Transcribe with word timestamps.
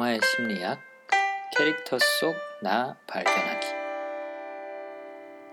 영화의 0.00 0.20
심리학 0.24 0.80
캐릭터 1.54 1.98
속 1.98 2.34
나 2.62 2.96
발견하기 3.06 3.66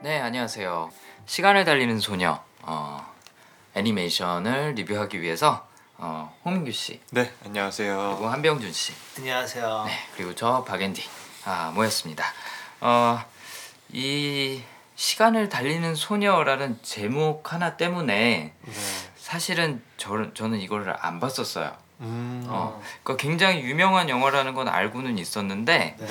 네, 0.01 0.19
안녕하세요. 0.21 0.89
시간을 1.25 1.65
달리는 1.65 1.99
소녀 1.99 2.41
어, 2.61 3.13
애니메이션을 3.75 4.73
리뷰하기 4.75 5.21
위해서 5.21 5.67
어, 5.97 6.33
홍민규 6.45 6.71
씨 6.71 7.01
네, 7.11 7.33
안녕하세요. 7.45 7.97
그리고 8.15 8.27
한병준 8.29 8.71
씨 8.71 8.93
안녕하세요. 9.17 9.83
네, 9.85 9.91
그리고 10.15 10.33
저 10.35 10.63
박앤디 10.63 11.03
아, 11.45 11.71
모였습니다. 11.75 12.23
어, 12.79 13.19
이 13.91 14.61
시간을 14.95 15.49
달리는 15.49 15.93
소녀라는 15.95 16.79
제목 16.83 17.51
하나 17.51 17.75
때문에 17.75 18.53
네. 18.61 18.73
사실은 19.17 19.81
저, 19.97 20.33
저는 20.33 20.59
이거를 20.59 20.95
안 20.99 21.19
봤었어요. 21.19 21.75
음. 22.01 22.45
어, 22.47 22.81
그러니까 23.03 23.21
굉장히 23.21 23.61
유명한 23.61 24.09
영화라는 24.09 24.53
건 24.53 24.67
알고는 24.67 25.17
있었는데 25.17 25.95
네. 25.99 26.07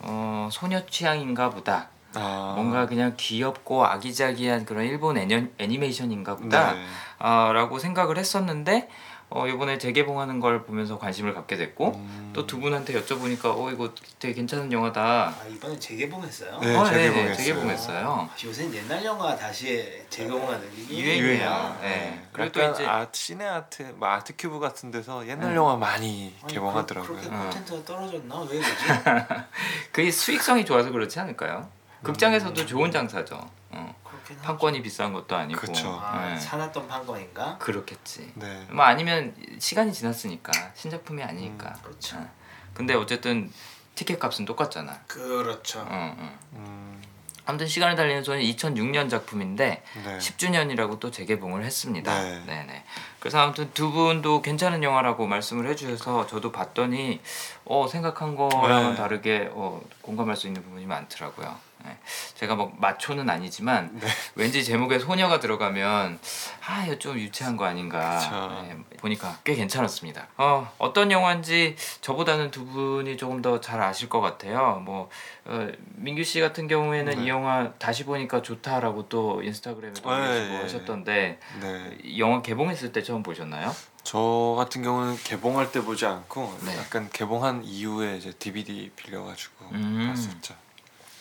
어, 0.00 0.48
소녀 0.52 0.84
취향인가 0.86 1.50
보다. 1.50 1.88
아. 2.14 2.52
뭔가 2.56 2.86
그냥 2.86 3.14
귀엽고 3.16 3.84
아기자기한 3.84 4.64
그런 4.64 4.84
일본 4.84 5.18
애니, 5.18 5.48
애니메이션인가 5.58 6.36
보다 6.36 6.72
네. 6.72 6.84
아, 7.18 7.52
라고 7.52 7.78
생각을 7.78 8.18
했었는데 8.18 8.88
어, 9.28 9.46
이번에 9.48 9.76
재개봉하는 9.76 10.38
걸 10.38 10.62
보면서 10.62 10.98
관심을 10.98 11.34
갖게 11.34 11.56
됐고 11.56 11.94
음. 11.96 12.30
또두 12.32 12.60
분한테 12.60 13.00
여쭤보니까 13.00 13.46
어 13.46 13.70
이거 13.72 13.92
되게 14.20 14.34
괜찮은 14.34 14.70
영화다 14.70 15.34
아 15.36 15.46
이번에 15.48 15.76
재개봉했어요? 15.78 16.60
네, 16.60 16.76
어, 16.76 16.84
재개봉했어요. 16.84 17.34
재개봉했어요 17.34 18.30
요새 18.44 18.72
옛날 18.72 19.04
영화 19.04 19.34
다시 19.34 20.00
재개봉하는 20.10 20.70
게 20.74 20.96
유행이에요. 20.96 21.78
네. 21.82 22.22
그리고 22.32 22.52
또 22.52 22.70
이제 22.70 22.86
아트 22.86 23.18
시네 23.18 23.44
아트, 23.46 23.82
뭐 23.96 24.08
아트 24.08 24.32
큐브 24.38 24.60
같은 24.60 24.92
데서 24.92 25.26
옛날 25.26 25.50
네. 25.50 25.56
영화 25.56 25.76
많이 25.76 26.32
아니, 26.42 26.52
개봉하더라고요. 26.52 27.16
그, 27.16 27.20
그렇게 27.20 27.36
어. 27.36 27.40
콘텐츠가 27.40 27.84
떨어졌나? 27.84 28.40
왜 28.42 28.60
그러지? 28.60 29.24
그게 29.90 30.10
수익성이 30.12 30.64
좋아서 30.64 30.90
그렇지 30.90 31.18
않을까요? 31.18 31.68
극장에서도 32.02 32.64
좋은 32.66 32.92
장사죠 32.92 33.40
어. 33.70 33.94
판권이 34.34 34.82
비싼 34.82 35.12
것도 35.12 35.36
아니고 35.36 35.60
그쵸. 35.60 36.00
아, 36.02 36.28
네. 36.28 36.38
사놨던 36.38 36.88
판권인가? 36.88 37.58
그렇겠지 37.58 38.32
네. 38.34 38.66
뭐 38.70 38.84
아니면 38.84 39.34
시간이 39.58 39.92
지났으니까 39.92 40.52
신작품이 40.74 41.22
아니니까 41.22 41.68
음, 41.68 41.82
그렇죠. 41.82 42.16
어. 42.16 42.28
근데 42.74 42.94
어쨌든 42.94 43.52
티켓 43.94 44.18
값은 44.18 44.44
똑같잖아 44.44 45.00
그렇죠. 45.06 45.80
어, 45.80 45.86
어. 46.18 46.38
음. 46.54 47.02
아무튼 47.46 47.68
시간을 47.68 47.94
달리는 47.94 48.24
소녀 48.24 48.40
2006년 48.40 49.08
작품인데 49.08 49.82
네. 50.04 50.18
10주년이라고 50.18 50.98
또 50.98 51.12
재개봉을 51.12 51.64
했습니다. 51.64 52.22
네. 52.22 52.42
네. 52.46 52.84
그래서 53.20 53.38
아무튼 53.38 53.70
두 53.72 53.92
분도 53.92 54.42
괜찮은 54.42 54.82
영화라고 54.82 55.26
말씀을 55.26 55.68
해주셔서 55.68 56.26
저도 56.26 56.50
봤더니 56.50 57.20
어 57.64 57.86
생각한 57.88 58.34
거랑은 58.34 58.90
네. 58.90 58.96
다르게 58.96 59.50
어, 59.52 59.80
공감할 60.02 60.36
수 60.36 60.48
있는 60.48 60.62
부분이 60.62 60.86
많더라고요. 60.86 61.56
네. 61.86 61.98
제가 62.34 62.54
뭐 62.54 62.72
마초는 62.78 63.28
아니지만 63.30 63.90
네. 64.00 64.06
왠지 64.34 64.64
제목에 64.64 64.98
소녀가 64.98 65.40
들어가면 65.40 66.18
아 66.66 66.84
이거 66.84 66.98
좀 66.98 67.18
유치한 67.18 67.56
거 67.56 67.64
아닌가. 67.64 68.62
네, 68.68 68.76
보니까 68.98 69.38
꽤 69.44 69.54
괜찮았습니다. 69.54 70.28
어, 70.36 70.70
어떤 70.78 71.10
영화인지 71.12 71.76
저보다는 72.00 72.50
두 72.50 72.64
분이 72.66 73.16
조금 73.16 73.42
더 73.42 73.56
잘 73.60 73.80
아실 73.80 74.08
것 74.08 74.20
같아요. 74.20 74.80
뭐 74.84 75.08
어, 75.44 75.68
민규 75.96 76.22
씨 76.24 76.40
같은 76.40 76.68
경우에는 76.68 77.16
네. 77.16 77.24
이 77.24 77.28
영화 77.28 77.72
다시 77.78 78.04
보니까 78.04 78.42
좋다라고 78.42 79.08
또 79.08 79.42
인스타그램에도 79.42 80.08
네, 80.08 80.16
올리시고 80.16 80.54
예, 80.54 80.58
예. 80.58 80.62
하셨던데 80.62 81.38
네. 81.60 81.98
이 82.04 82.20
영화 82.20 82.42
개봉했을 82.42 82.92
때 82.92 83.02
처음 83.02 83.22
보셨나요? 83.22 83.74
저 84.02 84.54
같은 84.56 84.82
경우는 84.82 85.16
개봉할 85.24 85.72
때 85.72 85.82
보지 85.82 86.06
않고 86.06 86.58
네. 86.64 86.76
약간 86.78 87.08
개봉한 87.12 87.64
이후에 87.64 88.16
이제 88.18 88.32
DVD 88.38 88.90
빌려가지고 88.94 89.64
음. 89.72 90.06
봤었죠. 90.14 90.54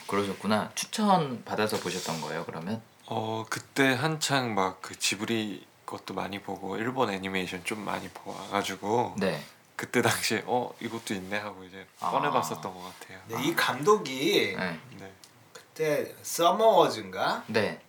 그러셨구나. 0.07 0.71
추천 0.75 1.43
받아서 1.45 1.77
보셨던 1.79 2.21
거예요, 2.21 2.45
그러면? 2.45 2.81
어 3.07 3.45
그때 3.49 3.93
한창 3.93 4.53
막 4.55 4.81
그 4.81 4.97
지브리 4.97 5.65
것도 5.85 6.13
많이 6.15 6.41
보고 6.41 6.77
일본 6.77 7.11
애니메이션 7.11 7.63
좀 7.63 7.85
많이 7.85 8.09
봐가지고 8.09 9.15
네. 9.17 9.43
그때 9.75 10.01
당시에 10.01 10.43
어 10.47 10.73
이것도 10.79 11.13
있네 11.13 11.37
하고 11.37 11.63
이제 11.63 11.85
아. 11.99 12.09
꺼내봤었던 12.11 12.61
것 12.73 12.81
같아요. 12.99 13.19
네, 13.27 13.43
이 13.43 13.53
감독이 13.55 14.55
네. 14.57 14.79
네. 14.97 15.13
그때 15.53 16.15
서머워즈인가? 16.23 17.43
네. 17.47 17.79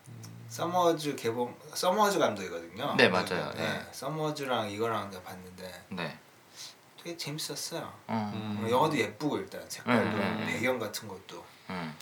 서머워즈 0.48 1.16
개봉 1.16 1.54
서머워즈 1.74 2.18
감독이거든요. 2.18 2.94
네, 2.96 3.08
맞아요. 3.08 3.52
네, 3.54 3.62
네. 3.62 3.86
서머워즈랑 3.92 4.70
이거랑 4.70 5.10
봤는데 5.24 5.84
네. 5.90 6.18
되게 7.06 7.16
재밌었어요. 7.16 7.92
음. 8.08 8.58
음. 8.64 8.68
영화도 8.68 8.98
예쁘고 8.98 9.38
일단 9.38 9.60
색깔도 9.68 10.02
음, 10.02 10.20
음, 10.20 10.38
음. 10.40 10.46
배경 10.48 10.76
같은 10.80 11.06
것도 11.06 11.44
음. 11.70 11.94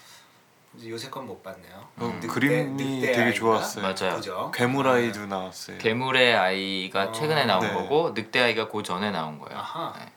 이제 0.76 0.88
요새 0.88 1.10
건 1.10 1.26
못 1.26 1.42
봤네요. 1.42 1.86
음. 2.00 2.20
늑대- 2.20 2.26
그림이 2.28 3.00
늑대 3.00 3.12
되게? 3.12 3.32
좋았어요. 3.34 3.82
맞아요. 3.84 4.16
그죠? 4.16 4.50
괴물 4.54 4.88
아이도 4.88 5.26
나왔어요. 5.26 5.76
괴물의 5.78 6.34
아이가 6.34 7.04
어, 7.04 7.12
최근에 7.12 7.44
나온 7.44 7.60
네. 7.66 7.72
거고 7.74 8.12
늑대 8.14 8.40
아이가 8.40 8.68
그 8.68 8.82
전에 8.82 9.10
나온 9.10 9.38
거예요. 9.38 9.58
아하. 9.58 9.92
네. 9.98 10.10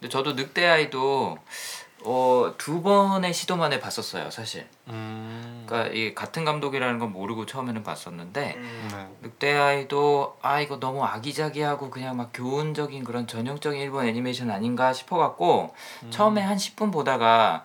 근데 0.00 0.08
저도 0.10 0.32
늑대 0.32 0.66
아이도 0.66 1.38
어, 2.06 2.54
두 2.58 2.82
번의 2.82 3.32
시도 3.32 3.56
만에 3.56 3.80
봤었어요, 3.80 4.30
사실. 4.30 4.68
음. 4.88 5.64
그러니까 5.66 5.92
이 5.94 6.14
같은 6.14 6.44
감독이라는 6.44 6.98
건 6.98 7.12
모르고 7.12 7.46
처음에는 7.46 7.82
봤었는데 7.82 8.54
음. 8.56 8.88
네. 8.92 9.08
늑대 9.22 9.54
아이도 9.54 10.36
아 10.42 10.60
이거 10.60 10.78
너무 10.78 11.02
아기자기하고 11.04 11.90
그냥 11.90 12.18
막 12.18 12.30
교훈적인 12.34 13.04
그런 13.04 13.26
전형적인 13.26 13.80
일본 13.80 14.06
애니메이션 14.06 14.50
아닌가 14.50 14.92
싶어 14.92 15.16
갖고 15.16 15.74
음. 16.02 16.10
처음에 16.10 16.42
한 16.42 16.58
10분 16.58 16.92
보다가 16.92 17.64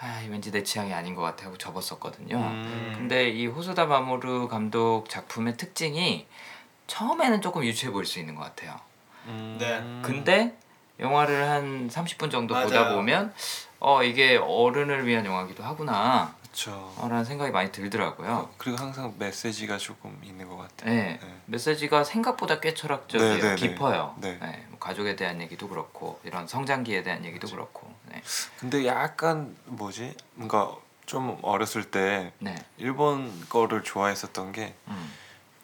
아 0.00 0.22
왠지 0.28 0.50
내 0.50 0.62
취향이 0.64 0.92
아닌 0.92 1.14
것 1.14 1.22
같아 1.22 1.46
하고 1.46 1.56
접었었거든요. 1.56 2.36
음. 2.36 2.92
근데 2.96 3.28
이 3.30 3.46
호소다 3.46 3.86
마모루 3.86 4.48
감독 4.48 5.08
작품의 5.08 5.56
특징이 5.56 6.26
처음에는 6.88 7.40
조금 7.40 7.64
유치해 7.64 7.92
보일 7.92 8.04
수 8.04 8.18
있는 8.18 8.34
것 8.34 8.42
같아요. 8.42 8.78
음. 9.26 9.56
네. 9.60 10.02
근데 10.02 10.56
영화를 10.98 11.48
한 11.48 11.88
30분 11.88 12.30
정도 12.30 12.54
보다 12.54 12.80
맞아요. 12.80 12.96
보면 12.96 13.32
어 13.78 14.02
이게 14.02 14.36
어른을 14.36 15.06
위한 15.06 15.24
영화기도 15.26 15.62
하구나 15.62 16.34
그렇죠. 16.42 16.94
라는 16.98 17.24
생각이 17.24 17.52
많이 17.52 17.70
들더라고요. 17.70 18.48
그리고 18.56 18.78
항상 18.78 19.14
메시지가 19.18 19.76
조금 19.76 20.18
있는 20.22 20.48
것 20.48 20.56
같아요. 20.56 20.90
네. 20.90 21.20
네. 21.22 21.40
메시지가 21.44 22.02
생각보다 22.04 22.60
꽤 22.60 22.72
철학적이에요. 22.72 23.34
네, 23.34 23.40
네, 23.40 23.54
네. 23.54 23.54
깊어요. 23.56 24.14
네. 24.18 24.38
뭐 24.70 24.78
가족에 24.78 25.16
대한 25.16 25.42
얘기도 25.42 25.68
그렇고 25.68 26.18
이런 26.24 26.46
성장기에 26.46 27.02
대한 27.02 27.24
얘기도 27.26 27.48
그렇고. 27.48 27.92
네. 28.10 28.22
근데 28.58 28.86
약간 28.86 29.54
뭐지? 29.66 30.14
뭔가 30.34 30.74
좀 31.04 31.38
어렸을 31.42 31.84
때 31.84 32.32
네. 32.38 32.54
일본 32.78 33.30
거를 33.50 33.82
좋아했었던 33.82 34.52
게 34.52 34.74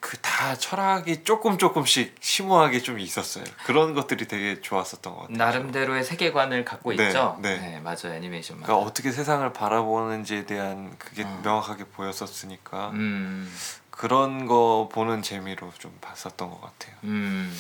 그 0.03 0.17
음. 0.17 0.21
다 0.21 0.57
철학이 0.57 1.23
조금 1.25 1.57
조금씩 1.57 2.17
심오하게 2.21 2.83
좀 2.83 2.99
있었어요. 2.99 3.45
그런 3.65 3.95
것들이 3.95 4.27
되게 4.27 4.61
좋았었던 4.61 5.15
것 5.15 5.21
같아요. 5.23 5.37
나름대로의 5.39 6.05
세계관을 6.05 6.65
갖고 6.65 6.93
네, 6.95 7.07
있죠. 7.07 7.39
네. 7.41 7.81
맞아요. 7.81 8.15
애니메이션만. 8.17 8.65
그러니까 8.65 8.85
어떻게 8.87 9.13
세상을 9.13 9.51
바라보는지에 9.53 10.45
대한 10.45 10.95
그게 10.99 11.23
음. 11.23 11.41
명확하게 11.45 11.85
보였었으니까 11.85 12.91
음. 12.91 13.51
그런 13.91 14.47
거 14.47 14.91
보는 14.93 15.23
재미로 15.23 15.73
좀 15.79 15.97
봤었던 16.01 16.51
것 16.51 16.61
같아요. 16.61 16.97
음. 17.05 17.57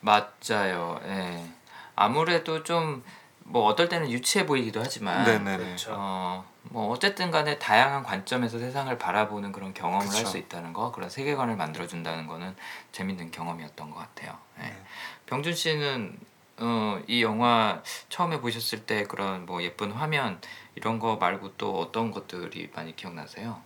맞아요. 0.00 1.00
예. 1.06 1.46
아무래도 1.94 2.62
좀 2.64 3.02
뭐 3.48 3.64
어떨 3.66 3.88
때는 3.88 4.10
유치해 4.10 4.44
보이기도 4.46 4.80
하지만 4.80 5.24
네네네. 5.24 5.64
그렇죠. 5.64 5.92
어, 5.96 6.44
뭐 6.70 6.88
어쨌든 6.90 7.30
간에 7.30 7.58
다양한 7.58 8.02
관점에서 8.02 8.58
세상을 8.58 8.96
바라보는 8.98 9.52
그런 9.52 9.72
경험을 9.74 10.06
할. 10.06 10.26
수 10.26 10.38
있다는 10.38 10.72
거 10.72 10.92
그런 10.92 11.08
세계관을 11.08 11.56
만들어 11.56 11.86
준다는 11.86 12.26
거는 12.26 12.54
재밌는 12.92 13.30
경험이었던 13.30 13.90
것 13.90 13.96
같아요. 13.96 14.36
예. 14.58 14.62
네. 14.62 14.82
병준 15.26 15.54
씨는 15.54 16.18
어, 16.58 17.00
이 17.06 17.22
영화 17.22 17.82
처음에 18.08 18.40
보셨을 18.40 18.86
때 18.86 19.04
그런 19.04 19.46
뭐 19.46 19.62
예쁜 19.62 19.92
화면 19.92 20.40
이런 20.74 20.98
거 20.98 21.16
말고 21.16 21.56
또 21.56 21.78
어떤 21.78 22.10
것들이 22.10 22.70
많이 22.74 22.96
기억나세요? 22.96 23.60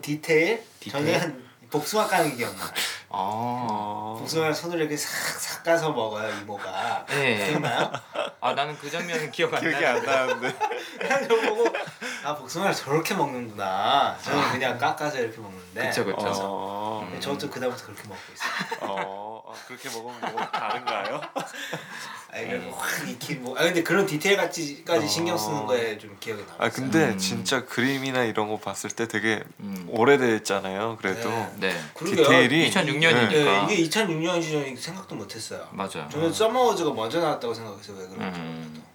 디테일? 0.00 0.64
디테일? 0.80 1.20
저는 1.20 1.47
복숭아 1.70 2.06
까는 2.06 2.30
게 2.30 2.36
기억나요. 2.36 2.68
아, 3.10 3.16
어... 3.16 4.16
복숭아를 4.18 4.54
손으로 4.54 4.80
이렇게 4.80 4.96
싹싹 4.96 5.62
까서 5.62 5.90
먹어요 5.92 6.30
이모가. 6.40 7.06
네. 7.08 7.48
기억나요? 7.48 7.90
아 8.40 8.52
나는 8.52 8.76
그 8.78 8.90
장면은 8.90 9.30
기억 9.30 9.54
안 9.54 9.60
기억이 9.60 9.84
안 9.84 10.04
나는데. 10.04 10.48
나는데. 10.48 10.58
그냥 10.98 11.28
저거 11.28 11.54
보고 11.54 11.64
아 12.24 12.34
복숭아를 12.34 12.74
저렇게 12.74 13.14
먹는구나. 13.14 14.16
저는 14.22 14.50
그냥 14.50 14.78
깎아서 14.78 15.18
이렇게 15.18 15.38
먹는데. 15.40 15.88
그쵸, 15.88 16.04
그쵸. 16.04 16.26
어... 16.42 17.08
음. 17.10 17.20
저도 17.20 17.48
그다음부터 17.50 17.86
그렇게 17.86 18.02
먹고 18.08 18.20
있어요. 18.32 18.90
어... 18.90 19.42
아, 19.48 19.52
그렇게 19.66 19.88
먹으면 19.88 20.20
뭐가 20.20 20.50
다른가요? 20.50 21.20
아 22.30 22.38
이거 22.40 22.52
네. 22.52 22.70
확 22.74 23.08
익힌 23.08 23.42
뭐. 23.42 23.58
아 23.58 23.62
근데 23.62 23.82
그런 23.82 24.04
디테일까지까지 24.04 25.04
어. 25.04 25.08
신경 25.08 25.38
쓰는 25.38 25.64
거에 25.66 25.96
좀 25.96 26.14
기억이 26.20 26.42
남아요. 26.42 26.56
아 26.58 26.68
근데 26.68 27.08
음. 27.08 27.18
진짜 27.18 27.64
그림이나 27.64 28.24
이런 28.24 28.48
거 28.48 28.58
봤을 28.58 28.90
때 28.90 29.08
되게 29.08 29.42
음. 29.60 29.86
오래됐잖아요. 29.88 30.98
그래도 31.00 31.30
네. 31.30 31.68
네. 31.68 31.80
그러게요. 31.94 32.24
디테일이 32.24 32.68
2006 32.68 32.98
네, 32.98 33.12
년이니까. 33.12 33.70
이게 33.70 33.88
2006년이지 33.88 34.76
생각도 34.76 35.14
못했어요. 35.14 35.68
맞아요. 35.72 36.08
저는 36.10 36.32
서머워즈가 36.32 36.92
먼저 36.92 37.20
나왔다고 37.20 37.54
생각했어요. 37.54 37.96
왜 37.96 38.08
그런지 38.08 38.40
음. 38.40 38.72
몰라도. 38.72 38.88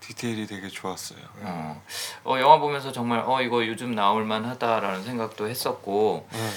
디테일이 0.00 0.46
되게 0.46 0.68
좋았어요. 0.68 1.18
어, 1.42 1.82
어 2.24 2.40
영화 2.40 2.58
보면서 2.58 2.90
정말 2.90 3.22
어 3.24 3.40
이거 3.42 3.64
요즘 3.66 3.94
나올 3.94 4.24
만하다라는 4.24 5.04
생각도 5.04 5.48
했었고 5.48 6.26
네. 6.32 6.50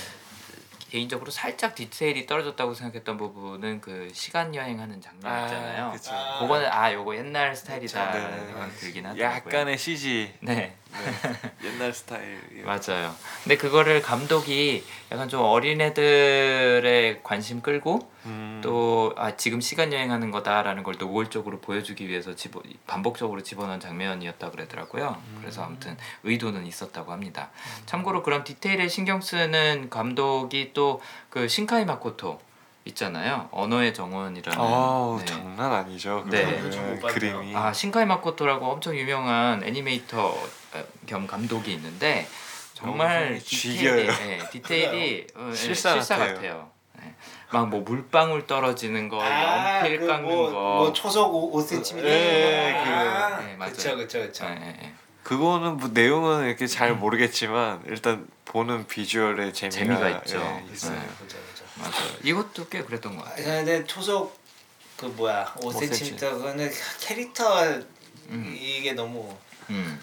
개인적으로 0.92 1.32
살짝 1.32 1.74
디테일이 1.74 2.26
떨어졌다고 2.26 2.74
생각했던 2.74 3.16
부분은 3.16 3.80
그 3.80 4.10
시간 4.14 4.54
여행하는 4.54 5.00
장면 5.00 5.46
있잖아요. 5.46 5.92
그쵸. 5.94 6.12
아. 6.14 6.40
그거는 6.40 6.68
아 6.70 6.92
요거 6.92 7.16
옛날 7.16 7.56
스타일이다라는 7.56 8.38
네. 8.42 8.46
생각이 8.48 8.76
들긴 8.76 9.06
하더라고요. 9.06 9.54
약간의 9.54 9.78
CG 9.78 10.34
네 10.42 10.76
네. 10.92 11.70
옛날 11.70 11.94
스타일. 11.94 12.40
맞아요. 12.66 13.16
근데 13.44 13.58
그거를 13.58 14.02
감독이 14.02 14.84
약간 15.12 15.30
좀 15.30 15.42
어린애들의 15.42 17.22
관심 17.24 17.62
끌고 17.62 18.12
음. 18.26 18.60
또 18.64 19.14
아, 19.18 19.36
지금 19.36 19.62
시간 19.62 19.92
여행하는 19.94 20.32
거다라는 20.32 20.84
걸 20.84 20.96
노골적으로 20.98 21.60
보여주기 21.60 22.08
위해서 22.08 22.36
집어, 22.36 22.62
반복적으로 22.88 23.42
집어넣은 23.42 23.80
장면이었다 23.80 24.52
그러더라고요. 24.52 25.22
그래서 25.40 25.64
아무튼 25.64 25.98
의도는 26.24 26.66
있었다고 26.68 27.12
합니다. 27.12 27.50
참고로 27.86 28.22
그런 28.24 28.44
디테일에 28.44 28.88
신경 28.88 29.22
쓰는 29.22 29.90
감독이 29.90 30.74
또 30.74 31.02
그 31.32 31.48
신카이 31.48 31.86
마코토 31.86 32.42
있잖아요. 32.86 33.48
언어의 33.52 33.94
정원이라는. 33.94 34.60
아우 34.60 35.18
네. 35.20 35.26
장난 35.26 35.72
아니죠. 35.72 36.26
네. 36.30 36.60
그림이. 37.08 37.56
아 37.56 37.72
신카이 37.72 38.06
마코토라고 38.06 38.66
엄청 38.66 38.98
유명한 38.98 39.64
애니메이터 39.64 40.28
어, 40.28 40.48
겸 41.06 41.28
감독이 41.28 41.74
있는데 41.74 42.28
정말 42.74 43.40
디테일이. 43.44 44.08
예, 44.08 44.40
디테일이 44.52 45.28
어, 45.36 45.50
예, 45.52 45.56
실사 45.56 45.94
실사, 45.94 46.18
같아요. 46.18 46.36
같아요. 46.36 46.72
막뭐 47.52 47.82
물방울 47.82 48.48
떨어지는 48.48 49.10
거, 49.10 49.22
아, 49.22 49.80
연필 49.80 50.00
그 50.00 50.08
깎는 50.08 50.24
뭐, 50.24 50.52
거. 50.52 50.76
뭐 50.78 50.94
초속 50.94 51.54
5cm. 51.54 51.98
예, 52.06 52.82
그- 52.84 52.90
아, 52.90 53.38
네, 53.42 53.56
맞아요. 53.58 53.74
그쵸 53.74 53.98
그쵸 53.98 54.20
그쵸. 54.20 54.46
예, 54.46 54.52
예, 54.52 54.80
예. 54.86 54.94
그거는 55.24 55.76
뭐 55.78 55.90
내용은 55.94 56.48
이렇게 56.48 56.66
음. 56.66 56.68
잘 56.68 56.94
모르겠지만 56.96 57.84
일단 57.88 58.26
보는 58.46 58.88
비주얼의 58.88 59.54
재미가, 59.54 59.78
재미가 59.78 60.10
있죠. 60.20 60.38
예, 60.38 60.74
있어요. 60.74 60.98
네. 60.98 61.08
그쵸 61.20 61.38
그쵸. 61.54 61.66
맞아요. 61.76 62.12
이것도 62.24 62.70
꽤 62.70 62.82
그랬던 62.84 63.18
것 63.18 63.26
아, 63.28 63.30
같아요. 63.32 63.46
근데 63.46 63.86
초속 63.86 64.40
그 64.96 65.06
뭐야 65.08 65.54
5cm 65.58 66.20
그거는 66.20 66.72
캐릭터 67.02 67.64
음. 68.30 68.56
이게 68.58 68.94
너무 68.94 69.36
음. 69.70 70.02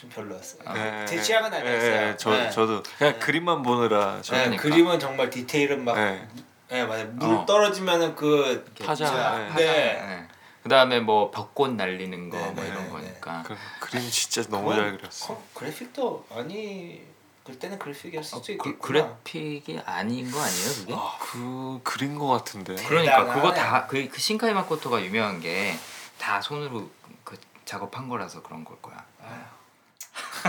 좀 0.00 0.08
별로였어요. 0.08 0.62
아, 0.64 1.02
예, 1.02 1.04
제 1.06 1.16
예, 1.18 1.20
취향은 1.22 1.52
예, 1.52 1.56
아니었어요. 1.58 1.92
예, 2.08 2.16
저 2.16 2.30
네. 2.30 2.50
저도 2.50 2.82
그냥 2.96 3.12
네. 3.12 3.18
그림만 3.18 3.62
보느라 3.62 4.18
저 4.22 4.34
네, 4.34 4.44
그러니까. 4.44 4.62
그림은 4.62 4.98
정말 4.98 5.28
디테일은 5.28 5.84
막 5.84 5.94
네. 5.96 6.26
예, 6.72 6.84
맞아요. 6.84 7.06
물 7.08 7.34
어. 7.34 7.44
떨어지면은 7.46 8.14
그 8.16 8.64
파자, 8.82 9.38
네. 9.48 9.54
네. 9.56 9.66
네. 9.66 10.28
그다음에 10.62 11.00
뭐 11.00 11.30
벚꽃 11.30 11.72
날리는 11.72 12.30
거 12.30 12.38
네, 12.38 12.50
뭐 12.52 12.62
네, 12.64 12.70
이런 12.70 12.84
네, 12.84 12.90
거니까. 12.90 13.42
그 13.46 13.54
그림 13.80 14.08
진짜 14.10 14.42
너무 14.48 14.70
그건 14.70 14.76
잘 14.84 14.96
그렸어. 14.98 15.26
컴- 15.26 15.42
그래픽도 15.54 16.26
아니 16.34 17.02
그때는 17.44 17.78
그래픽이었을 17.78 18.38
어, 18.38 18.40
수도 18.42 18.58
그, 18.58 18.68
있겠구나. 18.70 18.78
그래픽이 19.22 19.80
아닌 19.84 20.30
거 20.30 20.40
아니에요, 20.40 20.68
그게? 20.80 20.94
아, 20.94 21.16
그 21.20 21.80
그린 21.82 22.18
거 22.18 22.26
같은데. 22.28 22.74
그러니까 22.76 23.18
대단하네. 23.18 23.34
그거 23.34 23.52
다그 23.54 24.08
그 24.10 24.18
신카이 24.20 24.54
마코토가 24.54 25.02
유명한 25.02 25.40
게 25.40 25.76
다 26.18 26.38
손으로 26.40 26.90
그 27.24 27.38
작업한 27.64 28.08
거라서 28.10 28.42
그런 28.42 28.62
걸. 28.64 28.76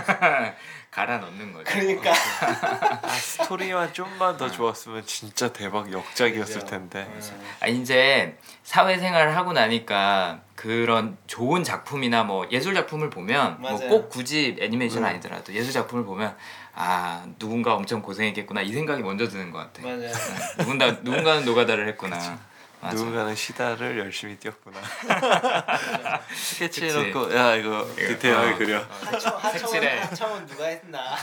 갈아 0.92 1.20
넣는 1.20 1.54
거죠. 1.54 1.64
그러니까 1.66 2.12
아, 2.12 3.08
스토리만 3.08 3.94
좀만 3.94 4.36
더 4.36 4.52
좋았으면 4.52 5.06
진짜 5.06 5.54
대박 5.54 5.92
역작이었을. 5.92 6.66
텐데. 6.66 7.08
음. 7.10 7.42
아 7.62 7.68
이제 7.68 8.38
사회생활을 8.64 9.38
하고 9.38 9.54
나니까 9.54 10.42
그런 10.56 11.18
좋은 11.28 11.64
작품이나 11.64 12.24
뭐 12.24 12.46
예술 12.52 12.74
작품을 12.74 13.10
보면 13.10 13.62
뭐 13.62 13.72
맞아요. 13.72 13.90
꼭 13.90 14.10
굳이 14.10 14.58
애니메이션 14.60 15.04
음. 15.04 15.08
아니더라도 15.08 15.54
예술 15.54 15.72
작품을 15.72 16.04
보면 16.04 16.36
아 16.76 17.26
누군가 17.40 17.74
엄청 17.74 18.02
고생했겠구나 18.02 18.62
이 18.62 18.74
생각이 18.74 19.02
먼저 19.02 19.28
드는 19.30 19.52
것 19.52 19.60
같아. 19.60 19.84
맞아요. 19.84 20.00
네. 20.02 20.12
누군가 20.58 20.92
누군가는 21.02 21.46
노가다를 21.46 21.88
했구나. 21.88 22.38
맞아. 22.82 22.96
누군가는 22.96 23.36
시다를 23.36 24.00
열심히 24.00 24.38
뛰었구나. 24.38 24.80
스케치. 26.36 26.86
해놓고 26.86 27.36
야 27.36 27.56
이거 27.56 27.88
디테일하게 27.96 28.52
어. 28.54 28.58
그려. 28.58 28.80
하청 29.04 29.38
하청은 29.38 29.60
색칠해. 29.60 30.00
하청은 30.00 30.46
누가 30.48 30.66
했나? 30.66 31.16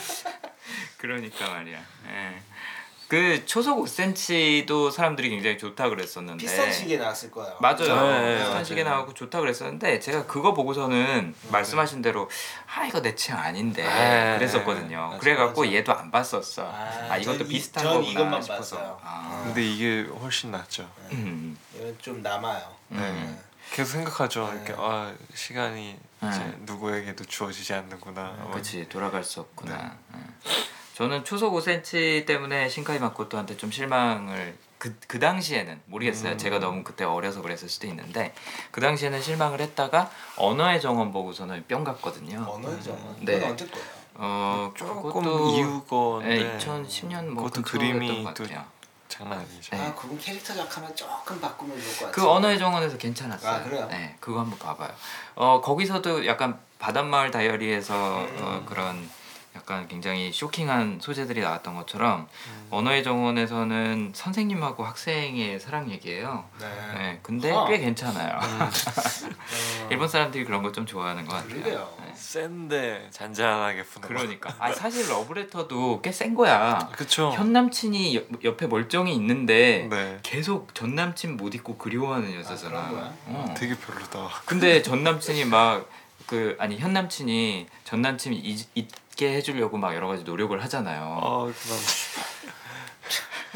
그러니까 0.98 1.48
말이야. 1.50 1.78
예. 2.08 2.42
그 3.08 3.46
초속 3.46 3.84
5cm도 3.84 4.90
사람들이 4.90 5.30
굉장히 5.30 5.58
좋다 5.58 5.88
그랬었는데 5.90 6.44
비싼 6.44 6.72
시계 6.72 6.96
나왔을 6.96 7.30
거예요. 7.30 7.56
맞아요. 7.60 7.76
네, 7.78 8.20
네, 8.20 8.34
비싼 8.38 8.50
맞아요. 8.50 8.64
시계 8.64 8.82
나오고 8.82 9.14
좋다 9.14 9.38
그랬었는데 9.40 10.00
제가 10.00 10.26
그거 10.26 10.52
보고서는 10.54 11.32
말씀하신 11.52 12.02
대로 12.02 12.28
아 12.74 12.84
이거 12.84 13.00
내 13.00 13.14
취향 13.14 13.38
아닌데 13.38 13.84
네, 13.84 14.34
그랬었거든요. 14.38 15.06
맞아, 15.10 15.18
그래갖고 15.18 15.60
맞아. 15.62 15.72
얘도 15.72 15.92
안 15.94 16.10
봤었어. 16.10 16.62
아, 16.68 17.06
아, 17.10 17.16
이것도 17.16 17.38
전 17.38 17.46
이- 17.46 17.50
비슷한 17.50 17.84
전 17.84 17.92
거구나 17.94 18.10
이것만 18.10 18.42
싶어서. 18.42 18.76
봤어요. 18.76 19.00
아. 19.04 19.42
근데 19.44 19.62
이게 19.64 20.02
훨씬 20.10 20.50
낫죠. 20.50 20.90
음. 21.12 21.56
이건 21.76 21.96
좀 22.02 22.22
남아요. 22.22 22.74
음. 22.90 22.96
네. 22.98 23.42
계속 23.72 23.92
생각하죠. 23.92 24.48
네. 24.52 24.56
이렇게 24.64 24.74
아 24.76 25.12
시간이 25.32 25.96
네. 26.22 26.28
이제 26.28 26.56
누구에게도 26.62 27.24
주어지지 27.24 27.72
않는구나. 27.72 28.34
뭐 28.40 28.50
그렇지 28.50 28.88
돌아갈 28.88 29.22
수 29.22 29.38
없구나. 29.40 29.96
예. 30.14 30.20
저는 30.96 31.24
초속 31.24 31.52
5cm 31.52 32.24
때문에 32.24 32.70
신카이 32.70 32.98
마코토한테 32.98 33.58
좀 33.58 33.70
실망을 33.70 34.56
그, 34.78 34.96
그 35.06 35.20
당시에는 35.20 35.82
모르겠어요. 35.84 36.32
음. 36.32 36.38
제가 36.38 36.58
너무 36.58 36.82
그때 36.84 37.04
어려서 37.04 37.42
그랬을 37.42 37.68
수도 37.68 37.86
있는데 37.88 38.32
그 38.70 38.80
당시에는 38.80 39.20
실망을 39.20 39.60
했다가 39.60 40.10
언어의 40.36 40.80
정원 40.80 41.12
보고서는 41.12 41.66
뿅 41.68 41.84
갔거든요. 41.84 42.46
언어죠. 42.48 42.98
네. 43.20 43.34
그건 43.34 43.50
언제 43.50 43.66
거예요? 43.66 43.86
어 44.14 44.72
조금 44.74 45.02
그것도 45.02 45.50
이유건데 45.50 46.28
네, 46.28 46.56
2010년 46.56 47.26
뭐 47.26 47.44
그것도 47.44 47.62
그림이 47.62 48.24
것 48.24 48.32
또. 48.32 48.46
장난 49.08 49.40
아니죠. 49.40 49.76
네. 49.76 49.82
아 49.82 49.94
그건 49.94 50.18
캐릭터 50.18 50.54
작하면 50.54 50.96
조금 50.96 51.38
바꾸면 51.38 51.78
좋을 51.78 51.92
것 51.92 52.06
같아요. 52.06 52.12
그 52.12 52.26
언어의 52.26 52.58
정원에서 52.58 52.96
괜찮았어요. 52.96 53.54
아, 53.54 53.62
그래요? 53.62 53.86
네, 53.90 54.16
그거 54.18 54.40
한번 54.40 54.58
봐봐요. 54.58 54.90
어 55.34 55.60
거기서도 55.60 56.24
약간 56.24 56.58
바닷마을 56.78 57.30
다이어리에서 57.30 58.20
음. 58.20 58.38
어, 58.40 58.62
그런 58.64 59.06
약간 59.56 59.88
굉장히 59.88 60.30
쇼킹한 60.32 60.98
소재들이 61.00 61.40
나왔던 61.40 61.74
것처럼 61.74 62.28
음. 62.48 62.66
언어의 62.70 63.02
정원에서는 63.02 64.12
선생님하고 64.14 64.84
학생의 64.84 65.58
사랑 65.58 65.90
얘기예요. 65.90 66.44
네. 66.60 66.66
네, 66.98 67.18
근데 67.22 67.50
어. 67.50 67.66
꽤 67.66 67.78
괜찮아요. 67.78 68.36
어, 68.36 68.70
일본 69.90 70.08
사람들이 70.08 70.44
그런 70.44 70.62
거 70.62 70.72
좀 70.76 70.84
좋아하는 70.84 71.24
것 71.24 71.36
같아요. 71.36 71.96
네. 72.04 72.12
센데 72.14 73.06
잔잔하게 73.10 73.82
푸는. 73.84 74.08
그러니까. 74.08 74.54
아 74.58 74.70
사실 74.72 75.08
러브레터도 75.08 76.02
꽤 76.02 76.10
센 76.12 76.34
거야. 76.34 76.78
그쵸. 76.92 77.30
현 77.34 77.52
남친이 77.52 78.14
옆- 78.16 78.44
옆에 78.44 78.66
멀쩡히 78.66 79.14
있는데 79.14 79.86
네. 79.90 80.18
계속 80.22 80.74
전 80.74 80.94
남친 80.94 81.36
못 81.38 81.54
잊고 81.54 81.78
그리워하는 81.78 82.34
여자잖아. 82.34 82.78
아? 82.78 83.14
어. 83.26 83.54
되게 83.56 83.74
별로다. 83.76 84.28
근데 84.44 84.82
전 84.82 85.02
남친이 85.02 85.44
막 85.46 85.86
그 86.26 86.56
아니 86.58 86.76
현 86.76 86.92
남친이 86.92 87.68
전 87.84 88.02
남친 88.02 88.32
잊, 88.34 88.66
잊 88.74 88.88
게 89.16 89.32
해주려고 89.34 89.78
막 89.78 89.94
여러 89.94 90.06
가지 90.06 90.22
노력을 90.22 90.62
하잖아요. 90.62 91.18
아 91.22 91.38
그만. 91.46 91.78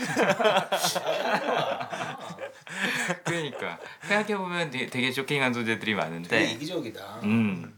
그러니까 3.24 3.78
생각해 4.02 4.36
보면 4.38 4.70
되게 4.70 5.12
쇼킹한 5.12 5.52
소재들이 5.52 5.78
되게 5.78 5.94
많은데, 5.94 6.52
이기적이다. 6.52 7.20
음, 7.24 7.74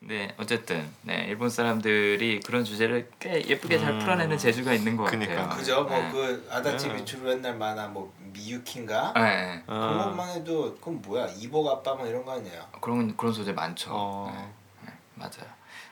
네 0.00 0.34
어쨌든 0.38 0.90
네 1.02 1.26
일본 1.28 1.48
사람들이 1.50 2.40
그런 2.40 2.64
주제를 2.64 3.08
꽤 3.20 3.46
예쁘게 3.46 3.78
잘 3.78 3.92
음. 3.92 3.98
풀어내는 4.00 4.36
재주가 4.36 4.72
있는 4.72 4.96
것 4.96 5.04
그니까. 5.04 5.36
같아요. 5.36 5.56
그죠? 5.58 5.84
뭐 5.84 5.96
네. 5.98 6.10
그 6.10 6.48
아다치 6.50 6.88
네. 6.88 6.94
미츠루 6.94 7.30
옛날 7.30 7.54
만화 7.56 7.86
뭐 7.86 8.12
미유키인가? 8.32 9.12
네, 9.14 9.20
네. 9.20 9.62
그런 9.66 10.00
어. 10.00 10.04
것만 10.06 10.30
해도 10.30 10.74
그건 10.76 11.00
뭐야? 11.02 11.28
이복 11.38 11.68
아빠 11.68 11.94
뭐 11.94 12.04
이런 12.08 12.24
거 12.24 12.32
아니에요? 12.32 12.66
그런 12.80 13.16
그런 13.16 13.32
소재 13.32 13.52
많죠. 13.52 13.90
어. 13.92 14.32
네, 14.34 14.86
네, 14.86 14.92
맞아요. 15.14 15.48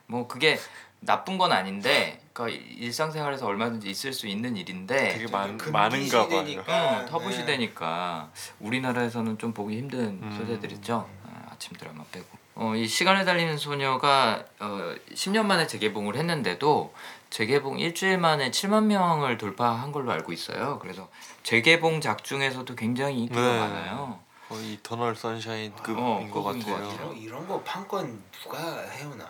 뭐 0.06 0.26
그게 0.26 0.58
나쁜 1.00 1.38
건 1.38 1.52
아닌데, 1.52 2.20
그러니까 2.32 2.60
일상생활에서 2.78 3.46
얼마든지 3.46 3.88
있을 3.88 4.12
수 4.12 4.26
있는 4.26 4.56
일인데, 4.56 5.14
되게 5.14 5.30
많 5.30 5.56
많은가 5.72 6.28
봐요. 6.28 6.40
시대니까. 6.40 7.00
응, 7.00 7.06
터부 7.06 7.30
네. 7.30 7.36
시대니까 7.36 8.30
우리나라에서는 8.60 9.38
좀 9.38 9.52
보기 9.52 9.78
힘든 9.78 10.20
음. 10.22 10.36
소재들이죠. 10.38 11.08
어, 11.24 11.46
아침 11.50 11.76
드라마 11.76 12.04
빼고. 12.10 12.26
어, 12.60 12.74
이 12.74 12.88
시간을 12.88 13.24
달리는 13.24 13.56
소녀가 13.56 14.44
어, 14.58 14.92
10년 15.14 15.46
만에 15.46 15.68
재개봉을 15.68 16.16
했는데도 16.16 16.92
재개봉 17.30 17.78
일주일 17.78 18.18
만에 18.18 18.50
7만 18.50 18.84
명을 18.84 19.38
돌파한 19.38 19.92
걸로 19.92 20.10
알고 20.10 20.32
있어요. 20.32 20.80
그래서 20.80 21.08
재개봉작 21.44 22.24
중에서도 22.24 22.74
굉장히 22.74 23.20
인기가 23.20 23.40
네. 23.40 23.58
많아요. 23.60 24.18
거의 24.48 24.74
이터널 24.74 25.14
선샤인급인 25.14 25.96
어, 25.98 26.28
것 26.32 26.42
같아요. 26.42 26.90
이런, 26.94 27.16
이런 27.16 27.46
거 27.48 27.60
판권 27.62 28.22
누가 28.42 28.58
해오나? 28.80 29.26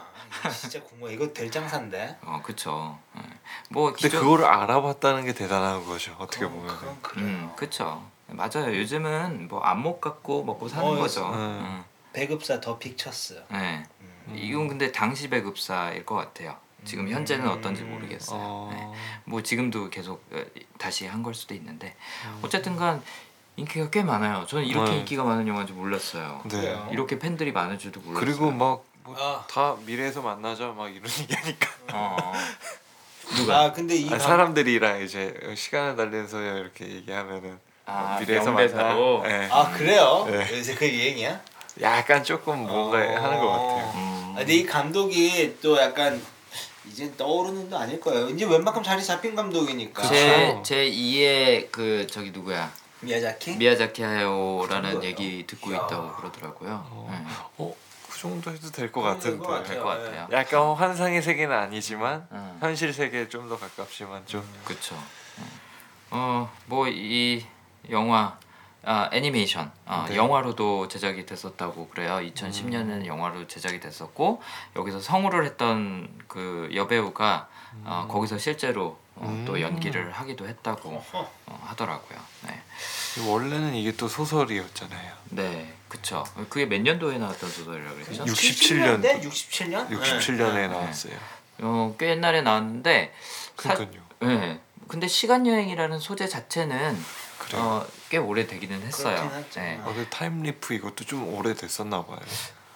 진짜 0.53 0.81
궁금해. 0.83 1.15
이거 1.15 1.33
될 1.33 1.51
장사인데. 1.51 2.19
어. 2.23 2.41
예. 3.17 3.21
뭐 3.71 3.93
근데 3.93 4.09
기존- 4.09 4.21
그거를 4.23 4.45
알아봤다는 4.45 5.25
게 5.25 5.33
대단한 5.33 5.85
거죠. 5.85 6.15
어떻게 6.19 6.45
그건- 6.45 6.59
보면. 6.61 6.77
그건 6.79 7.03
그래요. 7.03 7.27
음, 7.27 7.51
그쵸. 7.57 8.09
맞아요. 8.29 8.77
요즘은 8.77 9.49
뭐 9.49 9.61
안목 9.61 10.01
갖고 10.01 10.45
먹고 10.45 10.69
사는 10.69 10.87
어, 10.87 10.95
거죠. 10.97 11.27
음. 11.31 11.33
음. 11.35 11.85
배급사 12.13 12.61
더 12.61 12.79
픽처스. 12.79 13.45
네. 13.51 13.85
음. 14.03 14.35
이건 14.37 14.69
근데 14.69 14.93
당시 14.93 15.29
배급사일 15.31 16.05
것 16.05 16.15
같아요. 16.17 16.57
지금 16.85 17.09
현재는 17.09 17.47
음. 17.47 17.51
어떤지 17.59 17.83
모르겠어요. 17.83 18.39
어... 18.41 18.71
네. 18.73 18.99
뭐 19.25 19.43
지금도 19.43 19.91
계속 19.91 20.25
어, 20.33 20.43
다시 20.79 21.07
한 21.07 21.23
걸 21.23 21.35
수도 21.35 21.55
있는데 21.55 21.97
음. 22.27 22.41
어쨌든간 22.43 23.03
인기가 23.59 23.91
꽤 23.91 24.03
많아요. 24.05 24.47
저는 24.47 24.65
이렇게 24.65 24.91
네. 24.93 24.99
인기가 24.99 25.25
많은 25.25 25.47
영화인지 25.49 25.73
몰랐어요. 25.73 26.43
네. 26.49 26.81
이렇게 26.93 27.19
팬들이 27.19 27.51
많을 27.51 27.77
줄도 27.79 28.01
몰랐어요. 28.01 28.25
그리고 28.25 28.51
막다 28.53 29.61
아. 29.61 29.77
미래에서 29.85 30.23
만나자 30.23 30.69
막 30.69 30.89
이런 30.89 31.03
얘기하니까 31.21 31.69
어. 31.93 32.33
누가? 33.37 33.61
아 33.61 33.73
근데 33.73 33.97
이 33.97 34.07
아, 34.07 34.11
감- 34.11 34.19
사람들이랑 34.21 35.03
이제 35.03 35.35
시간을 35.57 35.97
달리는 35.97 36.29
소녀 36.29 36.57
이렇게 36.57 36.87
얘기하면은 36.89 37.59
아, 37.85 38.19
미래에서 38.21 38.53
명대사로? 38.53 39.19
만나. 39.19 39.39
네. 39.39 39.49
아 39.51 39.71
그래요? 39.73 40.27
네. 40.31 40.57
요새 40.57 40.75
그 40.75 40.87
유행이야? 40.89 41.41
약간 41.81 42.23
조금 42.23 42.61
뭔가 42.61 42.99
어. 42.99 43.01
하는 43.01 43.39
것 43.41 43.49
같아요. 43.51 43.93
음. 43.97 44.33
아, 44.35 44.39
근데 44.39 44.55
이 44.55 44.65
감독이 44.65 45.57
또 45.61 45.77
약간 45.79 46.23
이제 46.89 47.13
떠오르는 47.17 47.69
도 47.69 47.77
아닐 47.77 48.01
거예요. 48.01 48.29
이제 48.31 48.45
웬만큼 48.47 48.83
자리 48.85 49.03
잡힌 49.05 49.35
감독이니까. 49.35 50.03
제, 50.07 50.59
제 50.63 50.91
2의 50.91 51.71
그 51.73 52.07
저기 52.09 52.31
누구야 52.31 52.71
미야자키? 53.01 53.57
미야자키 53.57 54.03
하야오라는 54.03 54.91
그거요? 54.95 55.09
얘기 55.09 55.47
듣고 55.47 55.71
이야. 55.71 55.77
있다고 55.77 56.13
그러더라고요. 56.17 56.87
어. 56.91 57.09
네. 57.11 57.25
어, 57.59 57.75
그 58.11 58.19
정도 58.19 58.51
해도 58.51 58.71
될것 58.71 59.03
그런 59.03 59.39
것 59.39 59.47
같은데. 59.49 59.69
될것 59.75 59.87
같아요. 59.87 60.29
약간 60.33 60.75
환상의 60.75 61.23
세계는 61.23 61.55
아니지만 61.57 62.27
음. 62.33 62.59
현실 62.61 62.93
세계에 62.93 63.29
좀 63.29 63.49
더 63.49 63.57
가깝지만 63.59 64.27
좀 64.27 64.43
그쵸. 64.65 64.97
어뭐 66.11 66.89
이 66.89 67.45
영화 67.91 68.37
아 68.85 69.09
애니메이션 69.13 69.71
어, 69.87 70.07
네. 70.09 70.17
영화로도 70.17 70.89
제작이 70.89 71.27
됐었다고 71.27 71.89
그래요. 71.89 72.19
2010년에는 72.35 73.07
영화로 73.07 73.47
제작이 73.47 73.81
됐었고 73.81 74.43
여기서 74.77 75.01
성우를 75.01 75.45
했던 75.45 76.09
그 76.27 76.69
여배우가 76.75 77.49
어, 77.85 78.07
거기서 78.09 78.39
실제로 78.39 78.99
어, 79.17 79.45
또 79.47 79.55
음. 79.55 79.61
연기를 79.61 80.13
하기도 80.13 80.47
했다고. 80.49 81.03
어, 81.13 81.65
하더라고요. 81.67 82.19
네. 82.47 82.63
원래는 83.27 83.75
이게 83.75 83.93
또 83.93 84.07
소설이었잖아요. 84.09 85.13
네, 85.31 85.75
그쵸. 85.89 86.25
그게 86.49 86.67
몇 86.67 86.81
년도에 86.81 87.19
나왔던 87.19 87.51
소설이라고 87.51 87.95
그랬죠? 87.97 88.25
67 88.27 88.81
년도. 88.81 89.09
67년? 89.09 89.89
67년에 89.91 90.55
네. 90.55 90.69
나왔어요. 90.69 91.15
어, 91.61 91.95
꽤 91.99 92.11
옛날에 92.11 92.43
나왔는데 92.43 93.13
사- 93.57 93.75
그러니까요. 93.75 94.03
네. 94.21 94.61
근데 94.87 95.07
시간 95.09 95.47
여행이라는 95.47 95.99
소재 95.99 96.29
자체는 96.29 96.97
그래요. 97.39 97.63
어, 97.63 97.87
꽤 98.09 98.17
오래 98.19 98.47
되기는 98.47 98.81
했어요. 98.83 99.17
그렇긴 99.17 99.37
하죠. 99.39 99.61
네. 99.61 99.81
아, 99.85 99.93
그 99.93 100.07
time 100.09 100.42
leap 100.42 100.75
이것도 100.75 101.05
좀 101.05 101.29
오래됐었나 101.35 102.05
봐요. 102.07 102.21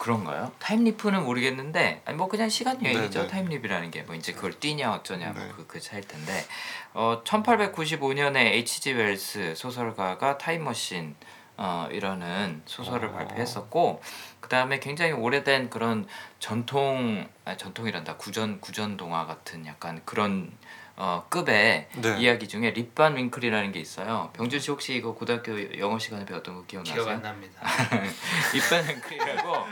그런가요? 0.03 0.51
time 0.59 0.82
leap은 0.82 1.23
모르겠는데 1.23 2.03
아니 2.05 2.17
뭐 2.17 2.27
그냥 2.27 2.49
시간 2.49 2.85
여행이죠. 2.85 3.21
네, 3.21 3.27
네. 3.27 3.29
time 3.29 3.45
leap이라는 3.45 3.91
게 3.93 4.03
뭐 4.03 4.17
이제 4.17 4.33
그걸 4.33 4.53
뛰냐 4.59 4.93
어쩌냐 4.95 5.33
네. 5.33 5.45
뭐그 5.45 5.67
그 5.69 5.81
차일 5.81 6.03
텐데 6.03 6.45
어 6.93 7.23
1895년에 7.25 8.37
H.G. 8.37 8.95
웰스 8.95 9.55
소설가가 9.55 10.39
타임머신 10.39 11.15
어 11.57 11.87
이라는 11.93 12.63
소설을 12.67 13.11
어. 13.11 13.13
발표했었고 13.13 14.03
그 14.41 14.49
다음에 14.49 14.81
굉장히 14.81 15.13
오래된 15.13 15.71
그런 15.71 16.09
전통 16.41 17.29
아 17.45 17.57
전통이란다 17.57 18.17
구전 18.17 18.61
구전 18.61 18.97
동화 18.97 19.25
같은 19.27 19.67
약간 19.67 20.03
그런 20.05 20.51
어 20.97 21.25
급의 21.29 21.89
네. 21.97 22.21
이야기 22.21 22.49
중에 22.49 22.71
립반 22.71 23.17
윙클이라는 23.17 23.73
게 23.73 23.81
있어요. 23.81 24.31
병준 24.35 24.61
씨 24.61 24.71
혹시 24.71 24.95
이거 24.95 25.15
고등학교 25.15 25.79
영어 25.79 25.99
시간에 25.99 26.25
배웠던 26.25 26.55
거 26.55 26.65
기억나세요? 26.67 27.05
기억 27.05 27.09
안 27.09 27.23
납니다. 27.23 27.61
립반 28.53 28.89
윙클이라고 28.89 29.67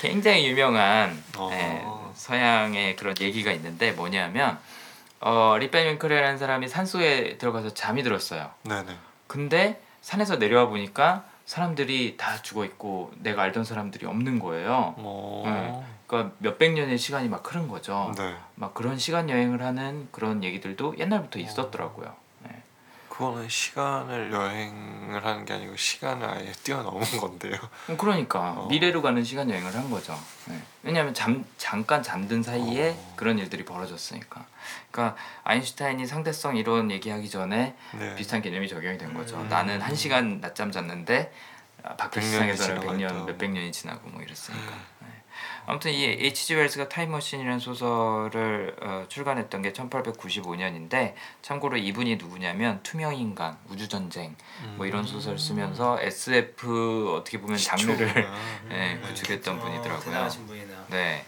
굉장히 0.00 0.48
유명한 0.48 1.22
어. 1.36 1.50
예, 1.52 1.84
서양의 2.14 2.96
그런 2.96 3.14
얘기가 3.20 3.52
있는데 3.52 3.92
뭐냐면 3.92 4.58
어, 5.20 5.56
립반 5.58 5.86
윙클이라는 5.86 6.38
사람이 6.38 6.68
산속에 6.68 7.38
들어가서 7.38 7.74
잠이 7.74 8.02
들었어요. 8.02 8.50
네네. 8.62 8.96
근데 9.26 9.80
산에서 10.00 10.36
내려와 10.36 10.66
보니까 10.66 11.24
사람들이 11.44 12.16
다 12.16 12.42
죽어 12.42 12.64
있고 12.64 13.12
내가 13.18 13.42
알던 13.42 13.64
사람들이 13.64 14.06
없는 14.06 14.38
거예요. 14.38 14.94
어. 14.98 15.97
그러니까 16.08 16.34
몇백 16.38 16.72
년의 16.72 16.98
시간이 16.98 17.28
막 17.28 17.46
흐른 17.46 17.68
거죠. 17.68 18.12
네. 18.16 18.34
막 18.56 18.72
그런 18.74 18.98
시간 18.98 19.28
여행을 19.30 19.62
하는 19.62 20.08
그런 20.10 20.42
얘기들도 20.42 20.96
옛날부터 20.98 21.38
있었더라고요. 21.38 22.16
네. 22.44 22.62
그거는 23.10 23.46
시간을 23.46 24.32
여행을 24.32 25.24
하는 25.26 25.44
게 25.44 25.52
아니고 25.52 25.76
시간을 25.76 26.26
아예 26.26 26.50
뛰어넘은 26.64 27.02
건데요. 27.20 27.56
그러니까 27.98 28.52
어. 28.52 28.66
미래로 28.68 29.02
가는 29.02 29.22
시간 29.22 29.50
여행을 29.50 29.74
한 29.74 29.90
거죠. 29.90 30.18
네. 30.46 30.58
왜냐하면 30.82 31.12
잠 31.12 31.44
잠깐 31.58 32.02
잠든 32.02 32.42
사이에 32.42 32.96
어. 32.98 33.12
그런 33.14 33.38
일들이 33.38 33.66
벌어졌으니까. 33.66 34.46
그러니까 34.90 35.14
아인슈타인이 35.44 36.06
상대성 36.06 36.56
이론 36.56 36.90
얘기하기 36.90 37.28
전에 37.28 37.76
네. 37.98 38.14
비슷한 38.14 38.40
개념이 38.40 38.66
적용이 38.66 38.96
된 38.96 39.12
거죠. 39.12 39.36
음. 39.36 39.48
나는 39.50 39.82
한 39.82 39.94
시간 39.94 40.40
낮잠 40.40 40.72
잤는데 40.72 41.30
아, 41.82 41.94
밖에 41.96 42.20
100년이 42.20 42.22
세상에서는 42.30 42.80
지나고 42.80 42.96
100년 42.96 43.10
있다. 43.10 43.24
몇백 43.26 43.50
년이 43.50 43.72
지나고 43.72 44.08
뭐 44.08 44.22
이랬으니까. 44.22 44.72
음. 44.72 44.97
네. 45.68 45.70
아무튼 45.70 45.92
이 45.92 46.04
H.G. 46.04 46.54
웰스가 46.54 46.88
타임머신이라는 46.88 47.58
소설을 47.58 48.74
어, 48.80 49.04
출간했던 49.08 49.60
게 49.62 49.72
1895년인데 49.74 51.14
참고로 51.42 51.76
이분이 51.76 52.16
누구냐면 52.16 52.80
투명인간, 52.82 53.58
우주전쟁 53.68 54.34
뭐 54.76 54.86
이런 54.86 55.04
소설 55.04 55.38
쓰면서 55.38 56.00
SF 56.00 57.14
어떻게 57.14 57.38
보면 57.38 57.58
장르를 57.58 58.08
시초구나. 58.08 58.34
네, 58.68 58.98
구축했던 59.00 59.58
어, 59.58 59.60
분이더라고요. 59.60 60.28
네. 60.88 61.24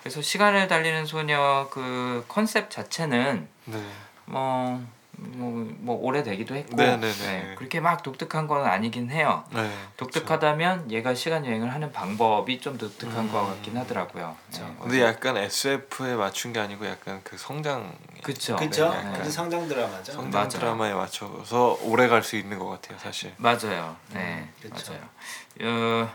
그래서 0.00 0.22
시간을 0.22 0.66
달리는 0.68 1.04
소녀 1.06 1.68
그 1.70 2.24
컨셉 2.28 2.70
자체는 2.70 3.48
네. 3.66 3.82
뭐, 4.26 4.82
뭐, 5.16 5.66
뭐 5.78 5.96
오래되기도 5.96 6.54
했고 6.54 6.76
네네네. 6.76 7.12
네, 7.12 7.54
그렇게 7.56 7.80
막 7.80 8.02
독특한 8.02 8.46
건 8.46 8.64
아니긴 8.66 9.10
해요. 9.10 9.44
네. 9.52 9.70
독특하다면 9.96 10.90
얘가 10.90 11.14
시간 11.14 11.44
여행을 11.46 11.72
하는 11.72 11.92
방법이 11.92 12.60
좀 12.60 12.78
독특한 12.78 13.26
음. 13.26 13.32
것 13.32 13.46
같긴 13.46 13.76
하더라고요. 13.76 14.36
그쵸. 14.50 14.64
네, 14.66 14.76
근데 14.82 15.02
약간 15.02 15.36
SF에 15.36 16.14
맞춘 16.16 16.52
게 16.52 16.60
아니고 16.60 16.86
약간 16.86 17.20
그 17.24 17.36
성장 17.38 17.92
그쵸. 18.22 18.56
그쵸? 18.56 18.90
네, 18.90 19.24
성장 19.30 19.68
드라마죠. 19.68 20.12
성장 20.12 20.30
맞아요. 20.42 20.48
드라마에 20.48 20.94
맞춰서 20.94 21.78
오래 21.82 22.08
갈 22.08 22.22
수 22.22 22.36
있는 22.36 22.58
것 22.58 22.68
같아요, 22.68 22.98
사실. 22.98 23.34
맞아요. 23.36 23.96
네, 24.12 24.48
음, 24.48 24.52
그쵸. 24.62 24.92
맞아요. 24.92 25.04
어, 25.62 26.10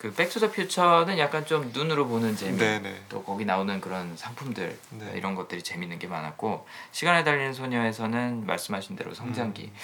그 0.00 0.14
백투더 0.14 0.50
퓨처는 0.50 1.18
약간 1.18 1.44
좀 1.44 1.70
눈으로 1.74 2.08
보는 2.08 2.34
재미. 2.34 2.56
네네. 2.56 3.02
또 3.10 3.22
거기 3.22 3.44
나오는 3.44 3.82
그런 3.82 4.16
상품들 4.16 4.78
네. 4.92 5.12
이런 5.14 5.34
것들이 5.34 5.62
재밌는 5.62 5.98
게 5.98 6.06
많았고 6.06 6.66
시간에 6.90 7.22
달리는 7.22 7.52
소녀에서는 7.52 8.46
말씀하신 8.46 8.96
대로 8.96 9.12
성장기 9.12 9.64
음. 9.64 9.76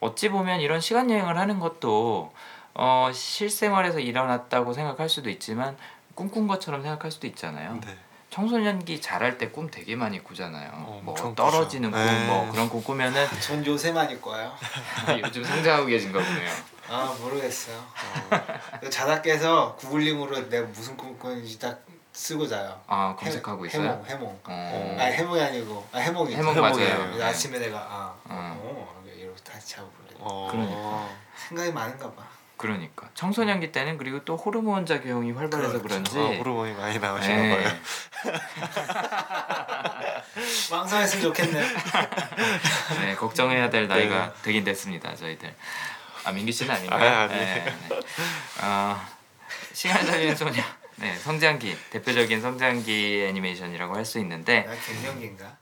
어찌 0.00 0.28
보면 0.28 0.60
이런 0.60 0.82
시간 0.82 1.10
여행을 1.10 1.38
하는 1.38 1.60
것도 1.60 2.34
어, 2.74 3.10
실생활에서 3.14 4.00
일어났다고 4.00 4.74
생각할 4.74 5.08
수도 5.08 5.30
있지만 5.30 5.78
꿈꾼 6.14 6.46
것처럼 6.46 6.82
생각할 6.82 7.10
수도 7.10 7.26
있잖아요. 7.26 7.80
네. 7.86 7.96
청소년기 8.38 9.00
잘할 9.00 9.38
때 9.38 9.44
꿈 9.52 9.70
되게 9.70 9.94
많이 9.94 10.18
꾸잖아요. 10.24 10.68
어, 10.74 11.00
뭐 11.04 11.14
떨어지는 11.36 11.92
꿈. 11.92 12.00
네. 12.04 12.26
뭐 12.26 12.50
그런 12.50 12.68
꿈 12.68 12.82
꾸면은 12.82 13.24
전 13.40 13.64
요새 13.64 13.92
많이 13.92 14.20
꿔요. 14.20 14.52
요즘 15.24 15.44
성장하고 15.44 15.86
계신가 15.86 16.18
보네요. 16.18 16.50
아 16.88 17.14
모르겠어요. 17.20 17.76
어. 17.76 18.88
자다 18.90 19.22
깨서 19.22 19.76
구글링으로 19.76 20.48
내가 20.48 20.66
무슨 20.66 20.96
꿈 20.96 21.16
꾸는지 21.16 21.56
딱 21.60 21.78
쓰고 22.12 22.48
자요. 22.48 22.80
아 22.88 23.14
검색하고 23.16 23.64
해- 23.64 23.68
있어요. 23.68 23.82
해몽 23.84 24.04
해몽. 24.08 24.40
어. 24.46 24.96
아니 24.98 25.14
해몽이 25.14 25.40
아니고 25.40 25.86
아 25.92 25.98
해몽이. 25.98 26.34
해몽. 26.34 26.60
맞아요. 26.60 26.74
그래서 27.12 27.24
아침에 27.26 27.58
내가 27.60 27.78
아 27.78 28.14
어. 28.24 28.58
어, 28.60 29.04
이러고 29.16 29.36
다시 29.44 29.76
자고 29.76 29.88
그래. 30.08 30.16
어. 30.18 30.48
그러니까. 30.50 31.08
생각이 31.48 31.70
많은가 31.70 32.10
봐. 32.12 32.24
그러니까 32.56 33.08
청소년기 33.14 33.72
때는 33.72 33.98
그리고 33.98 34.24
또 34.24 34.36
호르몬 34.36 34.86
작용이 34.86 35.32
활발해서 35.32 35.82
그렇죠. 35.82 35.88
그런지 35.88 36.18
아, 36.18 36.38
호르몬이 36.38 36.72
많이 36.74 36.98
나오시나 36.98 37.36
네. 37.36 37.64
봐요. 37.64 37.76
망상했으면 40.70 41.22
좋겠네. 41.22 41.68
네, 43.00 43.14
걱정해야 43.16 43.70
될 43.70 43.88
나이가 43.88 44.26
네. 44.26 44.42
되긴 44.42 44.64
됐습니다. 44.64 45.14
저희들. 45.14 45.54
아 46.24 46.32
민기 46.32 46.52
씨는 46.52 46.74
아닌가요? 46.74 47.10
아, 47.10 47.22
아니에요. 47.24 47.44
네, 47.44 47.64
네. 47.88 48.00
어, 48.62 49.00
시간을 49.72 50.06
달리는 50.06 50.36
소녀. 50.36 50.62
네, 50.96 51.14
성장기 51.16 51.76
대표적인 51.90 52.40
성장기 52.40 53.24
애니메이션이라고 53.28 53.94
할 53.96 54.04
수 54.04 54.18
있는데 54.20 54.62
나 54.64 54.74
갱년기인가? 54.86 55.56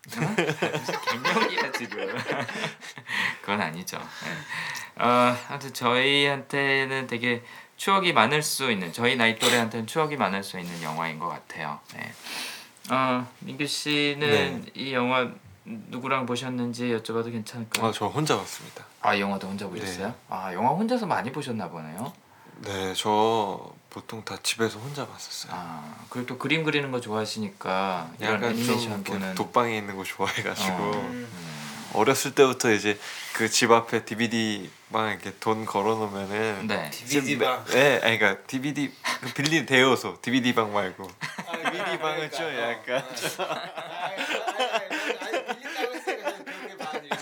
갱년기야 1.11 1.73
지금. 1.73 2.07
그건 3.41 3.61
아니죠. 3.61 3.99
네. 3.99 5.03
어, 5.05 5.37
아무튼 5.49 5.73
저희한테는 5.73 7.07
되게 7.07 7.43
추억이 7.77 8.13
많을 8.13 8.43
수 8.43 8.71
있는 8.71 8.93
저희 8.93 9.17
나이 9.17 9.39
또래한테는 9.39 9.87
추억이 9.87 10.17
많을 10.17 10.43
수 10.43 10.59
있는 10.59 10.83
영화인 10.83 11.19
것 11.19 11.29
같아요. 11.29 11.81
네. 11.95 12.13
어, 12.91 13.27
민규 13.41 13.67
씨는 13.67 14.67
이 14.75 14.93
영화 14.93 15.31
누구랑 15.65 16.27
보셨는지 16.27 16.89
여쭤봐도 16.89 17.31
괜찮을까요? 17.31 17.87
아, 17.89 17.93
저 17.93 18.07
혼자 18.07 18.37
봤습니다. 18.37 18.85
아 19.01 19.17
영화도 19.19 19.47
혼자 19.49 19.67
보셨어요? 19.69 20.09
네. 20.09 20.15
아 20.29 20.53
영화 20.53 20.71
혼자서 20.71 21.07
많이 21.07 21.31
보셨나 21.33 21.69
보네요. 21.69 22.13
네, 22.59 22.93
저 22.95 23.73
보통 23.93 24.25
다 24.25 24.39
집에서 24.43 24.79
혼자 24.79 25.07
봤었어요. 25.07 25.53
아 25.55 25.95
그리고 26.09 26.27
또 26.27 26.39
그림 26.39 26.65
그리는 26.65 26.91
거 26.91 26.99
좋아하시니까 27.01 28.11
이런 28.19 28.35
약간 28.37 28.51
좀 28.55 28.61
애니메이션 28.61 28.93
이렇게 28.93 29.13
보는 29.13 29.35
독방에 29.35 29.77
있는 29.77 29.97
거 29.97 30.05
좋아해가지고 30.05 30.77
어. 30.77 30.93
음. 30.95 31.29
어렸을 31.95 32.35
때부터 32.35 32.73
이제 32.73 32.99
그 33.35 33.51
집 33.51 33.71
앞에 33.71 34.07
DVD 34.07 34.71
방 34.91 35.11
이렇게 35.11 35.35
돈 35.41 35.67
걸어놓으면은 35.67 36.67
네. 36.67 36.89
DVD 36.91 37.39
방. 37.39 37.65
네, 37.67 38.01
아니 38.03 38.19
그러니까 38.19 38.43
DVD 38.47 38.91
그 39.21 39.33
빌린 39.35 39.67
대여소 39.67 40.19
DVD 40.23 40.55
방 40.55 40.73
말고 40.73 41.11
아, 41.47 41.71
미니 41.71 41.99
방은 41.99 42.31
좀 42.31 42.45
약간 42.59 43.05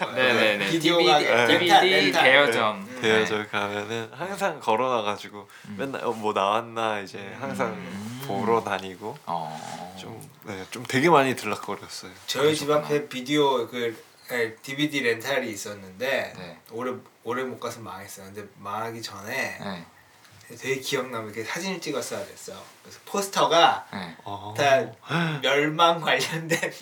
네네네. 0.06 0.70
DVD, 0.70 1.06
렌탈, 1.06 1.58
DVD. 1.58 2.12
대여점. 2.12 2.88
네, 2.94 3.00
대여점 3.00 3.48
가면은 3.50 4.08
항상 4.12 4.60
걸어놔가지고 4.60 5.48
맨날 5.76 6.04
어, 6.04 6.12
뭐 6.12 6.32
나왔나 6.32 7.00
이제 7.00 7.34
항상 7.38 7.68
음. 7.68 8.22
보러 8.26 8.62
다니고 8.62 9.16
어. 9.26 9.96
좀 9.98 10.20
네, 10.44 10.64
좀 10.70 10.84
되게 10.86 11.08
많이 11.10 11.34
들락거렸어요. 11.34 12.12
저희 12.26 12.54
집. 12.54 12.70
앞에 12.70 13.08
비디오 13.08 13.66
그 13.68 13.96
네, 14.28 14.54
DVD 14.62 15.00
렌탈이 15.00 15.50
있었는데 15.50 16.34
네. 16.36 16.58
오래 16.70 16.92
오래 17.24 17.42
못 17.42 17.58
가서 17.58 17.80
망했어요. 17.80 18.26
근데 18.26 18.48
망하기 18.58 19.02
전에 19.02 19.58
네. 19.60 19.84
되게 20.56 20.80
기억나면 20.80 21.26
이렇게 21.32 21.44
사진을 21.44 21.80
찍었어야 21.80 22.24
됐어. 22.26 22.52
그래서 22.82 22.98
포스터가 23.04 23.86
네. 23.92 24.16
어. 24.24 24.52
다 24.56 25.40
멸망 25.42 26.00
관련된 26.00 26.58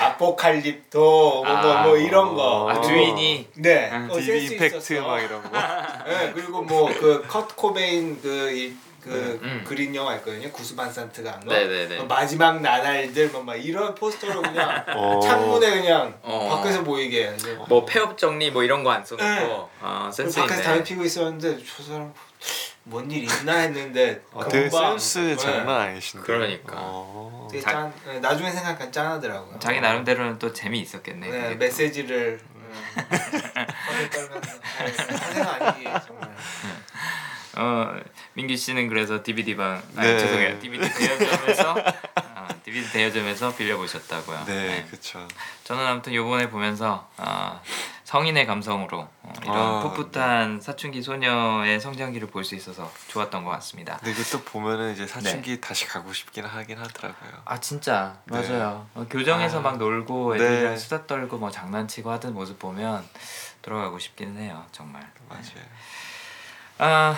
아포칼립토 0.00 1.44
뭐, 1.44 1.56
뭐, 1.62 1.82
뭐 1.82 1.96
이런 1.96 2.34
거. 2.34 2.70
아 2.70 2.80
주인이 2.80 3.48
네. 3.56 3.90
음, 3.92 4.08
어, 4.10 4.18
TV 4.18 4.40
센스 4.40 4.54
이펙트 4.54 4.76
있었어. 4.76 5.06
막 5.06 5.20
이런 5.20 5.42
거. 5.42 5.48
네, 6.06 6.32
그리고 6.34 6.62
뭐 6.62 6.90
그 6.90 7.26
컷 7.28 7.54
코베인 7.56 8.20
그, 8.20 8.50
이, 8.52 8.76
그 9.02 9.08
네, 9.08 9.48
음. 9.48 9.64
그린 9.66 9.94
영화 9.94 10.14
있거든요. 10.16 10.50
구스반산트가 10.52 11.32
한 11.32 11.40
거. 11.40 11.52
네네네. 11.54 11.96
뭐 11.96 12.06
마지막 12.06 12.60
나날들 12.60 13.28
뭐막 13.28 13.64
이런 13.64 13.94
포스터로 13.94 14.42
그냥 14.42 14.84
어. 14.94 15.20
창문에 15.22 15.70
그냥 15.70 16.18
어. 16.22 16.48
밖에서 16.56 16.84
보이게. 16.84 17.32
이제 17.34 17.56
뭐 17.68 17.84
폐업 17.84 18.16
정리 18.18 18.50
뭐 18.50 18.62
이런 18.62 18.84
거 18.84 18.90
안 18.90 19.04
써놓고 19.04 19.24
네. 19.24 19.40
어, 19.44 19.70
그리고 19.80 20.12
센스 20.12 20.40
밖에서 20.40 20.54
있네. 20.60 20.64
담배 20.64 20.84
피고 20.84 21.04
있었는데 21.04 21.58
저 21.64 21.82
사람 21.82 22.12
뭔일 22.82 23.24
있나 23.24 23.56
했는데 23.58 24.22
어, 24.32 24.46
되게 24.48 24.68
센스 24.68 25.18
네. 25.18 25.36
장난 25.36 25.80
아니신데. 25.80 26.26
그러니까. 26.26 26.74
어. 26.76 27.48
되게 27.50 27.62
자- 27.62 27.72
짠, 27.72 27.92
네, 28.06 28.20
나중에 28.20 28.50
생각하면 28.50 28.92
짠하더라고요. 28.92 29.58
자기 29.60 29.80
나름대로는 29.80 30.38
또 30.38 30.52
재미 30.52 30.80
있었겠네. 30.80 31.28
네. 31.30 31.54
메시지를 31.54 32.40
음, 32.96 33.04
아니기 35.46 35.84
정말. 36.06 36.36
어 37.60 37.94
민규 38.32 38.56
씨는 38.56 38.88
그래서 38.88 39.22
DVD 39.22 39.54
방 39.56 39.82
아니 39.96 40.08
네. 40.08 40.18
죄송해요 40.18 40.58
DVD 40.60 40.88
대여점에서 40.94 41.74
아, 42.16 42.48
DVD 42.64 42.90
대여점에서 42.90 43.54
빌려 43.54 43.76
보셨다고요. 43.76 44.44
네, 44.46 44.86
그쵸. 44.90 45.26
저는 45.64 45.86
아무튼 45.86 46.14
요번에 46.14 46.48
보면서 46.48 47.08
아, 47.18 47.60
성인의 48.04 48.46
감성으로 48.46 49.00
어, 49.22 49.32
이런 49.42 49.56
아, 49.56 49.92
풋풋한 49.92 50.60
사춘기 50.62 51.02
소녀의 51.02 51.78
성장기를 51.80 52.28
볼 52.28 52.44
수 52.44 52.54
있어서 52.54 52.90
좋았던 53.08 53.44
것 53.44 53.50
같습니다. 53.50 53.98
근데 53.98 54.12
이게 54.12 54.22
또 54.32 54.42
보면은 54.42 54.92
이제 54.94 55.06
사춘기 55.06 55.60
다시 55.60 55.86
가고 55.86 56.12
싶긴 56.14 56.46
하긴 56.46 56.78
하더라고요. 56.78 57.30
아 57.44 57.60
진짜 57.60 58.16
네. 58.24 58.40
맞아요. 58.40 58.86
어, 58.94 59.06
교정에서 59.10 59.58
아, 59.58 59.60
막 59.60 59.76
놀고 59.76 60.36
애들이랑 60.36 60.72
네. 60.72 60.76
수다 60.78 61.06
떨고 61.06 61.36
뭐 61.36 61.50
장난치고 61.50 62.10
하던 62.12 62.32
모습 62.32 62.58
보면 62.58 63.06
돌아가고 63.60 63.98
싶기는 63.98 64.40
해요 64.40 64.64
정말. 64.72 65.06
맞아요. 65.28 65.44
아, 66.78 67.14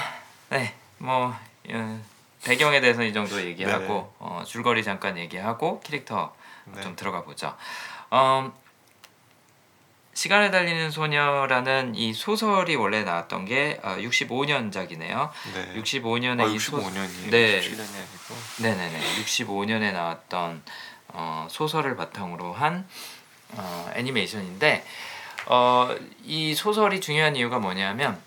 네, 0.52 0.74
뭐 0.98 1.34
어, 1.70 2.00
배경에 2.44 2.80
대해서 2.82 3.02
이 3.02 3.12
정도 3.14 3.40
얘기하고 3.40 3.86
네. 3.86 4.10
어, 4.18 4.42
줄거리 4.46 4.84
잠깐 4.84 5.16
얘기하고 5.16 5.80
캐릭터 5.80 6.34
네. 6.66 6.82
좀 6.82 6.94
들어가 6.94 7.22
보죠. 7.22 7.56
음, 8.12 8.52
시간을 10.12 10.50
달리는 10.50 10.90
소녀라는 10.90 11.94
이 11.94 12.12
소설이 12.12 12.76
원래 12.76 13.02
나왔던 13.02 13.46
게 13.46 13.80
어, 13.82 13.96
65년작이네요. 13.96 15.30
네. 15.54 15.80
65년에 15.80 16.40
아, 16.42 16.44
이 16.44 16.58
소, 16.58 16.76
65년이에요. 16.76 17.30
네. 17.30 17.60
17년이 17.60 17.80
아니고. 17.80 18.34
네 18.58 18.74
네 18.74 18.88
네, 18.90 19.00
65년에 19.24 19.92
나왔던 19.94 20.62
어, 21.14 21.46
소설을 21.50 21.96
바탕으로 21.96 22.52
한 22.52 22.86
어, 23.54 23.90
애니메이션인데 23.94 24.84
어, 25.46 25.96
이 26.24 26.54
소설이 26.54 27.00
중요한 27.00 27.36
이유가 27.36 27.58
뭐냐면 27.58 28.20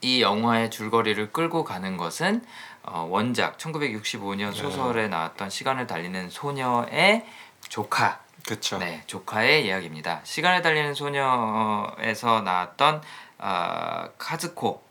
이 0.00 0.22
영화의 0.22 0.70
줄거리를 0.70 1.32
끌고 1.32 1.64
가는 1.64 1.96
것은 1.96 2.44
어, 2.82 3.06
원작 3.10 3.58
1965년 3.58 4.50
네. 4.50 4.52
소설에 4.52 5.08
나왔던 5.08 5.50
시간을 5.50 5.86
달리는 5.86 6.30
소녀의 6.30 7.26
조카 7.68 8.20
그쵸. 8.46 8.78
네, 8.78 9.02
조카의 9.06 9.66
이야기입니다. 9.66 10.20
시간을 10.22 10.62
달리는 10.62 10.94
소녀에서 10.94 12.42
나왔던 12.42 13.02
어, 13.38 14.04
카즈코, 14.18 14.82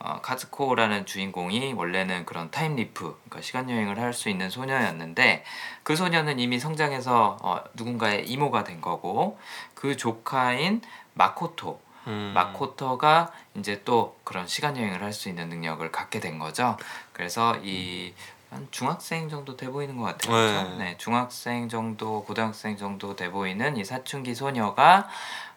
어, 0.00 0.20
카즈코라는 0.20 1.06
주인공이 1.06 1.74
원래는 1.74 2.26
그런 2.26 2.50
time 2.50 2.81
leap, 2.81 3.20
그러니까 3.24 3.40
시간 3.40 3.70
여행을 3.70 4.00
할 4.00 4.12
수 4.12 4.28
있는 4.28 4.50
소녀였는데 4.50 5.44
그 5.84 5.94
소녀는 5.94 6.40
이미 6.40 6.58
성장해서 6.58 7.38
어, 7.40 7.60
누군가의 7.74 8.28
이모가 8.28 8.64
된 8.64 8.80
거고 8.80 9.38
그 9.74 9.96
조카인 9.96 10.82
마코토, 11.14 11.80
음. 12.08 12.32
마코토가 12.34 13.30
이제 13.56 13.82
또 13.84 14.16
그런 14.24 14.46
시간 14.46 14.76
여행을 14.76 15.02
할 15.02 15.12
수 15.12 15.28
있는 15.28 15.48
능력을 15.48 15.90
갖게 15.92 16.20
된 16.20 16.38
거죠. 16.38 16.76
그래서 17.12 17.56
이 17.62 18.12
한 18.54 18.68
중학생 18.70 19.28
정도 19.28 19.56
돼 19.56 19.68
보이는 19.68 19.96
것 19.96 20.04
같아요. 20.04 20.30
그렇죠? 20.30 20.76
네. 20.78 20.84
네, 20.84 20.96
중학생 20.96 21.68
정도, 21.68 22.22
고등학생 22.24 22.76
정도 22.76 23.16
돼 23.16 23.28
보이는 23.28 23.76
이 23.76 23.84
사춘기 23.84 24.32
소녀가 24.36 25.08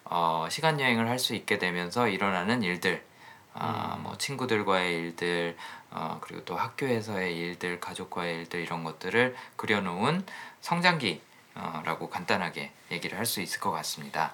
어, 0.05 0.47
시간 0.49 0.79
여행을 0.79 1.07
할 1.07 1.19
수 1.19 1.35
있게 1.35 1.59
되면서 1.59 2.07
일어나는 2.07 2.63
일들, 2.63 3.05
아, 3.53 3.97
뭐 4.01 4.17
친구들과의 4.17 4.95
일들, 4.95 5.55
어, 5.91 6.17
그리고 6.21 6.43
또 6.45 6.55
학교에서의 6.57 7.37
일들, 7.37 7.79
가족과의 7.79 8.35
일들 8.37 8.61
이런 8.61 8.83
것들을 8.83 9.35
그려놓은 9.57 10.25
성장기라고 10.61 12.09
간단하게 12.09 12.71
얘기를 12.91 13.17
할 13.19 13.25
수 13.27 13.41
있을 13.41 13.59
것 13.59 13.69
같습니다. 13.71 14.33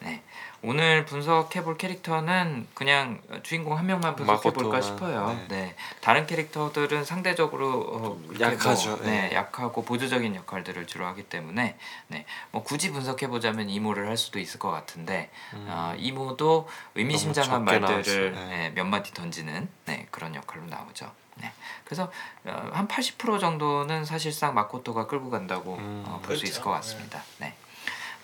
네. 0.00 0.22
네. 0.62 0.68
오늘 0.68 1.04
분석해 1.04 1.64
볼 1.64 1.76
캐릭터는 1.76 2.68
그냥 2.74 3.20
주인공 3.42 3.76
한 3.76 3.86
명만 3.86 4.14
분석해 4.16 4.50
볼까 4.52 4.78
마코토만, 4.78 4.82
싶어요. 4.82 5.26
네. 5.28 5.46
네. 5.48 5.76
다른 6.00 6.26
캐릭터들은 6.26 7.04
상대적으로 7.04 7.80
어, 7.80 8.20
이렇게 8.30 8.44
약하죠, 8.44 8.96
뭐, 8.96 8.98
네, 9.04 9.28
네. 9.28 9.34
약하고 9.34 9.84
보조적인 9.84 10.34
역할들을 10.36 10.86
주로 10.86 11.06
하기 11.06 11.24
때문에 11.24 11.76
네, 12.08 12.26
뭐 12.52 12.62
굳이 12.62 12.92
분석해 12.92 13.28
보자면 13.28 13.68
이모를 13.68 14.08
할 14.08 14.16
수도 14.16 14.38
있을 14.38 14.58
것 14.58 14.70
같은데 14.70 15.30
음. 15.54 15.66
어, 15.68 15.94
이모도 15.98 16.68
의미심장한 16.94 17.64
말들을. 17.64 18.32
네. 18.32 18.52
네, 18.52 18.70
몇 18.74 18.84
마디 18.84 19.12
던지는 19.12 19.68
네, 19.86 20.06
그런 20.10 20.34
역할로 20.34 20.66
나오죠. 20.66 21.10
네. 21.36 21.52
그래서 21.84 22.12
어, 22.44 22.70
한80% 22.74 23.40
정도는 23.40 24.04
사실상 24.04 24.54
마코토가 24.54 25.06
끌고 25.06 25.30
간다고 25.30 25.76
음. 25.76 26.04
어, 26.06 26.20
볼수 26.22 26.42
그렇죠. 26.42 26.46
있을 26.46 26.62
것 26.62 26.70
같습니다. 26.70 27.22
네. 27.38 27.54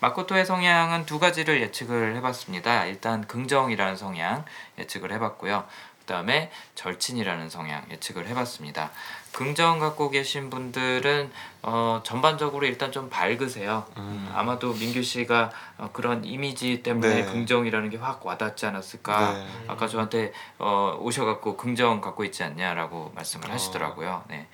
마코토의 0.01 0.45
성향은 0.45 1.05
두 1.05 1.19
가지를 1.19 1.61
예측을 1.61 2.15
해봤습니다. 2.17 2.85
일단 2.85 3.25
긍정이라는 3.27 3.95
성향 3.97 4.45
예측을 4.77 5.11
해봤고요. 5.13 5.65
그 5.99 6.05
다음에 6.05 6.51
절친이라는 6.75 7.49
성향 7.49 7.83
예측을 7.91 8.27
해봤습니다. 8.27 8.89
긍정 9.31 9.77
갖고 9.77 10.09
계신 10.09 10.49
분들은 10.49 11.31
어, 11.61 12.01
전반적으로 12.03 12.65
일단 12.65 12.91
좀 12.91 13.09
밝으세요. 13.11 13.85
음. 13.97 14.31
아마도 14.33 14.73
민규 14.73 15.03
씨가 15.03 15.51
어, 15.77 15.89
그런 15.93 16.25
이미지 16.25 16.81
때문에 16.81 17.25
네. 17.25 17.25
긍정이라는 17.25 17.89
게 17.91 17.97
확 17.97 18.25
와닿지 18.25 18.65
않았을까. 18.65 19.33
네. 19.33 19.47
아까 19.67 19.87
저한테 19.87 20.31
어, 20.57 20.97
오셔갖고 20.99 21.57
긍정 21.57 21.99
갖고 22.01 22.23
있지 22.23 22.43
않냐라고 22.43 23.11
말씀을 23.13 23.49
어. 23.49 23.53
하시더라고요. 23.53 24.23
네. 24.29 24.47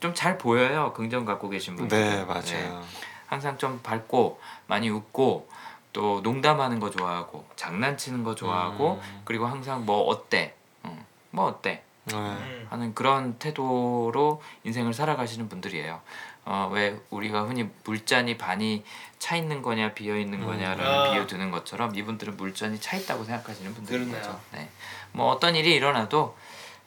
좀 0.00 0.14
잘 0.14 0.38
보여요. 0.38 0.92
긍정 0.94 1.24
갖고 1.26 1.48
계신 1.50 1.76
분들. 1.76 1.98
네, 1.98 2.24
맞아요. 2.24 2.82
항상 3.26 3.56
좀 3.56 3.80
밝고 3.82 4.40
많이 4.72 4.88
웃고 4.88 5.50
또 5.92 6.22
농담하는 6.22 6.80
거 6.80 6.90
좋아하고 6.90 7.46
장난치는 7.56 8.24
거 8.24 8.34
좋아하고 8.34 8.94
음. 9.04 9.22
그리고 9.26 9.46
항상 9.46 9.84
뭐 9.84 10.00
어때, 10.04 10.54
응, 10.86 11.04
뭐 11.30 11.44
어때 11.44 11.82
네. 12.04 12.14
음. 12.14 12.66
하는 12.70 12.94
그런 12.94 13.38
태도로 13.38 14.42
인생을 14.64 14.94
살아가시는 14.94 15.50
분들이에요. 15.50 16.00
어, 16.46 16.70
왜 16.72 16.98
우리가 17.10 17.42
흔히 17.42 17.68
물잔이 17.84 18.38
반이 18.38 18.82
차 19.18 19.36
있는 19.36 19.60
거냐 19.60 19.92
비어 19.92 20.16
있는 20.16 20.40
음. 20.40 20.46
거냐라는 20.46 20.84
아. 20.86 21.10
비유 21.10 21.26
드는 21.26 21.50
것처럼 21.50 21.94
이분들은 21.94 22.38
물잔이 22.38 22.80
차 22.80 22.96
있다고 22.96 23.24
생각하시는 23.24 23.74
분들인 23.74 24.08
그러네요. 24.08 24.22
거죠. 24.22 24.40
네. 24.52 24.70
뭐 25.12 25.26
어떤 25.30 25.54
일이 25.54 25.74
일어나도 25.74 26.34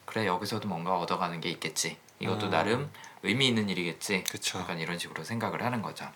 그래 0.05 0.25
여기서도 0.25 0.67
뭔가 0.67 0.97
얻어가는 0.97 1.39
게 1.39 1.49
있겠지. 1.49 1.97
이것도 2.19 2.47
음. 2.47 2.49
나름 2.49 2.91
의미 3.21 3.47
있는 3.47 3.69
일이겠지. 3.69 4.23
그쵸. 4.23 4.59
약간 4.59 4.79
이런 4.79 4.97
식으로 4.97 5.23
생각을 5.23 5.61
하는 5.63 5.83
거죠. 5.83 6.09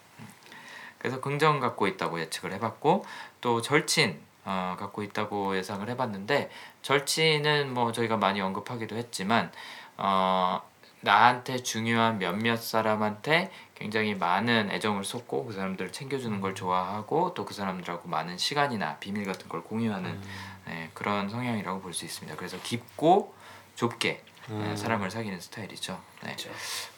음. 1.00 1.02
그래서 1.02 1.22
긍정 1.22 1.60
갖고 1.60 1.88
있다고 1.88 2.20
예측을 2.20 2.54
해봤고 2.54 3.06
또 3.42 3.62
절친 3.62 4.20
어, 4.46 4.76
갖고 4.80 5.04
있다고 5.04 5.56
예상을 5.58 5.88
해봤는데 5.90 6.50
절친은 6.82 7.74
뭐 7.74 7.92
저희가 7.92 8.18
많이 8.18 8.42
언급하기도 8.42 8.96
했지만 8.96 9.52
어, 9.98 10.62
나한테 11.02 11.64
중요한 11.64 12.18
몇몇 12.20 12.58
사람한테 12.58 13.52
굉장히 13.76 14.16
많은 14.16 14.70
애정을 14.72 15.06
쏟고 15.06 15.46
그 15.46 15.54
사람들을 15.54 15.94
챙겨주는 15.94 16.42
걸 16.42 16.54
좋아하고 16.56 17.34
또 17.34 17.46
그 17.46 17.54
사람들하고 17.54 18.10
많은 18.10 18.38
시간이나 18.38 18.98
비밀 18.98 19.26
같은 19.26 19.48
걸 19.48 19.64
공유하는 19.64 20.10
음. 20.12 20.24
네, 20.66 20.90
그런 20.94 21.30
성향이라고 21.30 21.80
볼 21.82 21.94
수 21.94 22.04
있습니다. 22.06 22.36
그래서 22.38 22.58
깊고 22.62 23.34
좁게 23.76 24.22
네, 24.48 24.54
음. 24.56 24.76
사람을 24.76 25.10
사귀는 25.10 25.40
스타일이죠. 25.40 26.00
네. 26.24 26.36
그렇죠. 26.36 26.50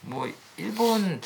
뭐 0.02 0.28
일본 0.58 1.22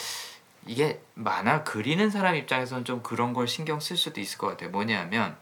이게 0.65 1.01
만화 1.13 1.63
그리는 1.63 2.10
사람 2.10 2.36
입장에서는 2.36 2.86
좀 2.86 3.01
그런 3.04 3.34
걸 3.34 3.47
신경 3.47 3.80
쓸 3.80 3.97
수도 3.97 4.19
있을 4.19 4.38
것 4.38 4.47
같아요. 4.47 4.69
뭐냐면 4.69 5.36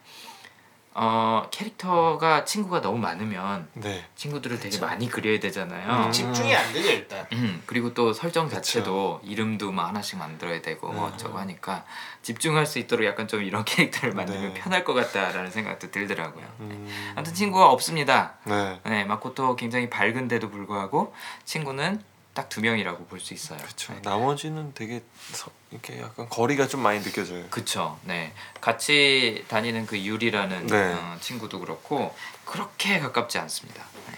어 0.95 1.47
캐릭터가 1.49 2.45
친구가 2.45 2.81
너무 2.81 2.99
많으면 2.99 3.67
네. 3.73 4.05
친구들을 4.15 4.57
되게 4.57 4.69
그쵸. 4.69 4.85
많이 4.85 5.09
그려야 5.09 5.39
되잖아요. 5.39 6.05
음. 6.05 6.11
집중이 6.11 6.55
안 6.55 6.71
되죠 6.71 6.91
일단. 6.91 7.25
음, 7.31 7.63
그리고 7.65 7.95
또 7.95 8.13
설정 8.13 8.45
그쵸. 8.45 8.57
자체도 8.57 9.21
이름도 9.23 9.71
뭐 9.71 9.85
하나씩 9.85 10.19
만들어야 10.19 10.61
되고 10.61 10.91
뭐 10.91 11.07
음. 11.07 11.13
어쩌고 11.13 11.39
하니까 11.39 11.83
집중할 12.21 12.67
수 12.67 12.77
있도록 12.77 13.07
약간 13.07 13.27
좀 13.27 13.41
이런 13.41 13.63
캐릭터를 13.65 14.13
만들면 14.13 14.53
네. 14.53 14.59
편할 14.59 14.83
것 14.83 14.93
같다라는 14.93 15.49
생각도 15.49 15.89
들더라고요. 15.89 16.45
음. 16.59 17.13
아무튼 17.15 17.33
친구가 17.33 17.71
없습니다. 17.71 18.35
네. 18.43 18.79
네, 18.83 19.03
마코토 19.03 19.55
굉장히 19.55 19.89
밝은데도 19.89 20.51
불구하고 20.51 21.15
친구는 21.43 22.03
딱 22.33 22.49
두 22.49 22.61
명이라고 22.61 23.05
볼 23.05 23.19
수 23.19 23.33
있어요. 23.33 23.59
그렇죠. 23.59 23.93
네. 23.93 23.99
나머지는 24.03 24.73
되게 24.73 25.03
서, 25.31 25.51
이렇게 25.71 26.01
약간 26.01 26.27
거리가 26.29 26.67
좀 26.67 26.81
많이 26.81 26.99
느껴져요. 27.01 27.45
그쵸. 27.49 27.99
네. 28.03 28.33
같이 28.59 29.45
다니는 29.47 29.85
그 29.85 29.99
유리라는 29.99 30.67
네. 30.67 30.93
어, 30.93 31.17
친구도 31.21 31.59
그렇고 31.59 32.13
그렇게 32.45 32.99
가깝지 32.99 33.37
않습니다. 33.39 33.83
네. 34.11 34.17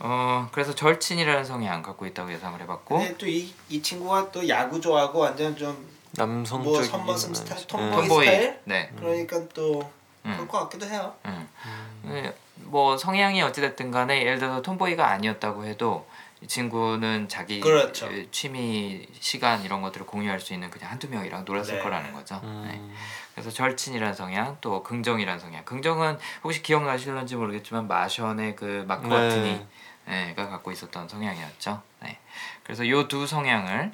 어 0.00 0.48
그래서 0.52 0.74
절친이라는 0.74 1.44
성향 1.44 1.82
갖고 1.82 2.06
있다고 2.06 2.32
예상을 2.32 2.58
해봤고 2.62 2.98
근데 2.98 3.16
또이 3.18 3.54
이 3.68 3.82
친구가 3.82 4.32
또 4.32 4.48
야구 4.48 4.80
좋아하고 4.80 5.18
완전 5.18 5.54
좀 5.54 5.90
남성적인 6.12 6.72
뭐 6.72 6.82
선머슴 6.82 7.34
스타일, 7.34 7.60
네. 7.60 7.66
tomboy 7.66 7.90
tomboy. 8.08 8.26
스타일? 8.26 8.60
네. 8.64 8.90
그러니까 8.96 9.46
또 9.52 9.80
음. 10.24 10.32
그럴 10.32 10.48
것 10.48 10.60
같기도 10.60 10.86
해요. 10.86 11.14
음. 11.26 11.48
음. 11.66 12.10
네, 12.12 12.34
뭐 12.56 12.96
성향이 12.96 13.42
어찌됐든 13.42 13.90
간에 13.90 14.20
예를 14.22 14.38
들어서 14.38 14.62
tomboy가 14.62 15.06
아니었다고 15.06 15.66
해도 15.66 16.06
이 16.42 16.46
친구는 16.46 17.28
자기 17.28 17.60
그렇죠. 17.60 18.08
그 18.08 18.30
취미 18.30 19.06
시간 19.20 19.62
이런 19.62 19.82
것들을 19.82 20.06
공유할 20.06 20.40
수 20.40 20.54
있는 20.54 20.70
그냥 20.70 20.90
한두 20.90 21.08
명이랑 21.08 21.44
놀았을 21.44 21.74
네. 21.76 21.82
거라는 21.82 22.12
거죠. 22.14 22.40
음. 22.44 22.64
네. 22.66 22.96
그래서 23.34 23.50
절친이라는 23.50 24.14
성향 24.14 24.56
또 24.60 24.82
긍정이라는 24.82 25.38
성향 25.38 25.64
긍정은 25.64 26.18
혹시 26.42 26.62
기억나실런지 26.62 27.36
모르겠지만 27.36 27.88
마션의 27.88 28.56
그 28.56 28.84
마크 28.88 29.06
네. 29.06 29.14
와트니 29.14 29.66
네, 30.06 30.34
가 30.34 30.48
갖고 30.48 30.72
있었던 30.72 31.08
성향이었죠. 31.08 31.82
네. 32.02 32.18
그래서 32.64 32.84
이 32.84 33.08
두 33.08 33.26
성향을 33.26 33.92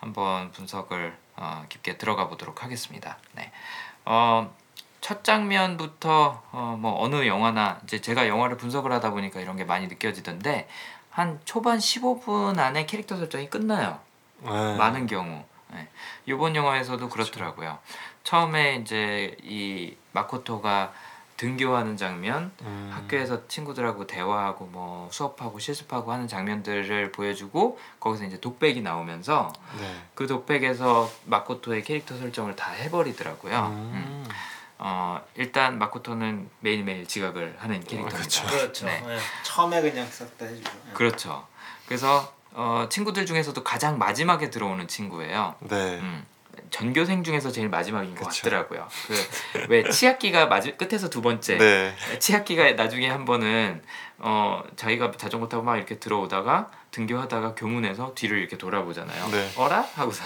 한번 0.00 0.52
분석을 0.52 1.16
어, 1.36 1.64
깊게 1.68 1.98
들어가 1.98 2.28
보도록 2.28 2.62
하겠습니다. 2.62 3.18
네. 3.32 3.50
어, 4.04 4.54
첫 5.00 5.22
장면부터 5.24 6.42
어, 6.52 6.76
뭐 6.78 7.00
어느 7.02 7.26
영화나 7.26 7.80
이제 7.84 8.00
제가 8.00 8.28
영화를 8.28 8.56
분석을 8.56 8.90
하다 8.92 9.10
보니까 9.10 9.40
이런 9.40 9.56
게 9.56 9.64
많이 9.64 9.86
느껴지던데 9.88 10.68
한 11.10 11.40
초반 11.44 11.78
15분 11.78 12.58
안에 12.58 12.86
캐릭터 12.86 13.16
설정이 13.16 13.50
끝나요. 13.50 13.98
네. 14.42 14.76
많은 14.76 15.06
경우. 15.06 15.42
네. 15.72 15.88
이번 16.26 16.54
영화에서도 16.54 17.08
그렇더라고요. 17.08 17.78
처음에 18.24 18.76
이제 18.76 19.36
이 19.42 19.96
마코토가 20.12 20.92
등교하는 21.36 21.96
장면, 21.96 22.50
음. 22.62 22.90
학교에서 22.92 23.46
친구들하고 23.46 24.08
대화하고 24.08 24.66
뭐 24.66 25.08
수업하고 25.12 25.60
실습하고 25.60 26.12
하는 26.12 26.26
장면들을 26.26 27.12
보여주고 27.12 27.78
거기서 28.00 28.24
이제 28.24 28.40
독백이 28.40 28.82
나오면서 28.82 29.52
네. 29.78 30.02
그 30.14 30.26
독백에서 30.26 31.08
마코토의 31.26 31.84
캐릭터 31.84 32.16
설정을 32.16 32.56
다 32.56 32.72
해버리더라고요. 32.72 33.56
음. 33.66 33.92
음. 33.94 34.28
어, 34.78 35.20
일단 35.34 35.78
마코토는 35.78 36.48
매일매일 36.60 37.06
지각을 37.06 37.56
하는 37.58 37.80
캐릭터입니다. 37.80 38.16
그쵸. 38.18 38.46
그렇죠. 38.46 38.86
네. 38.86 39.02
예. 39.08 39.18
처음에 39.42 39.80
그냥 39.82 40.06
싹다 40.08 40.44
해주죠. 40.46 40.70
예. 40.88 40.92
그렇죠. 40.92 41.46
그래서 41.86 42.32
어, 42.52 42.86
친구들 42.90 43.26
중에서도 43.26 43.62
가장 43.64 43.98
마지막에 43.98 44.50
들어오는 44.50 44.86
친구예요. 44.88 45.54
네. 45.60 45.98
음, 45.98 46.24
전교생 46.70 47.22
중에서 47.24 47.50
제일 47.50 47.68
마지막인 47.68 48.14
것 48.14 48.28
그쵸. 48.28 48.42
같더라고요. 48.44 48.88
그 49.06 49.68
왜 49.68 49.88
치아키가 49.90 50.46
마지 50.46 50.76
끝에서 50.76 51.10
두 51.10 51.22
번째. 51.22 51.56
네. 51.58 51.94
치아키가 52.20 52.72
나중에 52.72 53.08
한 53.08 53.24
번은 53.24 53.82
어 54.18 54.62
자기가 54.76 55.12
자전거 55.16 55.48
타고 55.48 55.62
막 55.62 55.76
이렇게 55.76 55.98
들어오다가 55.98 56.70
등교하다가 56.90 57.54
교문에서 57.54 58.12
뒤를 58.14 58.38
이렇게 58.38 58.56
돌아보잖아요. 58.58 59.28
네. 59.28 59.50
어라 59.56 59.80
하고서 59.94 60.24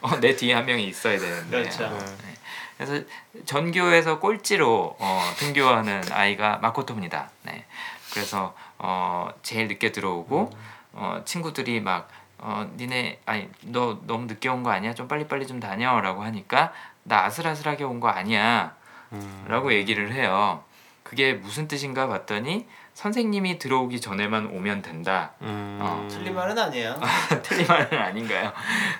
어, 0.00 0.18
내 0.20 0.34
뒤에 0.36 0.54
한 0.54 0.66
명이 0.66 0.86
있어야 0.86 1.18
되는데. 1.18 1.50
그렇죠. 1.50 1.88
네. 1.88 2.33
그래서 2.76 3.04
전교에서 3.44 4.18
꼴찌로 4.20 4.96
어, 4.98 5.20
등교하는 5.38 6.02
아이가 6.12 6.58
마코토입니다. 6.58 7.30
네. 7.42 7.64
그래서 8.12 8.54
어, 8.78 9.28
제일 9.42 9.68
늦게 9.68 9.92
들어오고 9.92 10.50
어, 10.92 11.22
친구들이 11.24 11.80
막 11.80 12.08
어, 12.38 12.68
니네 12.76 13.20
아니 13.26 13.48
너 13.62 13.98
너무 14.06 14.26
늦게 14.26 14.48
온 14.48 14.62
거 14.62 14.70
아니야? 14.70 14.94
좀 14.94 15.08
빨리빨리 15.08 15.46
좀 15.46 15.60
다녀라고 15.60 16.22
하니까 16.24 16.72
나 17.04 17.24
아슬아슬하게 17.24 17.84
온 17.84 18.00
거 18.00 18.08
아니야. 18.08 18.74
음. 19.12 19.44
라고 19.48 19.72
얘기를 19.72 20.12
해요. 20.12 20.62
그게 21.02 21.34
무슨 21.34 21.68
뜻인가 21.68 22.06
봤더니 22.08 22.66
선생님이 22.94 23.58
들어오기 23.58 24.00
전에만 24.00 24.46
오면 24.46 24.82
된다. 24.82 25.32
음. 25.42 25.78
어, 25.82 26.06
틀린 26.10 26.34
말은 26.34 26.56
아니에요. 26.56 26.98
틀린 27.42 27.66
말은 27.66 27.98
아닌가요? 27.98 28.52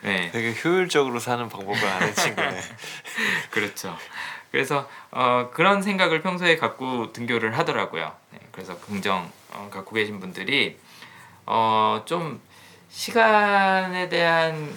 네. 0.02 0.30
되게 0.32 0.52
효율적으로 0.64 1.18
사는 1.20 1.48
방법을 1.48 1.86
아는 1.88 2.12
친구네. 2.14 2.60
그렇죠. 3.50 3.96
그래서 4.50 4.88
어, 5.10 5.50
그런 5.52 5.80
생각을 5.82 6.22
평소에 6.22 6.56
갖고 6.56 7.12
등교를 7.12 7.56
하더라고요. 7.58 8.12
네, 8.32 8.38
그래서 8.52 8.78
긍정 8.80 9.30
어, 9.52 9.68
갖고 9.72 9.94
계신 9.94 10.18
분들이 10.20 10.76
어, 11.46 12.02
좀 12.04 12.40
시간에 12.88 14.08
대한 14.08 14.72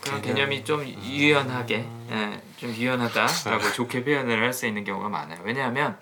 그런 0.00 0.22
개념. 0.22 0.36
개념이 0.36 0.64
좀 0.64 0.84
유연하게 0.86 1.86
예, 2.10 2.40
좀 2.56 2.70
유연하다라고 2.70 3.72
좋게 3.74 4.04
표현을 4.04 4.42
할 4.42 4.52
수 4.52 4.66
있는 4.66 4.84
경우가 4.84 5.08
많아요. 5.08 5.40
왜냐하면 5.42 5.98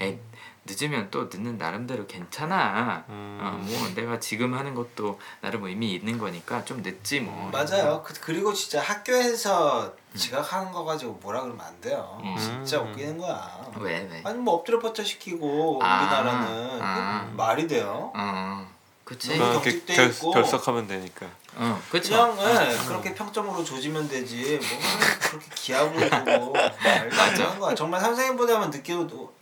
에이, 0.00 0.18
늦으면 0.64 1.08
또 1.10 1.24
늦는 1.24 1.58
나름대로 1.58 2.06
괜찮아. 2.06 3.04
음. 3.08 3.38
어, 3.42 3.58
뭐 3.60 3.88
내가 3.94 4.20
지금 4.20 4.54
하는 4.54 4.74
것도 4.74 5.18
나름 5.40 5.64
의미 5.64 5.92
있는 5.94 6.18
거니까 6.18 6.64
좀 6.64 6.82
늦지 6.82 7.20
뭐. 7.20 7.50
맞아요. 7.50 8.02
그, 8.04 8.14
그리고 8.20 8.52
진짜 8.54 8.80
학교에서 8.80 9.92
지각하는 10.14 10.70
거 10.70 10.84
가지고 10.84 11.14
뭐라 11.22 11.42
그러면 11.42 11.66
안 11.66 11.80
돼요. 11.80 12.20
음. 12.22 12.36
진짜 12.38 12.80
웃기는 12.80 13.18
거야. 13.18 13.66
왜 13.80 14.08
왜? 14.10 14.22
아니 14.24 14.38
뭐 14.38 14.54
엎드려 14.54 14.78
뻗쳐 14.78 15.02
시키고 15.02 15.80
아, 15.82 16.02
우리나라는 16.02 16.78
아. 16.80 17.28
말이 17.36 17.66
돼요. 17.66 18.12
어, 18.14 18.66
그치. 19.04 19.32
음. 19.32 19.36
이렇게 19.36 19.54
격식돼 19.54 19.94
결, 19.94 20.10
있고. 20.10 20.30
결석하면 20.30 20.86
되니까. 20.86 21.26
어, 21.56 21.80
그쵸. 21.90 22.10
그냥 22.10 22.38
예, 22.38 22.74
어. 22.76 22.86
그렇게 22.86 23.14
평점으로 23.14 23.64
조지면 23.64 24.08
되지 24.08 24.58
뭐 24.58 24.78
그렇게 25.20 25.46
기합을 25.54 26.08
주고 26.08 26.52
말도 26.54 27.20
안 27.20 27.34
되는 27.34 27.58
거야 27.58 27.74
정말 27.74 28.00
선생님보다만 28.00 28.70
늦게 28.70 28.94
오도 28.94 29.41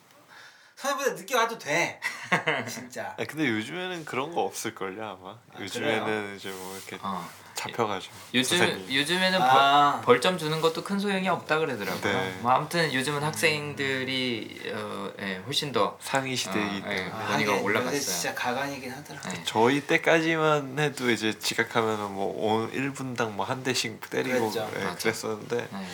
선생님보다 0.80 1.14
늦게 1.20 1.34
와도 1.36 1.58
돼 1.58 2.00
진짜 2.68 3.14
아 3.18 3.24
근데 3.28 3.46
요즘에는 3.48 4.04
그런 4.04 4.32
거 4.34 4.42
없을 4.42 4.74
걸요 4.74 5.04
아마. 5.20 5.30
아, 5.32 5.60
요즘에는 5.60 6.36
이제 6.36 6.50
뭐 6.50 6.76
이렇게 6.76 6.98
어. 7.02 7.28
잡혀가지고. 7.54 8.14
요즘 8.32 8.56
선생님. 8.58 8.94
요즘에는 8.94 9.42
아. 9.42 9.92
벌, 9.96 10.04
벌점 10.16 10.38
주는 10.38 10.62
것도 10.62 10.82
큰 10.82 10.98
소용이 10.98 11.28
없다 11.28 11.58
그러더라고요. 11.58 12.00
네. 12.00 12.38
뭐 12.40 12.52
아무튼 12.52 12.90
요즘은 12.94 13.22
학생들이 13.22 14.72
어, 14.74 15.10
예, 15.20 15.36
훨씬 15.44 15.70
더 15.70 15.98
상위 16.00 16.34
시대이기 16.36 16.82
아, 16.86 16.92
예. 16.92 16.96
때문에. 16.96 17.10
권위가 17.10 17.52
하긴 17.52 17.64
올라갔어요. 17.64 17.96
요새 17.96 18.10
진짜 18.10 18.34
가관이긴 18.34 18.90
하더라 18.92 19.20
예. 19.34 19.42
저희 19.44 19.82
때까지만 19.86 20.78
해도 20.78 21.10
이제 21.10 21.38
지각하면은 21.38 22.12
뭐 22.12 22.26
오- 22.34 22.70
1분당 22.70 23.32
뭐 23.32 23.44
한 23.44 23.62
대씩 23.62 24.08
때리고. 24.08 24.50
예. 24.56 24.94
그랬었는데 24.98 25.56
예. 25.70 25.86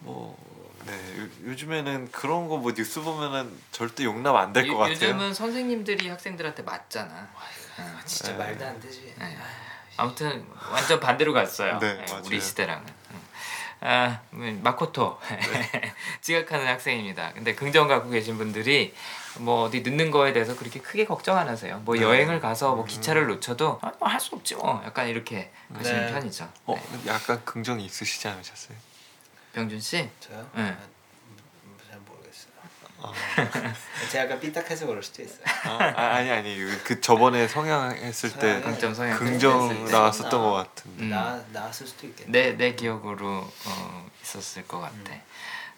뭐 0.00 0.36
네, 0.86 1.18
요, 1.20 1.28
요즘에는 1.46 2.10
그런 2.12 2.48
거 2.48 2.56
뭐 2.58 2.72
뉴스 2.74 3.00
보면은 3.00 3.50
절대 3.72 4.04
용납 4.04 4.34
안 4.36 4.52
될것 4.52 4.72
요- 4.74 4.78
같아요. 4.78 4.94
요즘은 4.94 5.34
선생님들이 5.34 6.08
학생들한테 6.08 6.62
맞잖아. 6.62 7.28
예. 7.78 7.84
진짜 8.06 8.32
네. 8.32 8.38
말도 8.38 8.64
안 8.66 8.80
되지 8.80 9.14
예. 9.20 9.36
아무튼 9.98 10.46
완전 10.70 11.00
반대로 11.00 11.32
갔어요. 11.32 11.78
네, 11.78 11.98
예, 12.00 12.10
맞아요. 12.10 12.22
우리 12.26 12.40
시대랑은. 12.40 12.86
음. 13.10 13.20
아, 13.80 14.20
음, 14.32 14.60
마코토 14.62 15.18
지각하는 16.22 16.66
학생입니다. 16.66 17.32
근데 17.34 17.54
긍정 17.54 17.88
갖고 17.88 18.08
계신 18.10 18.38
분들이 18.38 18.94
뭐 19.38 19.64
어디 19.64 19.82
늦는 19.82 20.10
거에 20.10 20.32
대해서 20.32 20.56
그렇게 20.56 20.80
크게 20.80 21.04
걱정 21.04 21.36
안 21.36 21.48
하세요. 21.48 21.78
뭐 21.84 21.94
네. 21.94 22.00
여행을 22.02 22.40
가서 22.40 22.74
뭐 22.74 22.84
기차를 22.86 23.26
놓쳐도 23.26 23.80
아, 23.82 23.92
뭐할 23.98 24.18
수 24.18 24.34
없지 24.34 24.54
뭐. 24.56 24.82
약간 24.86 25.08
이렇게 25.08 25.50
가시는 25.74 26.06
네. 26.06 26.12
편이죠. 26.12 26.50
어, 26.64 26.74
네. 26.74 27.10
약간 27.10 27.44
긍정이 27.44 27.84
있으시지 27.84 28.26
않으셨어요? 28.28 28.76
병준 29.56 29.80
씨, 29.80 30.06
저요? 30.20 30.46
네. 30.54 30.64
아, 30.64 30.76
음, 31.24 31.76
잘 31.88 31.98
모르겠어요 32.00 32.52
제가 34.12 34.24
약간 34.24 34.38
삐딱해서 34.38 34.84
그럴 34.84 35.02
수도 35.02 35.22
있어요. 35.22 35.40
아, 35.64 35.82
아, 35.96 36.14
아니 36.16 36.30
아니 36.30 36.58
그 36.84 37.00
저번에 37.00 37.48
성향 37.48 37.90
했을 37.96 38.30
때. 38.34 38.60
긍정 38.60 38.92
성향 38.92 39.18
긍정. 39.18 39.90
나왔었던 39.90 40.38
아. 40.40 40.44
것 40.44 40.52
같은데. 40.52 41.04
음. 41.04 41.08
나 41.08 41.42
나왔을 41.54 41.86
수도 41.86 42.06
있겠네. 42.06 42.30
내, 42.30 42.52
내 42.58 42.74
기억으로 42.74 43.50
어, 43.64 44.06
있었을 44.22 44.68
것 44.68 44.78
같아. 44.80 44.94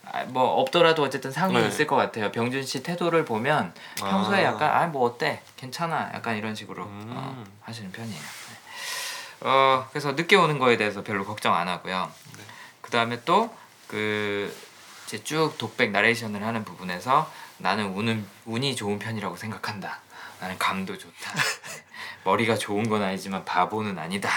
아, 0.06 0.24
뭐 0.24 0.42
없더라도 0.60 1.04
어쨌든 1.04 1.30
상이 1.30 1.54
네. 1.54 1.68
있을 1.68 1.86
것 1.86 1.94
같아요. 1.94 2.32
병준 2.32 2.66
씨 2.66 2.82
태도를 2.82 3.24
보면 3.24 3.72
평소에 3.96 4.40
아. 4.40 4.54
약간 4.54 4.70
아 4.82 4.86
뭐 4.88 5.04
어때 5.06 5.40
괜찮아 5.56 6.10
약간 6.14 6.36
이런 6.36 6.56
식으로 6.56 6.82
음. 6.82 7.06
어, 7.10 7.44
하시는 7.62 7.92
편이에요. 7.92 8.18
네. 8.20 9.48
어 9.48 9.86
그래서 9.90 10.10
늦게 10.12 10.34
오는 10.34 10.58
거에 10.58 10.76
대해서 10.76 11.04
별로 11.04 11.24
걱정 11.24 11.54
안 11.54 11.68
하고요. 11.68 12.10
네. 12.36 12.42
그 12.80 12.90
다음에 12.90 13.20
또 13.24 13.54
그 13.88 14.54
이제 15.06 15.22
쭉 15.24 15.54
독백 15.58 15.90
나레이션을 15.90 16.44
하는 16.44 16.64
부분에서 16.64 17.30
나는 17.56 17.86
운은 17.94 18.26
운이 18.44 18.76
좋은 18.76 18.98
편이라고 18.98 19.36
생각한다. 19.36 20.00
나는 20.40 20.56
감도 20.58 20.96
좋다. 20.96 21.34
네. 21.34 21.84
머리가 22.24 22.56
좋은 22.56 22.88
건 22.88 23.02
아니지만 23.02 23.44
바보는 23.44 23.98
아니다. 23.98 24.30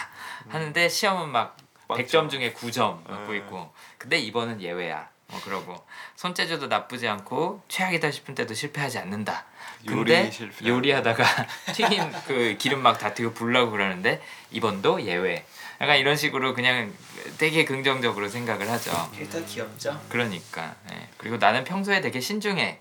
하는데 0.49 0.89
시험은 0.89 1.29
막 1.29 1.57
빵점. 1.87 2.27
100점 2.27 2.29
중에 2.31 2.53
9점 2.53 3.03
받고 3.03 3.31
네. 3.33 3.37
있고 3.39 3.73
근데 3.97 4.17
이번은 4.17 4.61
예외야. 4.61 5.09
어 5.29 5.39
그러고 5.45 5.85
손재주도 6.15 6.67
나쁘지 6.67 7.07
않고 7.07 7.63
최악이다 7.67 8.11
싶은 8.11 8.35
때도 8.35 8.53
실패하지 8.53 8.97
않는다. 8.99 9.45
근데 9.85 10.31
요리. 10.61 10.67
요리하다가 10.67 11.23
튀김 11.73 12.11
그 12.27 12.55
기름 12.59 12.81
막 12.81 12.97
다 12.99 13.13
튀고 13.13 13.33
불라고 13.33 13.71
그러는데 13.71 14.21
이번도 14.51 15.01
예외. 15.03 15.45
약간 15.79 15.97
이런 15.97 16.15
식으로 16.15 16.53
그냥 16.53 16.93
되게 17.37 17.65
긍정적으로 17.65 18.27
생각을 18.29 18.69
하죠. 18.69 19.09
캐릭터 19.13 19.43
귀엽죠? 19.45 19.99
그러니까. 20.09 20.75
예. 20.91 21.07
그리고 21.17 21.37
나는 21.37 21.63
평소에 21.63 22.01
되게 22.01 22.19
신중해. 22.19 22.79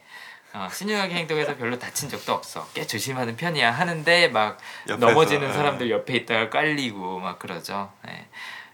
어, 0.52 0.68
신중하게 0.70 1.14
행동해서 1.14 1.56
별로 1.56 1.78
다친 1.78 2.08
적도 2.10 2.32
없어. 2.34 2.68
꽤 2.74 2.86
조심하는 2.86 3.36
편이야. 3.36 3.70
하는데 3.70 4.28
막 4.28 4.58
옆에서, 4.88 5.06
넘어지는 5.06 5.48
예. 5.48 5.52
사람들 5.52 5.90
옆에 5.90 6.14
있다가 6.16 6.50
깔리고 6.50 7.20
막 7.20 7.38
그러죠. 7.38 7.90
예. 8.08 8.26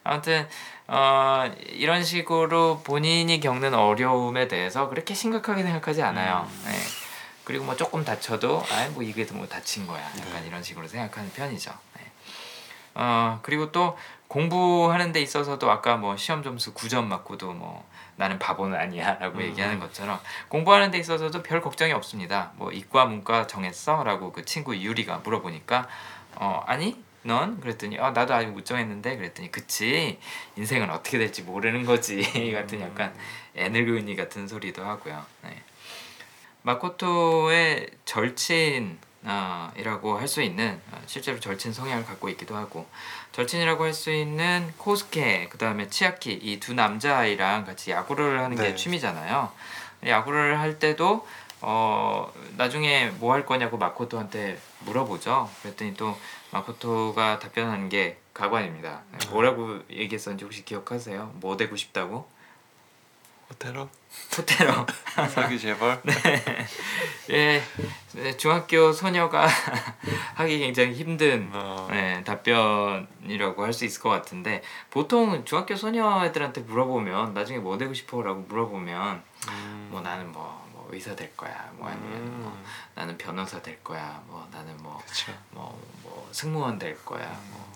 아무튼 0.02 0.48
어, 0.88 1.50
이런 1.68 2.02
식으로 2.02 2.80
본인이 2.82 3.38
겪는 3.40 3.74
어려움에 3.74 4.48
대해서 4.48 4.88
그렇게 4.88 5.14
심각하게 5.14 5.62
생각하지 5.62 6.02
않아요. 6.02 6.48
음. 6.50 6.64
예. 6.72 7.05
그리고 7.46 7.64
뭐 7.64 7.76
조금 7.76 8.04
다쳐도 8.04 8.64
아뭐 8.68 9.04
이게 9.04 9.24
뭐 9.32 9.46
다친 9.46 9.86
거야. 9.86 10.02
약간 10.18 10.42
네. 10.42 10.48
이런 10.48 10.62
식으로 10.64 10.88
생각하는 10.88 11.32
편이죠. 11.32 11.70
예. 12.00 12.10
어 12.94 13.38
그리고 13.42 13.70
또 13.70 13.96
공부하는 14.26 15.12
데 15.12 15.20
있어서도 15.22 15.70
아까 15.70 15.96
뭐 15.96 16.16
시험 16.16 16.42
점수 16.42 16.74
9점 16.74 17.04
맞고도 17.04 17.52
뭐 17.52 17.88
나는 18.16 18.40
바보는 18.40 18.76
아니야라고 18.76 19.38
음. 19.38 19.42
얘기하는 19.44 19.78
것처럼 19.78 20.18
공부하는 20.48 20.90
데 20.90 20.98
있어서도 20.98 21.44
별 21.44 21.60
걱정이 21.60 21.92
없습니다. 21.92 22.50
뭐 22.56 22.72
이과 22.72 23.04
문과 23.04 23.46
정했어?라고 23.46 24.32
그 24.32 24.44
친구 24.44 24.76
유리가 24.76 25.18
물어보니까 25.18 25.86
어 26.34 26.64
아니 26.66 27.00
넌 27.22 27.60
그랬더니 27.60 28.00
아 28.00 28.10
나도 28.10 28.34
아직 28.34 28.48
못 28.48 28.64
정했는데 28.64 29.18
그랬더니 29.18 29.52
그치 29.52 30.18
인생은 30.56 30.90
어떻게 30.90 31.18
될지 31.18 31.42
모르는 31.42 31.84
거지 31.84 32.22
같은 32.52 32.80
약간 32.80 33.14
애늙은이 33.54 34.16
같은 34.16 34.48
소리도 34.48 34.84
하고요. 34.84 35.24
네. 35.44 35.62
마코토의 36.66 37.88
절친 38.04 38.98
아, 39.24 39.70
이라고 39.76 40.18
할 40.18 40.26
수 40.26 40.42
있는 40.42 40.80
아, 40.92 40.98
실제로 41.06 41.38
절친 41.38 41.72
성향을 41.72 42.04
갖고 42.04 42.28
있기도 42.30 42.56
하고 42.56 42.86
절친이라고 43.32 43.84
할 43.84 43.92
수 43.94 44.10
있는 44.10 44.72
코스케 44.76 45.46
그 45.48 45.58
다음에 45.58 45.88
치아키 45.88 46.32
이 46.32 46.58
두 46.58 46.74
남자아이랑 46.74 47.64
같이 47.64 47.92
야구를 47.92 48.40
하는 48.40 48.56
게 48.56 48.62
네. 48.70 48.74
취미잖아요 48.74 49.52
야구를 50.06 50.58
할 50.58 50.80
때도 50.80 51.26
어 51.60 52.32
나중에 52.56 53.10
뭐 53.20 53.32
할 53.32 53.46
거냐고 53.46 53.78
마코토한테 53.78 54.58
물어보죠 54.80 55.48
그랬더니 55.62 55.94
또 55.94 56.18
마코토가 56.50 57.38
답변하는 57.38 57.88
게 57.88 58.18
가관입니다 58.34 59.02
뭐라고 59.30 59.80
얘기했었는지 59.90 60.44
혹시 60.44 60.64
기억하세요? 60.64 61.30
뭐 61.36 61.56
되고 61.56 61.76
싶다고? 61.76 62.28
호텔로 63.50 63.88
호텔로 64.36 64.86
사기 65.30 65.58
재벌. 65.58 66.00
예, 67.30 67.62
네, 68.12 68.36
중학교 68.36 68.92
소녀가 68.92 69.46
하기 70.36 70.58
굉장히 70.60 70.94
힘든 70.94 71.50
어. 71.52 71.88
네, 71.90 72.22
답변이라고 72.24 73.64
할 73.64 73.72
수 73.72 73.84
있을 73.84 74.00
것 74.00 74.08
같은데 74.10 74.62
보통 74.90 75.44
중학교 75.44 75.74
소녀 75.76 76.24
애들한테 76.24 76.62
물어보면 76.62 77.34
나중에 77.34 77.58
뭐 77.58 77.76
되고 77.78 77.92
싶어라고 77.92 78.40
물어보면 78.48 79.22
음. 79.48 79.88
뭐 79.90 80.00
나는 80.00 80.30
뭐, 80.32 80.66
뭐 80.72 80.88
의사 80.92 81.14
될 81.14 81.36
거야 81.36 81.68
뭐 81.74 81.88
아니면 81.88 82.40
뭐 82.40 82.50
음. 82.52 82.64
나는 82.94 83.18
변호사 83.18 83.60
될 83.60 83.82
거야 83.84 84.22
뭐 84.28 84.46
나는 84.52 84.74
뭐 84.78 85.02
그쵸. 85.06 85.32
뭐, 85.50 85.78
뭐 86.02 86.28
승무원 86.32 86.78
될 86.78 86.96
거야 87.04 87.26
뭐, 87.50 87.72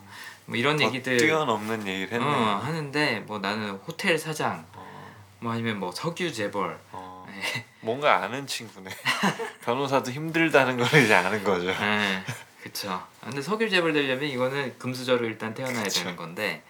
뭐 0.47 0.57
이런 0.57 0.81
얘기들 0.81 1.17
뛰어넘는 1.19 1.87
얘기를 1.87 2.13
했네. 2.13 2.25
어, 2.25 2.61
하는데 2.65 3.21
뭐 3.27 3.39
나는 3.41 3.71
호텔 3.87 4.17
사장 4.19 4.65
어. 4.75 4.80
뭐 5.41 5.53
아니면 5.53 5.79
뭐 5.79 5.91
석유 5.93 6.33
재벌 6.33 6.79
어. 6.93 7.27
네. 7.29 7.65
뭔가 7.81 8.23
아는 8.23 8.47
친구네. 8.47 8.91
변호사도 9.65 10.11
힘들다는 10.11 10.77
걸 10.77 10.87
이제 11.03 11.15
아는 11.15 11.43
거죠. 11.45 11.67
네, 11.67 12.23
그쵸. 12.63 12.91
아, 12.91 13.09
근데 13.25 13.41
석유 13.41 13.71
재벌 13.71 13.93
되려면 13.93 14.25
이거는 14.29 14.79
금수저로 14.79 15.25
일단 15.27 15.55
태어나야 15.55 15.85
그쵸. 15.85 16.01
되는 16.01 16.17
건데, 16.17 16.63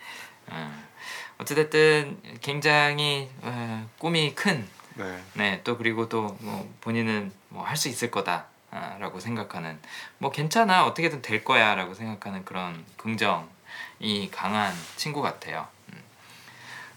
어, 0.47 0.83
어찌됐든 1.39 2.21
굉장히 2.41 3.29
어, 3.43 3.89
꿈이 3.99 4.35
큰, 4.35 4.69
네. 4.95 5.23
네, 5.35 5.61
또 5.65 5.77
그리고 5.77 6.09
또 6.09 6.37
뭐 6.41 6.73
본인은 6.81 7.33
뭐 7.49 7.65
할 7.65 7.77
수 7.77 7.89
있을 7.89 8.11
거다라고 8.13 9.19
생각하는, 9.19 9.81
뭐 10.19 10.31
괜찮아 10.31 10.85
어떻게든 10.87 11.23
될 11.23 11.43
거야라고 11.43 11.95
생각하는 11.95 12.45
그런 12.45 12.85
긍정이 12.97 14.31
강한 14.31 14.73
친구 14.97 15.23
같아요. 15.23 15.67
음. 15.93 16.01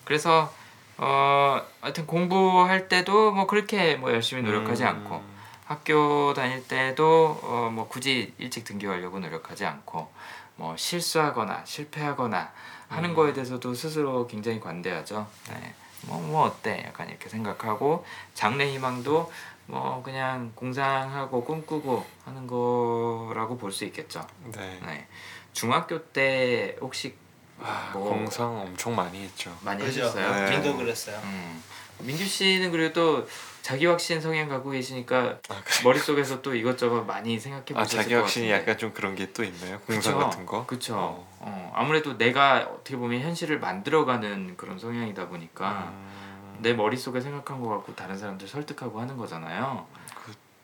그래서 0.06 0.54
어, 0.98 1.62
하여튼 1.82 2.06
공부할 2.08 2.88
때도 2.88 3.32
뭐 3.32 3.48
그렇게 3.48 3.96
뭐 3.96 4.12
열심히 4.12 4.42
노력하지 4.44 4.84
음. 4.84 4.88
않고. 4.88 5.34
학교 5.66 6.34
다닐 6.34 6.68
때도 6.68 7.40
어, 7.42 7.72
뭐 7.74 7.88
굳이 7.88 8.34
일찍 8.38 8.66
등교하려고 8.66 9.20
노력하지 9.20 9.66
않고 9.66 10.12
뭐 10.58 10.76
실수하거나 10.76 11.62
실패하거나 11.66 12.52
하는 12.90 13.12
음. 13.12 13.16
거에 13.16 13.34
대해서도 13.34 13.74
스스로 13.74 14.28
굉장히 14.28 14.60
관대하죠. 14.60 15.26
네. 15.50 15.74
뭐, 16.02 16.20
뭐 16.20 16.44
어때? 16.44 16.84
약간 16.86 17.10
이렇게 17.10 17.30
생각하고 17.30 18.06
장래 18.34 18.70
희망도 18.74 19.32
뭐 19.68 20.04
그냥 20.04 20.52
공상하고 20.54 21.46
꿈꾸고 21.46 22.06
하는 22.26 22.46
거라고 22.46 23.58
볼 23.58 23.72
수 23.72 23.86
있겠죠. 23.86 24.28
네. 24.52 24.80
네. 24.86 25.08
중학교 25.54 26.04
때 26.12 26.76
혹시 26.82 27.16
아, 27.62 27.92
뭐 27.94 28.10
공상 28.10 28.60
엄청 28.62 28.96
많이 28.96 29.24
했죠. 29.24 29.56
많이 29.62 29.84
그죠? 29.84 30.04
하셨어요? 30.04 30.46
네. 30.46 30.52
민도 30.52 30.78
그랬어요. 30.78 31.20
음. 31.24 31.64
민규 32.00 32.26
씨는 32.26 32.72
그래도 32.72 33.22
또 33.22 33.28
자기 33.62 33.86
확신 33.86 34.20
성향 34.20 34.50
갖고 34.50 34.72
계시니까 34.72 35.16
아, 35.48 35.62
그래. 35.64 35.84
머릿속에서 35.86 36.42
또 36.42 36.54
이것저것 36.54 37.04
많이 37.06 37.40
생각해 37.40 37.64
아 37.76 37.84
보셨을 37.84 37.98
자기 38.00 38.14
것 38.16 38.22
확신이 38.22 38.50
같은데. 38.50 38.62
약간 38.72 38.78
좀 38.78 38.94
그런 38.94 39.16
게 39.16 39.32
또 39.32 39.44
있나요? 39.44 39.80
공상 39.82 40.16
그쵸? 40.16 40.26
같은 40.26 40.46
거? 40.46 40.66
그쵸. 40.66 40.96
어. 40.98 41.38
어, 41.40 41.72
아무래도 41.76 42.18
내가 42.18 42.68
어떻게 42.74 42.98
보면 42.98 43.22
현실을 43.22 43.60
만들어가는 43.60 44.58
그런 44.58 44.78
성향이다 44.78 45.30
보니까 45.30 45.94
음, 45.94 46.58
내 46.60 46.74
머릿속에 46.74 47.22
생각한 47.22 47.62
거 47.62 47.70
갖고 47.70 47.96
다른 47.96 48.18
사람들 48.18 48.48
설득하고 48.50 49.00
하는 49.00 49.16
거잖아요. 49.16 49.86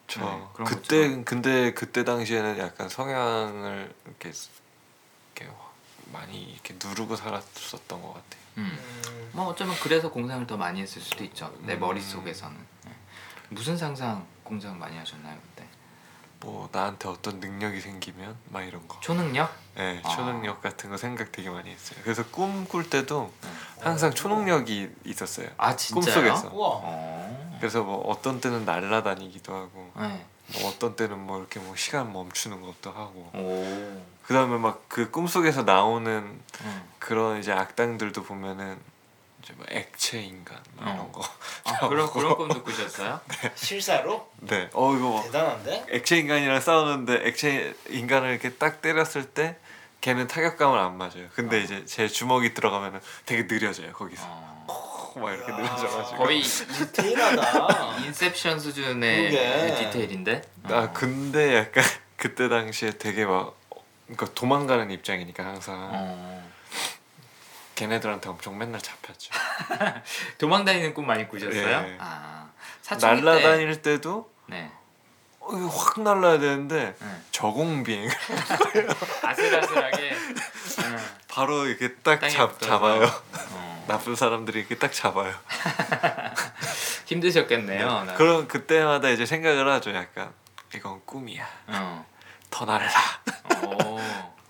저 0.08 0.22
네, 0.22 0.44
그때 0.56 0.74
것처럼. 0.74 1.24
근데 1.24 1.74
그때 1.74 2.04
당시에는 2.04 2.58
약간 2.58 2.90
성향을 2.90 3.94
이렇게 4.08 4.32
많이 6.12 6.44
이렇게 6.54 6.76
누르고 6.84 7.16
살았었던 7.16 8.02
것 8.02 8.08
같아요. 8.14 8.42
음. 8.58 8.78
음, 9.08 9.30
뭐 9.34 9.46
어쩌면 9.48 9.76
그래서 9.82 10.10
공상을 10.12 10.46
더 10.48 10.58
많이 10.58 10.82
했을 10.82 11.02
수도 11.02 11.24
있죠. 11.24 11.54
내 11.62 11.76
음. 11.76 11.80
머릿 11.80 12.04
속에서는. 12.04 12.58
네. 12.86 12.92
무슨 13.50 13.78
상상 13.78 14.26
공상 14.44 14.78
많이 14.80 14.98
하셨나요 14.98 15.38
그때? 15.42 15.68
뭐 16.42 16.70
나한테 16.72 17.10
어떤 17.10 17.40
능력이 17.40 17.82
생기면 17.82 18.36
막 18.50 18.62
이런 18.64 18.88
거. 18.88 19.00
초능력? 19.02 19.54
네, 19.76 20.02
아. 20.04 20.10
초능력 20.10 20.62
같은 20.62 20.90
거 20.90 20.98
생각 20.98 21.32
되게 21.32 21.50
많이 21.50 21.70
했어요. 21.70 22.00
그래서 22.04 22.24
꿈 22.28 22.66
꿀 22.68 22.90
때도 22.90 23.32
네. 23.42 23.50
항상 23.82 24.14
초능력이 24.14 24.90
있었어요. 25.06 25.50
아 25.58 25.76
진짜요? 25.76 26.14
꿈속에서. 26.14 26.56
우와. 26.56 26.70
어. 26.84 27.58
그래서 27.60 27.84
뭐 27.84 27.98
어떤 28.10 28.40
때는 28.40 28.64
날아다니기도 28.66 29.54
하고, 29.54 29.92
네. 30.00 30.26
뭐 30.54 30.70
어떤 30.70 30.96
때는 30.96 31.20
뭐 31.20 31.40
이렇게 31.40 31.60
뭐 31.60 31.76
시간 31.76 32.12
멈추는 32.14 32.62
것도 32.62 32.92
하고. 32.92 33.30
오. 33.34 34.19
그 34.30 34.36
다음에 34.36 34.60
막 34.60 34.82
그 34.88 35.10
꿈속에서 35.10 35.64
나오는 35.64 36.40
음. 36.62 36.84
그런 37.00 37.40
이제 37.40 37.52
악당들도 37.52 38.22
보면은 38.22 38.78
이제 39.42 39.54
뭐 39.58 39.66
액체 39.72 40.22
인간 40.22 40.60
막 40.76 40.88
어. 40.88 40.94
이런 40.94 41.12
거. 41.12 41.24
아 41.64 41.80
그런 41.90 42.12
그런 42.12 42.36
꿈도 42.38 42.62
꾸셨어요? 42.64 43.20
실사로? 43.56 44.30
네. 44.42 44.70
어 44.74 44.94
이거 44.96 45.10
뭐 45.10 45.24
대단한데? 45.24 45.88
액체 45.90 46.18
인간이랑 46.18 46.62
싸우는데 46.62 47.22
액체 47.28 47.74
인간을 47.90 48.30
이렇게 48.30 48.52
딱 48.54 48.84
때렸을 48.84 49.26
때 49.26 49.58
걔는 50.02 50.28
타격감을 50.28 50.78
안 50.78 50.96
맞아요. 51.00 51.28
근데 51.34 51.58
어. 51.58 51.60
이제 51.62 51.86
제 51.86 52.08
주먹이 52.08 52.54
들어가면은 52.54 53.00
되게 53.26 53.48
느려져요 53.52 53.94
거기서. 53.94 54.24
어. 54.28 55.14
막 55.16 55.34
이렇게 55.34 55.52
야. 55.52 55.56
늘어져가지고 55.58 56.18
거의 56.24 56.42
디테일하다. 56.44 57.98
인셉션 58.06 58.60
수준의 58.60 59.32
그러게. 59.32 59.76
디테일인데. 59.86 60.42
아 60.66 60.74
어. 60.84 60.94
근데 60.94 61.56
약간 61.58 61.84
그때 62.16 62.48
당시에 62.48 62.92
되게 62.92 63.26
막 63.26 63.58
그러니까 64.10 64.34
도망가는 64.34 64.90
입장이니까 64.92 65.44
항상 65.46 65.90
어. 65.92 66.50
걔네들한테 67.76 68.30
엄청 68.30 68.58
맨날 68.58 68.82
잡혔죠. 68.82 69.32
도망다니는 70.38 70.94
꿈 70.94 71.06
많이 71.08 71.28
꾸셨어요? 71.28 71.64
예. 71.88 71.98
아 72.00 72.50
사춘기 72.82 73.22
때. 73.22 73.22
날라다닐 73.22 73.82
때 73.82 73.98
도 74.02 74.32
네. 74.48 74.72
어, 75.40 75.54
확 75.56 76.02
날라야 76.02 76.40
되는데 76.40 76.96
네. 77.00 77.22
저공 77.32 77.84
비행 77.84 78.10
아슬아슬하게. 79.24 80.12
응. 80.80 80.98
바로 81.30 81.68
이렇게 81.68 81.94
딱 81.96 82.20
잡. 82.30 82.60
잡아요. 82.60 83.04
어. 83.52 83.86
나쁜 83.88 84.16
사람들이 84.16 84.60
이렇게 84.60 84.78
딱 84.78 84.92
잡아요. 84.92 85.34
힘드셨겠네요. 87.06 88.04
나- 88.04 88.14
그럼 88.16 88.48
그때마다 88.48 89.10
이제 89.10 89.26
생각을 89.26 89.68
하죠. 89.74 89.94
약간 89.96 90.34
이건 90.76 91.02
꿈이야. 91.06 91.48
어. 91.68 92.06
더 92.52 92.66
날라. 92.66 92.90
오. 93.66 94.00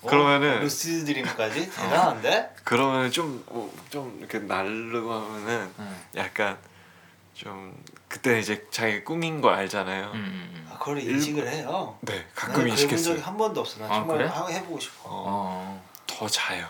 그러면은 0.08 0.62
루시드 0.62 1.06
드림까지 1.06 1.69
대단한데? 1.72 2.56
그러면 2.63 3.12
좀좀 3.12 3.72
좀 3.89 4.17
이렇게 4.19 4.39
날르고 4.39 5.12
하면은 5.13 5.72
응. 5.80 5.95
약간 6.15 6.58
좀 7.34 7.76
그때 8.08 8.39
이제 8.39 8.65
자기 8.72 9.04
꿈인 9.04 9.41
거 9.41 9.50
알잖아요. 9.50 10.06
음, 10.08 10.13
음, 10.13 10.52
음. 10.56 10.69
아, 10.72 10.78
그걸 10.78 11.00
인식을 11.00 11.48
해요. 11.48 11.98
네, 12.02 12.26
가끔 12.36 12.54
나는 12.54 12.54
그래본 12.54 12.72
인식했어요. 12.72 13.15
적이 13.15 13.22
한 13.26 13.38
번도 13.38 13.62
없어. 13.62 13.80
나 13.80 13.86
아, 13.86 14.00
정말 14.00 14.17
그래? 14.17 14.28
하- 14.28 14.48
해보고 14.48 14.80
싶어. 14.80 15.02
어, 15.04 15.24
어. 15.28 15.84
더 16.08 16.28
자요. 16.28 16.67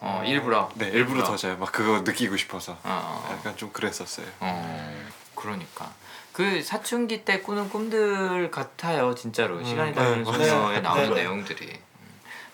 어 0.00 0.22
일부러. 0.26 0.70
네, 0.74 0.88
일부러 0.88 1.22
더 1.24 1.36
자요. 1.36 1.56
막 1.56 1.70
그거 1.72 2.00
느끼고 2.00 2.36
싶어서. 2.36 2.72
어, 2.72 2.78
어. 2.84 3.28
약간 3.32 3.56
좀 3.56 3.70
그랬었어요. 3.72 4.26
어. 4.40 5.06
그러니까. 5.36 5.92
그 6.34 6.62
사춘기 6.64 7.24
때 7.24 7.40
꾸는 7.40 7.68
꿈들 7.70 8.50
같아요, 8.50 9.14
진짜로. 9.14 9.58
음, 9.58 9.64
시간이 9.64 9.90
네, 9.90 9.94
달리는 9.94 10.24
맞아요. 10.24 10.44
소녀에 10.44 10.80
나오는 10.80 11.08
네. 11.10 11.22
내용들이. 11.22 11.66
음. 11.68 12.08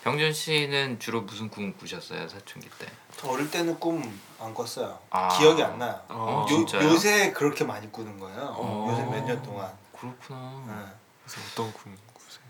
병준 0.05 0.35
씨는 0.35 0.99
주로 1.01 1.23
무슨 1.23 1.49
꿈 1.49 1.73
꾸셨어요, 1.79 2.29
사춘기 2.29 2.69
때? 2.79 2.87
저 3.17 3.29
어릴 3.29 3.51
때는 3.51 3.81
꿈 3.81 4.21
안 4.39 4.53
꿨어요. 4.55 4.99
아. 5.11 5.29
기억이 5.29 5.63
안 5.63 5.79
나요. 5.79 5.99
어, 6.09 6.15
어, 6.15 6.43
요, 6.43 6.47
진짜요? 6.47 6.83
요새 6.89 7.31
그렇게 7.33 7.63
많이 7.65 7.91
꾸는 7.93 8.19
거예요. 8.19 8.55
어. 8.57 8.89
요새 8.91 9.03
몇 9.05 9.25
년 9.27 9.43
동안. 9.43 9.71
그렇구나. 9.99 10.63
네. 10.67 10.75
그래서 11.27 11.41
어떤 11.53 11.73
꿈 11.75 11.97
꾸세요? 12.15 12.41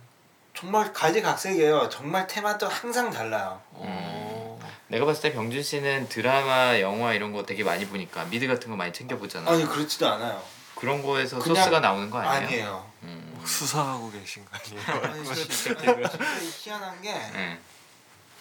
정말 0.55 0.93
가지각색이에요. 0.93 1.89
정말 1.91 2.27
테마도 2.27 2.67
항상 2.69 3.11
달라요. 3.11 3.61
어. 3.73 4.59
내가 4.89 5.05
봤을 5.07 5.23
때 5.23 5.33
병준 5.33 5.63
씨는 5.63 6.09
드라마, 6.09 6.81
영화 6.81 7.13
이런 7.15 7.33
거 7.33 7.45
되게 7.45 7.63
많이 7.65 7.87
보니까 7.87 8.25
미드 8.25 8.47
같은 8.49 8.71
거 8.71 8.77
많이 8.77 8.93
챙겨 8.93 9.17
보잖아. 9.17 9.49
아니 9.51 9.65
그렇지도 9.65 10.09
않아요. 10.09 10.41
그런 10.81 11.03
거에서 11.03 11.39
그냥- 11.39 11.57
소스가 11.57 11.81
나오는 11.81 12.09
거 12.11 12.19
아니에요? 12.19 12.47
아니에요. 12.47 12.91
음. 13.03 13.43
수사하고 13.45 14.11
계신 14.11 14.45
거 14.45 14.51
아니에요? 14.57 15.05
아니 15.13 15.25
진짜, 15.25 15.75
진짜 15.77 16.19
희한한 16.63 17.03
게 17.03 17.13
네. 17.13 17.59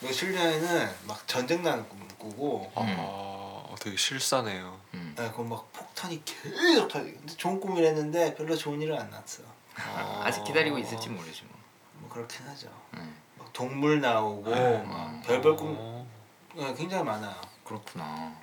며칠 0.02 0.34
전에는 0.34 0.95
막 1.06 1.28
전쟁 1.28 1.62
나는 1.63 1.88
꿈 1.89 2.08
꾸고 2.17 2.71
음. 2.78 2.95
아, 2.99 3.75
되게 3.80 3.95
실사네요. 3.97 4.80
음. 4.93 5.13
네, 5.17 5.32
그막 5.36 5.71
폭탄이 5.73 6.21
계속 6.25 6.88
터지. 6.88 7.12
근데 7.13 7.34
좋은 7.36 7.60
꿈이랬는데 7.60 8.36
별로 8.36 8.56
좋은 8.56 8.82
일은 8.82 8.97
안 8.97 9.10
났어. 9.10 9.43
아, 9.75 10.21
아 10.25 10.32
직 10.32 10.43
기다리고 10.45 10.78
있을지 10.78 11.10
모르지 11.10 11.43
뭐. 11.43 11.60
뭐 11.99 12.10
그렇긴 12.10 12.47
하죠. 12.47 12.67
음. 12.95 13.15
막 13.38 13.52
동물 13.54 13.99
나오고 14.02 14.52
음. 14.52 14.89
막 14.89 15.21
별별 15.25 15.56
꿈 15.58 15.75
어. 15.78 16.08
네, 16.56 16.73
굉장히 16.75 17.04
많아요. 17.04 17.36
그렇구나. 17.65 18.34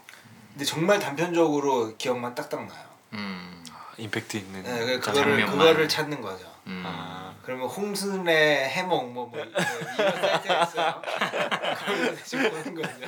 근데 0.53 0.65
정말 0.65 0.99
단편적으로 0.99 1.97
기억만 1.97 2.35
딱딱 2.35 2.67
나요. 2.67 2.87
음. 3.15 3.66
아, 3.99 4.03
임팩트 4.03 4.37
있는 4.37 4.63
네, 4.63 4.79
그- 4.85 5.01
짜- 5.01 5.13
그거를. 5.13 5.47
그거를 5.47 5.89
찾는 5.89 6.21
거죠. 6.21 6.45
음. 6.67 6.83
아, 6.87 7.35
그러면 7.43 7.69
홍순의 7.69 8.69
해몽 8.69 9.15
뭐, 9.15 9.27
뭐, 9.27 9.45
뭐 9.45 9.45
이런 9.45 10.21
사이트가 10.21 10.63
있어요. 10.65 11.03
그걸 11.87 12.25
지금 12.25 12.51
보는 12.51 12.75
거죠. 12.75 13.07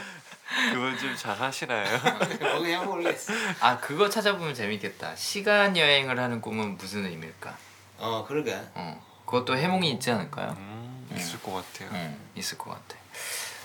그건 0.73 0.99
좀잘 0.99 1.37
하시나요? 1.39 1.99
뭐 2.41 2.59
그냥 2.61 2.87
모르겠어. 2.87 3.33
아 3.61 3.79
그거 3.79 4.09
찾아보면 4.09 4.55
재밌겠다. 4.55 5.15
시간 5.17 5.77
여행을 5.77 6.19
하는 6.19 6.41
꿈은 6.41 6.79
무슨 6.79 7.05
의미일까? 7.05 7.55
어 7.99 8.25
그러게. 8.27 8.59
어. 8.75 9.05
그것도 9.27 9.59
해몽이 9.59 9.91
있지 9.93 10.11
않을까요? 10.11 10.57
음, 10.59 11.07
있을 11.15 11.41
것 11.43 11.53
같아요. 11.53 11.91
음, 11.93 12.31
있을 12.35 12.57
것 12.57 12.71
같아. 12.71 12.99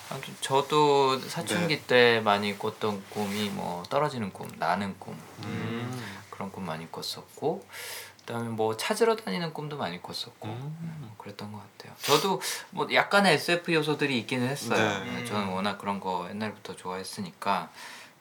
아무튼 0.09 0.35
저도 0.41 1.17
사춘기 1.19 1.81
때 1.83 2.19
많이 2.23 2.57
꿨던 2.59 3.03
꿈이 3.09 3.49
뭐 3.49 3.83
떨어지는 3.89 4.33
꿈, 4.33 4.51
나는 4.59 4.93
꿈 4.99 5.17
음. 5.43 6.03
그런 6.33 6.51
꿈 6.51 6.65
많이 6.65 6.91
꿨었고 6.91 7.63
그다음에 8.21 8.49
뭐 8.49 8.75
찾으러 8.75 9.15
다니는 9.15 9.53
꿈도 9.53 9.77
많이 9.77 10.01
꿨었고 10.01 10.47
음. 10.47 10.77
음, 10.81 11.11
그랬던 11.19 11.51
것 11.51 11.59
같아요. 11.59 11.95
저도 12.01 12.41
뭐 12.71 12.87
약간의 12.91 13.35
SF 13.35 13.71
요소들이 13.71 14.17
있기는 14.19 14.47
했어요. 14.47 15.03
네. 15.03 15.11
네, 15.19 15.25
저는 15.25 15.49
워낙 15.49 15.77
그런 15.77 15.99
거 15.99 16.27
옛날부터 16.31 16.75
좋아했으니까 16.75 17.69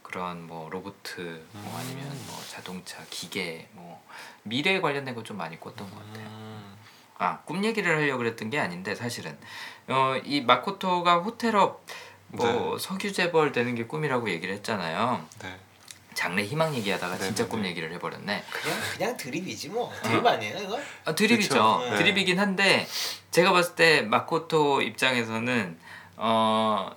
그런 0.03 0.47
뭐 0.47 0.69
로봇 0.69 0.95
뭐 1.17 1.79
아니면 1.79 2.07
뭐 2.27 2.39
자동차, 2.51 3.03
기계, 3.09 3.69
뭐 3.73 4.05
미래에 4.43 4.83
관련된 4.83 5.15
거 5.15 5.23
좀 5.23 5.39
많이 5.39 5.59
꿨던 5.59 5.89
것 5.91 5.97
같아요. 5.97 6.27
음. 6.27 6.77
아, 7.17 7.39
꿈 7.47 7.65
얘기를 7.65 7.97
하려고 7.97 8.19
그랬던 8.19 8.51
게 8.51 8.59
아닌데 8.59 8.95
사실은 8.95 9.39
어, 9.89 10.17
이 10.25 10.43
마코토가 10.43 11.21
호텔업 11.21 11.83
뭐 12.29 12.77
석유 12.79 13.13
재벌 13.13 13.53
되는 13.53 13.75
게 13.75 13.87
꿈이라고 13.87 14.29
얘기를 14.29 14.55
했잖아요. 14.57 15.25
네. 15.41 15.59
장래 16.15 16.45
희망 16.45 16.75
얘기하다가 16.75 17.19
네, 17.19 17.25
진짜 17.27 17.45
네, 17.45 17.49
꿈 17.49 17.63
네. 17.63 17.69
얘기를 17.69 17.93
해버렸네. 17.95 18.45
그냥 18.51 18.79
그냥 18.97 19.17
드립이지 19.17 19.69
뭐. 19.71 19.93
드립 20.03 20.25
아니에요 20.27 20.59
이거? 20.59 20.79
아, 21.05 21.15
드립이죠. 21.15 21.49
그쵸. 21.49 21.91
네. 21.91 21.97
드립이긴 21.99 22.39
한데 22.39 22.87
제가 23.31 23.53
봤을 23.53 23.75
때 23.75 24.03
마코토 24.03 24.83
입장에서는 24.83 25.79
어 26.17 26.91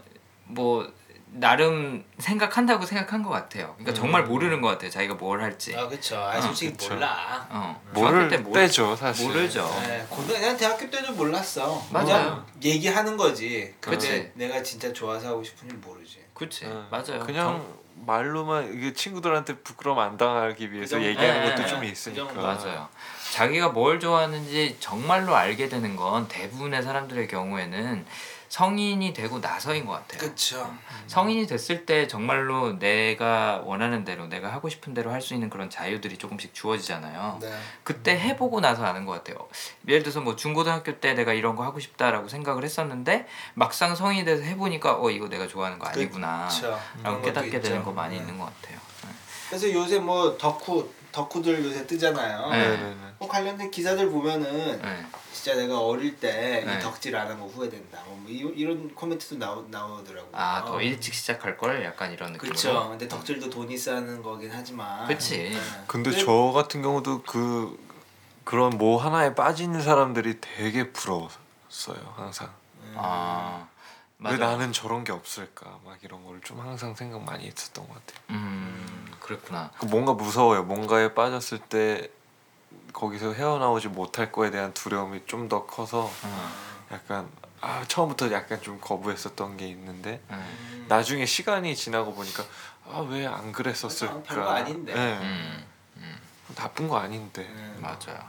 뭐 0.47 0.87
나름 1.37 2.05
생각한다고 2.17 2.85
생각한 2.85 3.21
것 3.21 3.29
같아요. 3.29 3.73
그러니까 3.77 3.91
음. 3.91 3.95
정말 3.95 4.23
모르는 4.23 4.61
것 4.61 4.69
같아요. 4.69 4.89
자기가 4.89 5.15
뭘 5.15 5.41
할지. 5.41 5.75
아 5.75 5.85
그쵸. 5.87 6.17
아 6.17 6.39
솔직히 6.39 6.71
그쵸. 6.71 6.93
몰라. 6.93 7.45
어. 7.49 7.81
모를 7.93 8.29
때 8.29 8.41
때죠 8.41 8.95
사실. 8.95 9.27
모르죠. 9.27 9.67
네, 9.85 10.05
고등 10.09 10.35
그냥 10.35 10.55
대학교 10.55 10.89
때도 10.89 11.11
몰랐어. 11.13 11.85
맞아요. 11.91 12.05
그냥 12.05 12.45
얘기하는 12.63 13.17
거지. 13.17 13.73
그치. 13.81 14.31
내가 14.35 14.63
진짜 14.63 14.93
좋아서 14.93 15.29
하고 15.29 15.43
싶은지 15.43 15.75
모르지. 15.75 16.23
그치 16.33 16.65
네. 16.65 16.73
맞아요. 16.89 17.19
그냥 17.25 17.65
말로만 18.05 18.73
이게 18.73 18.93
친구들한테 18.93 19.57
부끄러움 19.57 19.99
안 19.99 20.17
당하기 20.17 20.71
위해서 20.71 20.97
그. 20.97 21.03
얘기하는 21.05 21.41
네, 21.41 21.49
것도 21.49 21.61
네, 21.63 21.67
좀그 21.67 21.85
있으니까. 21.85 22.27
정도. 22.27 22.41
맞아요. 22.41 22.89
자기가 23.33 23.69
뭘 23.69 23.99
좋아하는지 23.99 24.77
정말로 24.79 25.35
알게 25.35 25.69
되는 25.69 25.95
건 25.95 26.27
대부분의 26.27 26.83
사람들의 26.83 27.27
경우에는 27.27 28.05
성인이 28.49 29.13
되고 29.13 29.39
나서인 29.39 29.85
것 29.85 29.93
같아요. 29.93 30.19
그쵸. 30.19 30.73
성인이 31.07 31.47
됐을 31.47 31.85
때 31.85 32.07
정말로 32.07 32.77
내가 32.79 33.61
원하는 33.65 34.03
대로 34.05 34.27
내가 34.27 34.51
하고 34.51 34.69
싶은 34.69 34.93
대로 34.93 35.11
할 35.11 35.21
수 35.25 35.33
있는 35.33 35.49
그런 35.49 35.69
자유들이 35.71 36.17
조금씩 36.17 36.53
주어지잖아요. 36.53 37.39
네. 37.41 37.51
그때 37.83 38.11
해보고 38.17 38.59
나서 38.61 38.85
아는 38.85 39.05
것 39.05 39.13
같아요. 39.13 39.47
예를 39.87 40.03
들어서 40.03 40.21
뭐 40.21 40.35
중고등학교 40.35 40.99
때 40.99 41.13
내가 41.15 41.33
이런 41.33 41.55
거 41.55 41.63
하고 41.63 41.79
싶다라고 41.79 42.27
생각을 42.27 42.63
했었는데 42.63 43.25
막상 43.55 43.95
성인이 43.95 44.23
돼서 44.25 44.43
해보니까 44.43 44.99
어 45.01 45.09
이거 45.09 45.27
내가 45.27 45.47
좋아하는 45.47 45.79
거 45.79 45.87
아니구나 45.87 46.47
그쵸. 46.47 46.67
라고 46.69 46.79
그런 47.01 47.13
것도 47.15 47.25
깨닫게 47.25 47.59
되는 47.61 47.77
있죠. 47.77 47.85
거 47.85 47.91
많이 47.91 48.15
네. 48.15 48.21
있는 48.21 48.37
것 48.37 48.45
같아요. 48.45 48.77
네. 49.03 49.09
그래서 49.49 49.71
요새 49.73 49.97
뭐 49.99 50.37
덕후 50.37 50.87
덕후들 51.19 51.63
요새 51.63 51.87
뜨잖아요. 51.87 52.49
네. 52.49 52.57
네네네. 52.57 52.95
뭐 53.19 53.27
관련된 53.29 53.71
기사들 53.71 54.09
보면은 54.09 54.81
네. 54.81 55.05
진짜 55.31 55.55
내가 55.55 55.79
어릴 55.79 56.17
때이 56.19 56.65
네. 56.65 56.79
덕질 56.79 57.15
안한거 57.15 57.45
후회된다. 57.47 57.99
뭐 58.05 58.25
이, 58.27 58.39
이런 58.55 58.93
코멘트도 58.93 59.37
나오, 59.37 59.65
나오더라고요. 59.69 60.31
아 60.33 60.65
더 60.65 60.81
일찍 60.81 61.13
시작할 61.13 61.57
걸 61.57 61.83
약간 61.85 62.11
이런 62.11 62.33
느낌으로. 62.33 62.53
그쵸. 62.53 62.89
근데 62.89 63.07
덕질도 63.07 63.49
돈이 63.49 63.77
싸는 63.77 64.21
거긴 64.21 64.51
하지만. 64.53 65.07
그치. 65.07 65.37
네. 65.37 65.59
근데 65.87 66.11
근데 66.11 66.25
저 66.25 66.51
같은 66.53 66.81
경우도 66.81 67.23
그 67.23 67.77
그런 68.43 68.71
뭐 68.77 68.97
하나에 69.01 69.33
빠진 69.35 69.81
사람들이 69.81 70.39
되게 70.41 70.91
부러웠어요 70.91 72.13
항상. 72.17 72.49
음. 72.83 72.93
아왜 72.97 73.63
맞아. 74.17 74.37
나는 74.37 74.71
저런 74.73 75.03
게 75.03 75.11
없을까 75.11 75.79
막 75.85 75.97
이런 76.01 76.23
걸 76.25 76.39
좀 76.43 76.59
항상 76.59 76.95
생각 76.95 77.21
많이 77.23 77.45
했었던 77.47 77.87
것 77.87 77.93
같아요. 77.95 78.23
음 78.31 79.11
그랬구나. 79.19 79.71
그 79.79 79.85
뭔가 79.85 80.13
무서워요. 80.13 80.63
뭔가에 80.63 81.13
빠졌을 81.13 81.57
때 81.59 82.09
거기서 82.93 83.33
헤어나오지 83.33 83.89
못할 83.89 84.31
거에 84.31 84.51
대한 84.51 84.73
두려움이 84.73 85.23
좀 85.25 85.49
더 85.49 85.65
커서 85.65 86.09
음, 86.23 86.49
약간 86.91 87.29
아 87.61 87.83
처음부터 87.87 88.31
약간 88.31 88.61
좀 88.61 88.79
거부했었던 88.79 89.57
게 89.57 89.67
있는데 89.69 90.21
음, 90.29 90.35
음. 90.35 90.85
나중에 90.87 91.25
시간이 91.25 91.75
지나고 91.75 92.13
보니까 92.13 92.43
아 92.87 93.01
왜 93.01 93.25
안 93.25 93.51
그랬었을까? 93.51 94.13
아, 94.13 94.21
별거 94.23 94.49
아닌데. 94.51 94.93
네. 94.93 95.17
음, 95.19 95.65
음, 95.97 96.21
나쁜 96.55 96.87
거 96.87 96.97
아닌데. 96.97 97.47
음. 97.49 97.79
맞아요. 97.81 98.19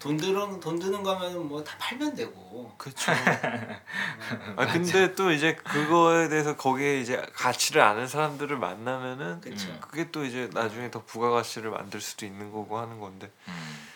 돈 0.00 0.16
드는 0.16 0.58
돈 0.60 0.78
드는 0.78 1.02
거면 1.02 1.46
뭐 1.48 1.62
다 1.62 1.76
팔면 1.78 2.14
되고. 2.14 2.72
그렇죠. 2.78 3.12
아 4.56 4.66
근데 4.72 5.14
또 5.14 5.30
이제 5.30 5.54
그거에 5.54 6.28
대해서 6.28 6.56
거기에 6.56 7.00
이제 7.00 7.24
가치를 7.34 7.82
아는 7.82 8.08
사람들을 8.08 8.56
만나면은 8.56 9.40
그쵸. 9.42 9.68
음. 9.68 9.78
그게 9.80 10.10
또 10.10 10.24
이제 10.24 10.48
나중에 10.52 10.90
더 10.90 11.02
부가가치를 11.04 11.70
만들 11.70 12.00
수도 12.00 12.24
있는 12.26 12.50
거고 12.50 12.78
하는 12.78 12.98
건데 12.98 13.30
음. 13.48 13.86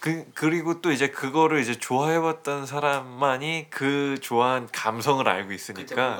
그 0.00 0.24
그리고 0.34 0.80
또 0.80 0.92
이제 0.92 1.08
그거를 1.10 1.58
이제 1.60 1.76
좋아해봤던 1.76 2.66
사람만이 2.66 3.66
그 3.68 4.18
좋아한 4.22 4.68
감성을 4.72 5.28
알고 5.28 5.52
있으니까. 5.52 6.16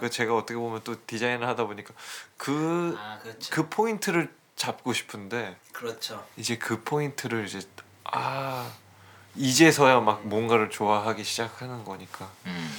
그 0.00 0.10
제가 0.10 0.34
어떻게 0.36 0.56
보면 0.56 0.80
또 0.82 0.96
디자인을 1.06 1.46
하다 1.46 1.66
보니까 1.66 1.94
그그 2.36 2.96
아 2.98 3.18
그렇죠. 3.22 3.68
포인트를 3.68 4.32
잡고 4.56 4.92
싶은데 4.92 5.56
그렇죠. 5.72 6.24
이제 6.36 6.56
그 6.56 6.82
포인트를 6.82 7.44
이제 7.46 7.60
아 8.12 8.70
이제서야 9.34 10.00
막 10.00 10.26
뭔가를 10.26 10.70
좋아하기 10.70 11.24
시작하는 11.24 11.84
거니까 11.84 12.28
음. 12.46 12.70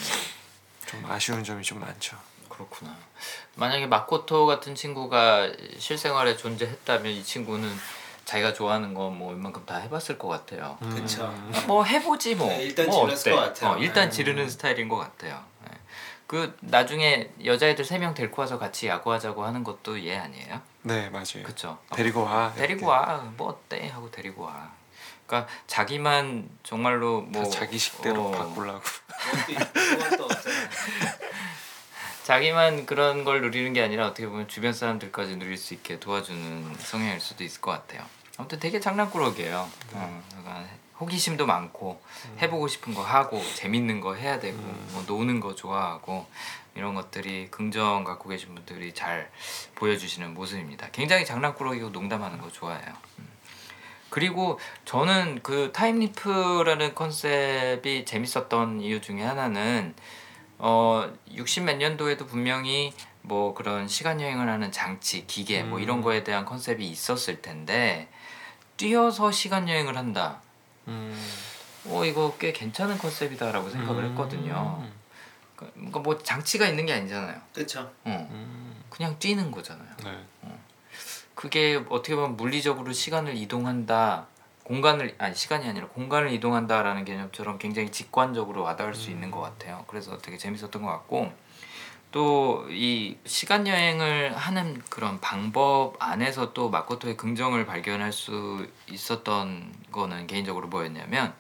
좀 0.86 1.03
아쉬운 1.09 1.43
점이 1.43 1.63
좀 1.63 1.79
많죠. 1.79 2.15
그렇구나. 2.49 2.95
만약에 3.55 3.88
마코토 3.88 4.45
같은 4.45 4.75
친구가 4.75 5.51
실생활에 5.79 6.38
존재했다면 6.38 7.11
이 7.11 7.23
친구는 7.23 7.67
자기가 8.25 8.53
좋아하는 8.53 8.93
거뭐 8.93 9.31
웬만큼 9.31 9.65
다 9.65 9.77
해봤을 9.77 10.19
것 10.19 10.27
같아요. 10.27 10.77
그쵸. 10.79 11.34
뭐 11.65 11.84
해보지 11.84 12.36
뭐. 12.36 12.47
네, 12.47 12.63
일단 12.63 12.86
뭐 12.86 13.07
질렀을 13.07 13.31
것 13.34 13.41
같아요. 13.41 13.71
어, 13.71 13.77
일단 13.77 14.05
네. 14.09 14.15
지르는 14.15 14.47
스타일인 14.49 14.88
것 14.88 14.97
같아요. 14.97 15.43
네. 15.65 15.71
그 16.27 16.55
나중에 16.61 17.31
여자애들 17.43 17.84
세 17.84 17.97
명 17.97 18.13
데리고 18.13 18.41
와서 18.43 18.59
같이 18.59 18.88
야구하자고 18.88 19.43
하는 19.43 19.63
것도 19.63 20.05
얘 20.05 20.15
아니에요? 20.15 20.61
네 20.84 21.09
맞아요. 21.09 21.43
그쵸? 21.43 21.79
데리고 21.95 22.23
와. 22.23 22.53
데리고 22.55 22.86
와. 22.86 23.17
뭐 23.36 23.49
어때? 23.49 23.89
하고 23.89 24.11
데리고 24.11 24.43
와. 24.43 24.71
그러니까 25.34 25.47
자기만 25.65 26.47
정말로 26.61 27.27
다뭐 27.34 27.49
자기 27.49 27.79
식대로 27.79 28.27
어, 28.27 28.31
바꾸려고. 28.31 28.84
자기만 32.23 32.86
그런 32.86 33.23
걸 33.23 33.41
누리는 33.41 33.73
게 33.73 33.81
아니라 33.81 34.07
어떻게 34.07 34.27
보면 34.27 34.47
주변 34.47 34.71
사람들까지 34.73 35.38
누릴 35.38 35.57
수 35.57 35.73
있게 35.73 35.99
도와주는 35.99 36.75
성향일 36.77 37.19
수도 37.19 37.43
있을 37.43 37.59
것 37.59 37.71
같아요. 37.71 38.05
아무튼 38.38 38.59
되게 38.59 38.79
장난꾸러기예요. 38.79 39.67
어, 39.93 40.23
약간 40.38 40.69
호기심도 40.99 41.47
많고 41.47 42.01
해보고 42.39 42.67
싶은 42.67 42.93
거 42.93 43.03
하고 43.03 43.43
재밌는 43.55 43.99
거 43.99 44.13
해야 44.13 44.39
되고 44.39 44.57
뭐 44.57 45.03
노는 45.07 45.39
거 45.39 45.55
좋아하고 45.55 46.27
이런 46.75 46.93
것들이 46.93 47.49
긍정 47.51 48.03
갖고 48.03 48.29
계신 48.29 48.53
분들이 48.55 48.93
잘 48.93 49.31
보여주시는 49.75 50.34
모습입니다. 50.34 50.89
굉장히 50.91 51.25
장난꾸러기고 51.25 51.89
농담하는 51.89 52.39
거 52.39 52.51
좋아해요. 52.51 52.93
음. 54.14 54.24
그리고 54.24 54.59
저는 54.86 55.39
그 55.41 55.72
time 55.74 56.05
leap이라는 56.05 56.93
컨셉이 56.93 58.05
재밌었던 58.05 58.82
이유 58.82 59.01
중에 59.01 59.24
하나는 59.24 59.95
어 60.59 61.11
60 61.34 61.64
몇 61.64 61.78
년도에도 61.78 62.28
분명히 62.28 62.93
뭐 63.22 63.55
그런 63.55 63.88
시간 63.88 64.22
여행을 64.22 64.47
하는 64.47 64.72
장치, 64.72 65.26
기계 65.26 65.64
뭐 65.64 65.80
이런 65.80 65.97
음. 65.97 66.01
거에 66.03 66.24
대한 66.24 66.45
컨셉이 66.45 66.88
있었을 66.88 67.41
텐데 67.41 68.07
뛰어서 68.78 69.32
시간 69.32 69.68
여행을 69.68 69.97
한다. 69.97 70.41
음. 70.88 71.20
어 71.88 72.05
이거 72.05 72.36
꽤 72.39 72.53
괜찮은 72.53 72.99
컨셉이다라고 72.99 73.70
생각을 73.72 74.05
했거든요. 74.11 74.88
그러니까 75.55 75.99
뭐 75.99 76.18
장치가 76.22 76.68
있는 76.68 76.86
게 76.86 76.93
아니잖아요. 76.93 77.41
그렇죠. 77.53 77.91
어, 78.03 78.28
음. 78.32 78.84
그냥 78.89 79.18
뛰는 79.18 79.49
거잖아요. 79.49 79.89
네. 80.03 80.18
그게 81.36 81.84
어떻게 81.89 82.15
보면 82.15 82.38
물리적으로 82.38 82.93
시간을 82.93 83.36
이동한다. 83.36 84.27
공간을 84.63 85.15
아니 85.17 85.36
시간이 85.36 85.67
아니라 85.67 85.88
공간을 85.88 86.31
이동한다라는 86.31 87.03
개념처럼 87.05 87.57
굉장히 87.57 87.91
직관적으로 87.91 88.63
와닿을 88.63 88.95
수 88.95 89.09
있는 89.09 89.29
것 89.29 89.41
같아요. 89.41 89.84
그래서 89.88 90.17
되게 90.19 90.38
재밌었던 90.38 90.81
것 90.81 90.88
같고 90.89 91.31
또 92.11 92.65
이 92.69 93.17
시간 93.25 93.67
여행을 93.67 94.36
하는 94.38 94.81
그런 94.89 95.19
방법 95.19 95.95
안에서 95.99 96.53
또 96.53 96.69
마코토의 96.69 97.17
긍정을 97.17 97.65
발견할 97.65 98.13
수 98.13 98.67
있었던 98.89 99.73
거는 99.91 100.27
개인적으로 100.27 100.67
뭐였냐면 100.67 101.34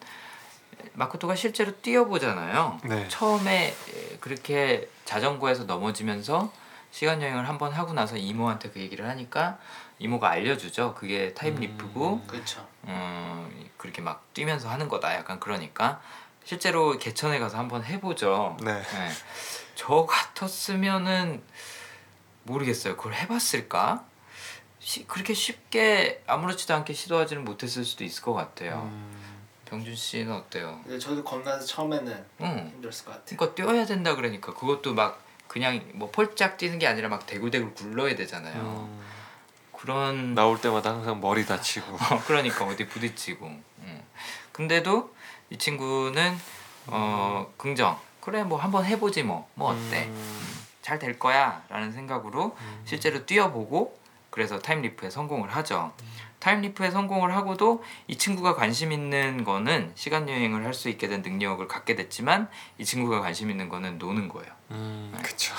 마코토가 0.93 1.35
실제로 1.35 1.71
뛰어보잖아요. 1.81 2.79
네. 2.83 3.07
처음에 3.07 3.73
그렇게 4.19 4.89
자전거에서 5.05 5.63
넘어지면서 5.63 6.51
시간 6.91 7.21
여행을 7.21 7.47
한번 7.47 7.71
하고 7.71 7.93
나서 7.93 8.17
이모한테 8.17 8.69
그 8.69 8.79
얘기를 8.79 9.07
하니까 9.07 9.57
이모가 9.99 10.29
알려주죠. 10.29 10.95
그게 10.95 11.33
타임리프고 11.33 12.21
그렇죠. 12.27 12.67
음, 12.85 13.69
그렇게 13.77 14.01
막 14.01 14.33
뛰면서 14.33 14.69
하는 14.69 14.89
거다. 14.89 15.13
약간 15.15 15.39
그러니까 15.39 16.01
실제로 16.43 16.97
개천에 16.97 17.39
가서 17.39 17.57
한번 17.57 17.83
해보죠. 17.83 18.57
네. 18.61 18.73
네. 18.73 19.09
저 19.75 20.05
같았으면은 20.05 21.41
모르겠어요. 22.43 22.97
그걸 22.97 23.13
해봤을까? 23.13 24.05
시, 24.79 25.07
그렇게 25.07 25.33
쉽게 25.33 26.23
아무렇지도 26.27 26.73
않게 26.73 26.93
시도하지는 26.93 27.45
못했을 27.45 27.85
수도 27.85 28.03
있을 28.03 28.21
것 28.21 28.33
같아요. 28.33 28.89
음. 28.91 29.23
병준 29.65 29.95
씨는 29.95 30.31
어때요? 30.31 30.81
근데 30.83 30.99
저도 30.99 31.23
겁나서 31.23 31.65
처음에는 31.65 32.25
응. 32.41 32.71
힘들었을 32.73 33.05
것 33.05 33.11
같아요. 33.11 33.37
그러니까 33.37 33.55
뛰어야 33.55 33.85
된다 33.85 34.15
그러니까 34.15 34.53
그것도 34.53 34.93
막 34.93 35.23
그냥 35.47 35.81
뭐 35.93 36.11
폴짝 36.11 36.57
뛰는 36.57 36.79
게 36.79 36.85
아니라 36.87 37.07
막 37.09 37.25
대굴대굴 37.25 37.73
굴러야 37.73 38.15
되잖아요. 38.15 38.61
음. 38.61 39.01
그런 39.87 40.33
나올 40.33 40.61
때마다 40.61 40.91
항상 40.91 41.19
머리 41.19 41.45
다치고. 41.45 41.91
어, 42.15 42.23
그러니까 42.25 42.63
어디 42.63 42.87
부딪히고. 42.87 43.45
음. 43.47 44.01
근데도 44.53 45.13
이 45.49 45.57
친구는 45.57 46.37
어 46.87 47.51
긍정. 47.57 47.99
그래 48.21 48.45
뭐 48.45 48.57
한번 48.57 48.85
해보지 48.85 49.23
뭐. 49.23 49.49
뭐 49.55 49.71
어때? 49.71 50.05
음. 50.05 50.63
잘될 50.81 51.19
거야라는 51.19 51.91
생각으로 51.91 52.55
실제로 52.85 53.25
뛰어보고 53.25 53.99
그래서 54.29 54.57
타임리프에 54.59 55.09
성공을 55.09 55.49
하죠. 55.57 55.93
time 56.39 56.62
leap에 56.62 56.89
성공을 56.91 57.35
하고도 57.35 57.83
이 58.07 58.17
친구가 58.17 58.55
관심 58.55 58.93
있는 58.93 59.43
거는 59.43 59.91
시간 59.95 60.29
여행을 60.29 60.63
할 60.65 60.73
수 60.73 60.87
있게 60.89 61.09
된 61.09 61.21
능력을 61.23 61.65
갖게 61.67 61.95
됐지만 61.95 62.49
이 62.77 62.85
친구가 62.85 63.19
관심 63.19 63.49
있는 63.49 63.67
거는 63.67 63.97
노는 63.97 64.29
거예요. 64.29 64.49
음. 64.71 65.13
그쵸. 65.23 65.53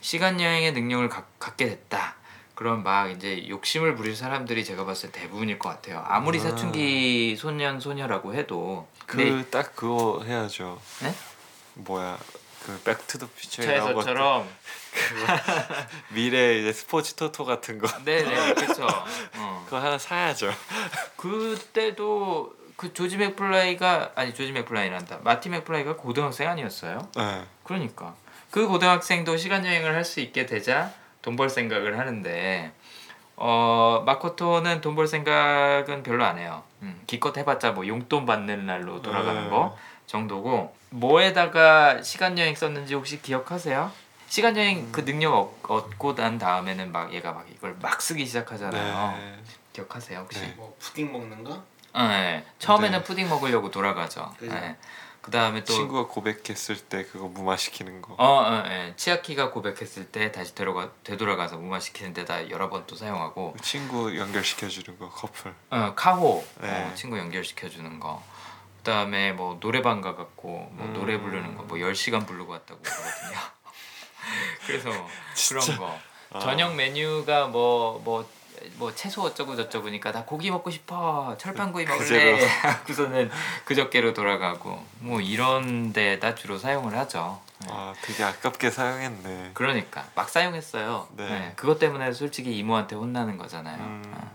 시간 0.00 0.40
여행의 0.40 0.72
능력을 0.72 1.08
가- 1.08 1.24
갖게 1.40 1.66
됐다. 1.66 2.14
그럼 2.54 2.82
막 2.82 3.10
이제 3.10 3.48
욕심을 3.48 3.94
부릴 3.94 4.14
사람들이 4.14 4.64
제가 4.64 4.84
봤을 4.84 5.10
때 5.10 5.22
대부분일 5.22 5.58
것 5.58 5.68
같아요. 5.70 6.04
아무리 6.06 6.38
아. 6.38 6.42
사춘기 6.42 7.34
소년 7.36 7.80
소녀라고 7.80 8.34
해도 8.34 8.86
그 9.06 9.44
딱 9.50 9.74
그거 9.74 10.22
해야죠. 10.24 10.80
네? 11.02 11.14
뭐야 11.74 12.18
그 12.64 12.80
백투더 12.84 13.26
퓨처에 13.36 13.66
나온 13.78 13.94
것 13.94 14.04
차에서처럼 14.04 14.48
미래 16.10 16.58
이제 16.58 16.72
스포츠 16.72 17.14
토토 17.14 17.44
같은 17.44 17.78
거 17.78 17.88
네네 18.04 18.54
그렇죠. 18.54 18.86
어. 19.36 19.62
그거 19.64 19.78
하나 19.78 19.98
사야죠. 19.98 20.52
그때도 21.16 22.54
그 22.76 22.92
조지 22.92 23.16
맥플라이가 23.16 24.12
아니 24.14 24.34
조지 24.34 24.52
맥플라이란다 24.52 25.18
마티 25.22 25.48
맥플라이가 25.48 25.96
고등학생 25.96 26.48
아니었어요? 26.48 27.08
네. 27.16 27.44
그러니까 27.64 28.14
그 28.50 28.66
고등학생도 28.66 29.36
시간 29.36 29.64
여행을 29.64 29.94
할 29.94 30.04
수 30.04 30.20
있게 30.20 30.46
되자 30.46 30.92
돈 31.22 31.36
벌 31.36 31.48
생각을 31.50 31.98
하는데 31.98 32.72
어 33.36 34.02
마코토는 34.04 34.80
돈 34.80 34.94
벌 34.94 35.06
생각은 35.06 36.02
별로 36.02 36.24
안 36.24 36.38
해요. 36.38 36.62
음, 36.82 37.00
기껏 37.06 37.36
해봤자 37.36 37.72
뭐 37.72 37.86
용돈 37.86 38.26
받는 38.26 38.66
날로 38.66 39.00
돌아가는 39.02 39.44
음. 39.44 39.50
거 39.50 39.76
정도고 40.06 40.74
뭐에다가 40.90 42.02
시간 42.02 42.38
여행 42.38 42.54
썼는지 42.54 42.94
혹시 42.94 43.22
기억하세요? 43.22 43.90
시간 44.28 44.56
여행 44.56 44.90
그 44.92 45.04
능력 45.04 45.34
얻, 45.34 45.70
얻고 45.70 46.14
난 46.14 46.38
다음에는 46.38 46.90
막 46.92 47.12
얘가 47.14 47.32
막 47.32 47.46
이걸 47.54 47.76
막 47.80 48.00
쓰기 48.02 48.26
시작하잖아요. 48.26 49.18
네. 49.18 49.38
기억하세요 49.72 50.20
혹시? 50.20 50.40
네. 50.40 50.54
뭐 50.56 50.74
푸딩 50.78 51.12
먹는 51.12 51.44
거? 51.44 51.62
어, 51.94 52.02
네. 52.08 52.44
처음에는 52.58 52.98
네. 52.98 53.04
푸딩 53.04 53.28
먹으려고 53.28 53.70
돌아가죠. 53.70 54.34
그죠. 54.38 54.52
네. 54.54 54.76
그 55.22 55.30
다음에 55.30 55.62
또 55.62 55.72
친구가 55.72 56.08
고백했을 56.08 56.76
때 56.76 57.04
그거 57.04 57.28
무마시키는 57.28 58.02
거. 58.02 58.14
어, 58.18 58.24
어, 58.42 58.64
예. 58.66 58.92
치아키가 58.96 59.50
고백했을 59.52 60.06
때 60.10 60.32
다시 60.32 60.52
되돌아가 60.54 60.90
되돌아가서 61.04 61.58
무마시키는 61.58 62.12
데다 62.12 62.50
여러 62.50 62.68
번 62.68 62.82
또 62.88 62.96
사용하고 62.96 63.54
친구 63.62 64.16
연결시켜 64.18 64.68
주는 64.68 64.98
거 64.98 65.08
커플. 65.08 65.54
어, 65.70 65.94
카호 65.94 66.44
네. 66.60 66.68
어, 66.68 66.94
친구 66.96 67.16
연결시켜 67.18 67.68
주는 67.68 68.00
거. 68.00 68.22
그 68.78 68.82
다음에 68.90 69.32
뭐 69.32 69.58
노래방 69.60 70.00
가 70.00 70.16
갖고 70.16 70.68
뭐 70.72 70.86
음. 70.86 70.92
노래 70.92 71.18
부르는 71.20 71.56
거 71.56 71.62
뭐 71.62 71.78
10 71.78 71.94
시간 71.94 72.26
부르고 72.26 72.50
왔다고 72.52 72.80
그러거든요. 72.82 73.38
그래서 74.66 74.90
그런 75.48 75.78
거. 75.78 75.98
아. 76.32 76.38
저녁 76.40 76.74
메뉴가 76.74 77.46
뭐뭐 77.46 78.00
뭐 78.04 78.28
채소 78.94 79.22
어쩌고 79.22 79.56
저쩌고니까 79.56 80.12
나 80.12 80.24
고기 80.24 80.50
먹고 80.50 80.70
싶어 80.70 81.36
철판구이 81.38 81.84
먹을래 81.84 82.36
그제로. 82.36 82.38
하고서는 82.62 83.30
그저께로 83.64 84.14
돌아가고 84.14 84.84
뭐 85.00 85.20
이런 85.20 85.92
데다 85.92 86.34
주로 86.34 86.58
사용을 86.58 86.96
하죠. 86.98 87.40
아 87.68 87.94
되게 88.02 88.24
아깝게 88.24 88.70
사용했네. 88.70 89.50
그러니까 89.54 90.04
막 90.14 90.28
사용했어요. 90.28 91.08
네. 91.16 91.28
네, 91.28 91.52
그것 91.56 91.78
때문에 91.78 92.12
솔직히 92.12 92.56
이모한테 92.58 92.96
혼나는 92.96 93.38
거잖아요. 93.38 93.78
음. 93.78 94.02
어. 94.14 94.32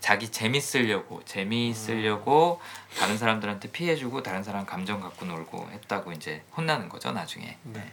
자기 0.00 0.30
재밌으려고 0.30 1.22
재미있으려고 1.24 2.60
다른 2.98 3.16
사람들한테 3.16 3.70
피해주고 3.70 4.22
다른 4.22 4.42
사람 4.42 4.66
감정 4.66 5.00
갖고 5.00 5.24
놀고 5.24 5.70
했다고 5.72 6.12
이제 6.12 6.42
혼나는 6.56 6.90
거죠 6.90 7.12
나중에. 7.12 7.56
네. 7.62 7.92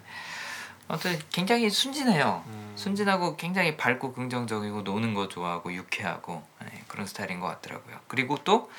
아무튼 0.92 1.18
굉장히 1.32 1.70
순진해요. 1.70 2.44
음. 2.48 2.74
순진하고 2.76 3.38
굉장히 3.38 3.78
밝고 3.78 4.12
긍정적이고 4.12 4.82
노는 4.82 5.14
거 5.14 5.30
좋아하고 5.30 5.74
유쾌하고 5.74 6.44
네, 6.62 6.84
그런 6.90 7.08
스타일인 7.08 7.40
것 7.40 7.48
같더라고요. 7.48 7.98
그리고 8.10 8.38
또 8.44 8.70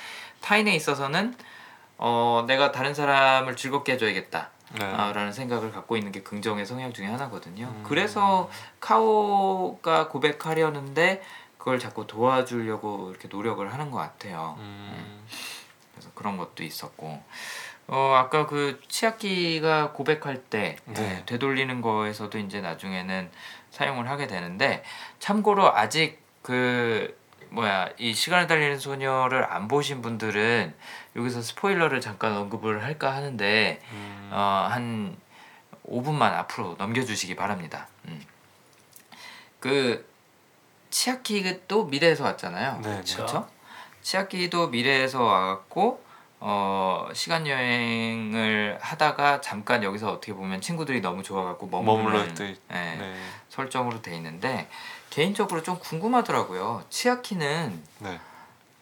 타인에 0.42 0.74
있어서는 0.74 1.34
어, 1.96 2.44
내가 2.46 2.70
다른 2.70 2.92
사람을 2.92 3.56
즐겁게 3.56 3.92
해줘야겠다. 3.92 4.50
네. 4.78 4.84
아, 4.84 5.12
라는 5.12 5.32
생각을 5.32 5.72
갖고 5.72 5.96
있는 5.96 6.12
게 6.12 6.22
긍정의 6.22 6.66
성향 6.66 6.92
중에 6.92 7.06
하나거든요. 7.06 7.66
음. 7.66 7.84
그래서 7.86 8.50
카오가 8.80 10.08
고백하려는데 10.08 11.22
그걸 11.56 11.78
자꾸 11.78 12.06
도와주려고 12.06 13.08
이렇게 13.10 13.28
노력을 13.28 13.72
하는 13.72 13.90
것 13.90 13.98
같아요. 13.98 14.56
음. 14.58 15.24
그래서 15.92 16.10
그런 16.14 16.36
것도 16.36 16.62
있었고 16.62 17.22
어 17.94 18.14
아까 18.14 18.46
그 18.46 18.80
치아키가 18.88 19.92
고백할 19.92 20.44
때 20.44 20.76
네. 20.86 21.18
예, 21.18 21.26
되돌리는 21.26 21.82
거에서도 21.82 22.38
이제 22.38 22.62
나중에는 22.62 23.30
사용을 23.70 24.08
하게 24.08 24.26
되는데 24.26 24.82
참고로 25.18 25.76
아직 25.76 26.18
그 26.40 27.14
뭐야 27.50 27.90
이 27.98 28.14
시간을 28.14 28.46
달리는 28.46 28.78
소녀를 28.78 29.44
안 29.44 29.68
보신 29.68 30.00
분들은 30.00 30.74
여기서 31.16 31.42
스포일러를 31.42 32.00
잠깐 32.00 32.34
언급을 32.34 32.82
할까 32.82 33.14
하는데 33.14 33.78
음. 33.92 34.30
어, 34.32 34.68
한 34.70 35.14
5분만 35.86 36.32
앞으로 36.32 36.76
넘겨주시기 36.78 37.36
바랍니다. 37.36 37.88
음. 38.08 38.24
그 39.60 40.08
치아키도 40.88 41.84
미래에서 41.84 42.24
왔잖아요. 42.24 42.80
네, 42.82 43.02
그렇죠? 43.02 43.46
치아키도 44.00 44.68
미래에서 44.68 45.22
와갖고 45.22 46.01
어, 46.44 47.08
시간 47.14 47.46
여행을 47.46 48.76
하다가 48.80 49.40
잠깐 49.40 49.84
여기서 49.84 50.10
어떻게 50.10 50.34
보면 50.34 50.60
친구들이 50.60 51.00
너무 51.00 51.22
좋아갖고 51.22 51.68
머물러 51.68 51.94
머물러 51.94 52.24
있 52.24 52.34
네, 52.34 52.56
네. 52.68 53.14
설정으로 53.48 54.02
돼 54.02 54.16
있는데 54.16 54.68
개인적으로 55.10 55.62
좀 55.62 55.78
궁금하더라고요. 55.78 56.82
치아키는 56.90 57.80
네. 58.00 58.20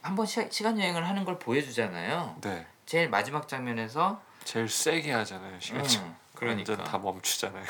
한번 0.00 0.24
시, 0.24 0.48
시간 0.50 0.80
여행을 0.80 1.06
하는 1.06 1.26
걸 1.26 1.38
보여주잖아요. 1.38 2.36
네. 2.40 2.66
제일 2.86 3.11
마지막 3.11 3.46
장면에서 3.46 4.22
제일 4.44 4.66
세게 4.66 5.12
하잖아요. 5.12 5.61
시간 5.61 5.84
음, 5.84 6.16
그러니까 6.34 6.72
완전 6.72 6.90
다 6.90 6.96
멈추잖아요. 6.96 7.64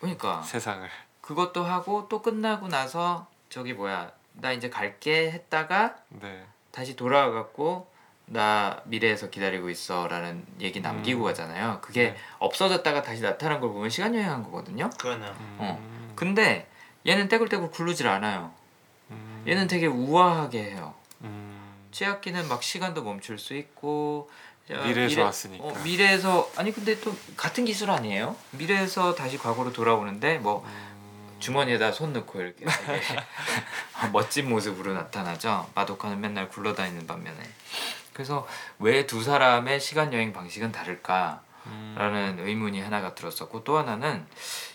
그러니까 0.00 0.40
세상을. 0.48 0.88
그것도 1.20 1.62
하고 1.62 2.08
또 2.08 2.22
끝나고 2.22 2.68
나서 2.68 3.26
저기 3.50 3.74
뭐야 3.74 4.12
나 4.32 4.52
이제 4.52 4.70
갈게 4.70 5.30
했다가 5.30 5.96
네. 6.08 6.46
다시 6.70 6.96
돌아와갖고 6.96 7.95
나 8.36 8.80
미래에서 8.86 9.30
기다리고 9.30 9.70
있어라는 9.70 10.44
얘기 10.60 10.80
남기고 10.80 11.22
음. 11.22 11.24
가잖아요. 11.26 11.78
그게 11.80 12.10
네. 12.10 12.16
없어졌다가 12.38 13.02
다시 13.02 13.22
나타난 13.22 13.60
걸 13.60 13.70
보면 13.70 13.88
시간 13.88 14.14
여행한 14.14 14.42
거거든요. 14.42 14.90
그러네. 14.98 15.26
음. 15.26 15.56
어. 15.60 16.12
근데 16.16 16.68
얘는 17.06 17.28
떼굴떼굴 17.28 17.70
굴르질 17.70 18.08
않아요. 18.08 18.52
음. 19.10 19.44
얘는 19.46 19.68
되게 19.68 19.86
우아하게 19.86 20.62
해요. 20.72 20.94
음. 21.22 21.54
치아키는 21.92 22.48
막 22.48 22.64
시간도 22.64 23.04
멈출 23.04 23.38
수 23.38 23.54
있고 23.54 24.28
어, 24.70 24.74
미래에서 24.84 25.14
미래- 25.14 25.22
왔으니까. 25.22 25.64
어, 25.64 25.74
미래에서 25.84 26.50
아니 26.56 26.72
근데 26.72 26.98
또 27.00 27.14
같은 27.36 27.64
기술 27.64 27.90
아니에요? 27.92 28.34
미래에서 28.50 29.14
다시 29.14 29.38
과거로 29.38 29.72
돌아오는데 29.72 30.38
뭐 30.38 30.64
음. 30.66 31.36
주머니에다 31.38 31.92
손 31.92 32.12
넣고 32.12 32.40
이렇게 32.40 32.64
멋진 34.12 34.48
모습으로 34.48 34.94
나타나죠. 34.94 35.70
마도카는 35.76 36.20
맨날 36.20 36.48
굴러다니는 36.48 37.06
반면에. 37.06 37.38
그래서 38.16 38.46
왜 38.78 39.06
두 39.06 39.22
사람의 39.22 39.78
시간 39.78 40.12
여행 40.14 40.32
방식은 40.32 40.72
다를까 40.72 41.42
라는 41.96 42.38
음. 42.38 42.46
의문이 42.46 42.80
하나가 42.80 43.14
들었었고 43.14 43.62
또 43.64 43.76
하나는 43.76 44.24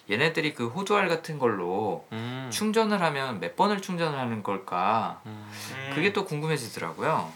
얘네들이 0.09 0.53
그 0.53 0.67
호두알 0.67 1.07
같은 1.09 1.39
걸로 1.39 2.05
음. 2.11 2.49
충전을 2.53 3.01
하면 3.01 3.39
몇 3.39 3.55
번을 3.55 3.81
충전을 3.81 4.19
하는 4.19 4.43
걸까? 4.43 5.21
음. 5.25 5.49
그게 5.95 6.13
또 6.13 6.25
궁금해지더라고요. 6.25 7.31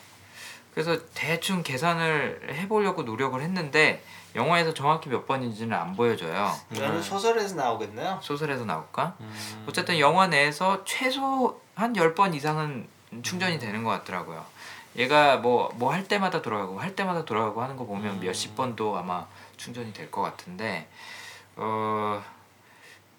그래서 0.74 0.98
대충 1.16 1.64
계산을 1.64 2.50
해보려고 2.52 3.02
노력을 3.04 3.42
했는데 3.42 4.04
영화에서 4.36 4.74
정확히 4.74 5.10
몇 5.10 5.26
번인지는 5.26 5.76
안 5.76 5.96
보여줘요. 5.96 6.54
이거는 6.72 6.98
네. 6.98 7.02
소설에서 7.02 7.56
나오겠네요. 7.56 8.20
소설에서 8.22 8.66
나올까? 8.66 9.16
음. 9.22 9.66
어쨌든 9.68 9.98
영화 10.00 10.28
내에서 10.28 10.84
최소 10.84 11.62
한 11.76 11.94
10번 11.94 12.36
이상은 12.36 12.88
충전이 13.24 13.58
되는 13.60 13.84
것 13.86 13.90
같더라고요. 13.92 14.46
얘가 14.96 15.38
뭐 15.38 15.70
뭐 15.78 15.92
할 15.92 16.08
때마다 16.08 16.42
돌아가고 16.42 16.80
할 16.80 16.96
때마다 16.96 17.26
돌아가고 17.26 17.62
하는 17.62 17.76
거 17.76 17.86
보면 17.86 18.16
음. 18.16 18.20
몇십 18.22 18.56
번도 18.56 18.98
아마 18.98 19.26
충전이 19.58 19.94
될 19.94 20.10
것 20.12 20.22
같은데 20.22 20.88
어 21.56 22.24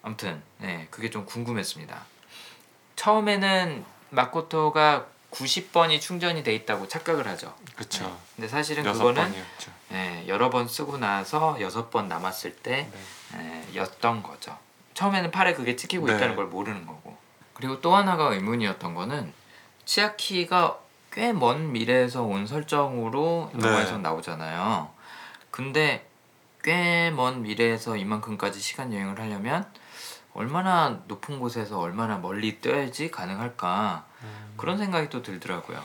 아무튼 0.01 0.41
네 0.59 0.87
그게 0.89 1.09
좀 1.09 1.25
궁금했습니다. 1.25 2.05
처음에는 2.95 3.85
마코토가 4.09 5.05
90번이 5.31 5.99
충전이 5.99 6.41
돼 6.43 6.55
있다고 6.55 6.87
착각을 6.87 7.27
하죠. 7.27 7.53
그쵸. 7.75 8.05
네. 8.05 8.13
근데 8.35 8.47
사실은 8.47 8.83
그거는 8.83 9.21
번이었죠. 9.23 9.71
네, 9.89 10.23
여러 10.27 10.49
번 10.49 10.67
쓰고 10.67 10.97
나서 10.97 11.59
여섯 11.61 11.91
번 11.91 12.07
남았을 12.07 12.55
때 12.55 12.89
네. 13.33 13.67
에, 13.71 13.75
였던 13.75 14.23
거죠. 14.23 14.57
처음에는 14.93 15.29
팔에 15.31 15.53
그게 15.53 15.75
찍히고 15.75 16.07
네. 16.07 16.15
있다는 16.15 16.35
걸 16.35 16.45
모르는 16.45 16.85
거고. 16.87 17.17
그리고 17.53 17.81
또 17.81 17.95
하나가 17.95 18.33
의문이었던 18.33 18.95
거는 18.95 19.33
치아키가 19.85 20.79
꽤 21.17 21.33
먼 21.33 21.71
미래에서 21.71 22.21
온 22.23 22.45
설정으로 22.45 23.49
네. 23.55 23.67
영화에서 23.67 23.97
나오잖아요. 23.97 24.89
근데 25.49 26.05
꽤 26.63 27.09
먼 27.11 27.41
미래에서 27.41 27.97
이만큼까지 27.97 28.59
시간 28.59 28.93
여행을 28.93 29.19
하려면 29.19 29.65
얼마나 30.35 30.99
높은 31.07 31.39
곳에서 31.39 31.79
얼마나 31.79 32.19
멀리 32.19 32.61
떠야지 32.61 33.09
가능할까 33.09 34.05
음. 34.21 34.53
그런 34.57 34.77
생각이 34.77 35.09
또 35.09 35.23
들더라고요. 35.23 35.83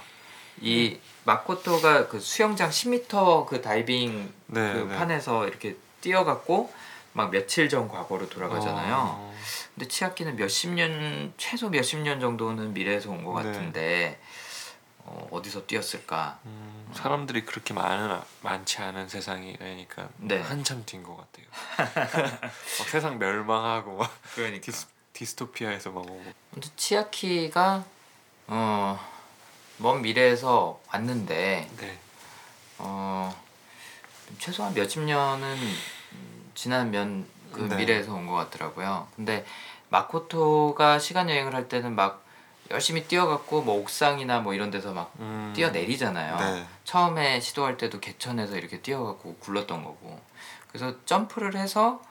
이 0.61 0.99
마코토가 1.25 2.09
그 2.09 2.21
수영장 2.21 2.69
10m 2.69 3.47
그 3.47 3.63
다이빙 3.63 4.31
네, 4.49 4.73
그 4.75 4.79
네. 4.91 4.97
판에서 4.99 5.49
이렇게 5.49 5.77
뛰어갖고 6.03 6.71
막 7.15 7.31
며칠 7.31 7.71
전 7.71 7.89
과거로 7.89 8.29
돌아가잖아요. 8.29 8.95
어. 8.99 9.35
근데 9.75 9.89
치아키는 9.89 10.37
몇십 10.37 10.71
년 10.75 11.33
최소 11.39 11.71
몇십 11.71 12.01
년 12.01 12.21
정도는 12.21 12.75
미래에서 12.75 13.11
온것 13.11 13.43
네. 13.43 13.49
같은데 13.53 14.21
어, 14.21 14.32
어 15.05 15.41
디서 15.43 15.67
뛰었을까? 15.67 16.39
음, 16.45 16.91
사람들이 16.95 17.45
그렇게 17.45 17.75
많은 17.75 18.21
많지 18.43 18.79
않은 18.83 19.09
세상이니까 19.09 20.09
네. 20.19 20.41
한참 20.41 20.85
뛴 20.87 21.03
것 21.03 21.17
같아요. 21.17 21.47
막 22.41 22.89
세상 22.89 23.19
멸망하고 23.19 23.97
막 23.97 24.11
그러니까 24.35 24.61
디스, 24.65 24.87
디스토피아에서 25.13 25.91
막 25.91 26.01
오고. 26.01 26.25
근데 26.53 26.69
치아키가 26.77 27.85
어, 28.47 29.01
먼 29.79 30.03
미래에서 30.03 30.81
왔는데 30.89 31.69
네. 31.79 31.99
어, 32.79 33.35
최소한 34.39 34.73
몇십 34.75 35.03
년은 35.03 35.57
음, 36.13 36.51
지난 36.55 36.91
면그 36.91 37.69
네. 37.71 37.77
미래에서 37.77 38.13
온 38.15 38.27
것 38.27 38.35
같더라고요. 38.35 39.09
근데 39.17 39.45
마코토가 39.89 40.99
시간 40.99 41.29
여행을 41.29 41.55
할 41.55 41.69
때는 41.69 41.95
막 41.95 42.25
열심히 42.73 43.05
뛰어갖고 43.05 43.63
뭐 43.63 43.77
옥상이나 43.81 44.41
뭐 44.41 44.55
이런 44.55 44.71
데서 44.71 44.93
막 44.93 45.13
음. 45.21 45.53
뛰어내리잖아요. 45.55 46.37
네. 46.39 46.67
처음에 46.85 47.39
시도할 47.41 47.77
때도 47.77 48.01
개천에서 48.01 48.57
이렇게 48.57 48.81
뛰어갖고 48.81 49.37
굴렀던 49.37 49.85
거고. 49.85 50.21
그래서 50.69 50.95
점프를 51.05 51.55
해서 51.57 52.03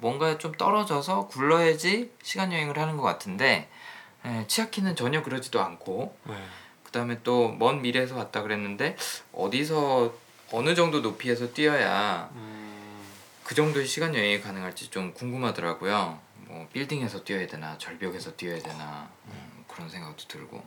뭔가 0.00 0.38
좀 0.38 0.52
떨어져서 0.52 1.28
굴러야지 1.28 2.10
시간 2.22 2.52
여행을 2.52 2.78
하는 2.78 2.96
것 2.96 3.02
같은데 3.02 3.68
에, 4.24 4.46
치아키는 4.46 4.96
전혀 4.96 5.22
그러지도 5.22 5.60
않고 5.62 6.16
네. 6.24 6.34
그 6.82 6.90
다음에 6.92 7.22
또 7.22 7.52
먼 7.52 7.82
미래에서 7.82 8.16
왔다 8.16 8.42
그랬는데 8.42 8.96
어디서 9.32 10.12
어느 10.52 10.74
정도 10.74 11.00
높이에서 11.00 11.52
뛰어야 11.52 12.30
음. 12.34 12.56
그 13.44 13.54
정도의 13.54 13.86
시간 13.86 14.14
여행이 14.14 14.40
가능할지 14.40 14.90
좀 14.90 15.12
궁금하더라고요. 15.12 16.18
뭐 16.48 16.68
빌딩에서 16.72 17.22
뛰어야 17.24 17.46
되나 17.46 17.76
절벽에서 17.78 18.34
뛰어야 18.36 18.58
되나 18.60 19.08
음, 19.26 19.55
그런 19.76 19.90
생각도 19.90 20.26
들고 20.26 20.64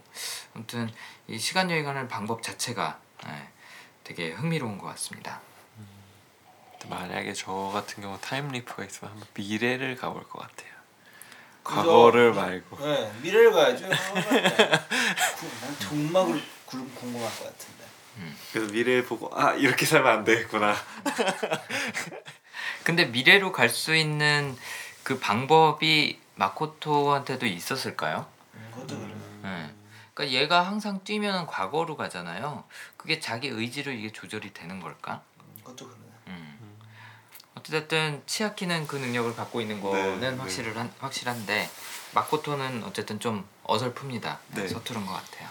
아무튼 0.53 0.91
이 1.27 1.39
시간 1.39 1.71
여행하는 1.71 2.07
방법 2.07 2.43
자체가 2.43 2.99
예, 3.27 3.49
되게 4.03 4.31
흥미로운 4.31 4.77
것 4.77 4.85
같습니다. 4.89 5.41
만약에 6.87 7.33
저 7.33 7.51
같은 7.73 8.03
경우 8.03 8.17
타임리프가 8.21 8.85
있으면 8.85 9.11
한번 9.11 9.27
미래를 9.33 9.95
가볼 9.95 10.29
것 10.29 10.39
같아요. 10.39 10.69
그죠? 11.63 11.75
과거를 11.81 12.33
말고. 12.33 12.77
네, 12.79 13.11
미래를 13.21 13.51
가야죠. 13.51 13.87
난 13.89 15.75
정말 15.79 16.25
그- 16.25 16.41
그- 16.67 16.93
궁금할 16.95 17.29
것 17.29 17.43
같은데. 17.45 17.79
그래서 18.53 18.71
미래를 18.71 19.05
보고 19.05 19.29
아 19.33 19.53
이렇게 19.53 19.85
살면 19.85 20.19
안 20.19 20.23
되겠구나. 20.23 20.75
근데 22.83 23.05
미래로 23.05 23.51
갈 23.51 23.69
수 23.69 23.95
있는 23.95 24.55
그 25.03 25.19
방법이 25.19 26.19
마코토한테도 26.35 27.45
있었을까요? 27.45 28.27
음, 28.55 28.71
그것도 28.73 28.98
그러니까 30.19 30.37
얘가 30.37 30.67
항상 30.67 31.01
뛰면 31.05 31.47
과거로 31.47 31.95
가잖아요. 31.95 32.65
그게 32.97 33.21
자기 33.21 33.47
의지로 33.47 33.93
이게 33.93 34.11
조절이 34.11 34.53
되는 34.53 34.81
걸까? 34.81 35.21
그것도 35.63 35.87
그러네. 35.87 36.03
음. 36.27 36.77
어쨌든 37.55 38.21
치아키는 38.25 38.85
그 38.85 38.97
능력을 38.97 39.33
갖고 39.33 39.61
있는 39.61 39.79
거는 39.79 40.19
네, 40.19 40.27
확실한 40.27 40.91
확실한데 40.99 41.69
마코토는 42.13 42.83
어쨌든 42.83 43.21
좀 43.21 43.47
어설픕니다. 43.63 44.39
네. 44.55 44.67
서투른 44.67 45.05
것 45.05 45.13
같아요. 45.13 45.47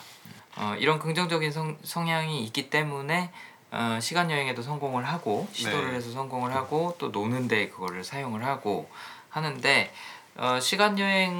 어, 0.56 0.74
이런 0.78 0.98
긍정적인 0.98 1.50
성, 1.50 1.78
성향이 1.82 2.44
있기 2.44 2.68
때문에 2.68 3.32
어, 3.70 3.98
시간 4.02 4.30
여행에도 4.30 4.60
성공을 4.60 5.06
하고 5.06 5.48
시도를 5.52 5.92
네. 5.92 5.96
해서 5.96 6.10
성공을 6.10 6.54
하고 6.54 6.94
또 6.98 7.08
노는데 7.08 7.70
그거를 7.70 8.04
사용을 8.04 8.44
하고 8.44 8.90
하는데 9.30 9.94
어, 10.38 10.60
시간 10.60 10.96
여행 11.00 11.34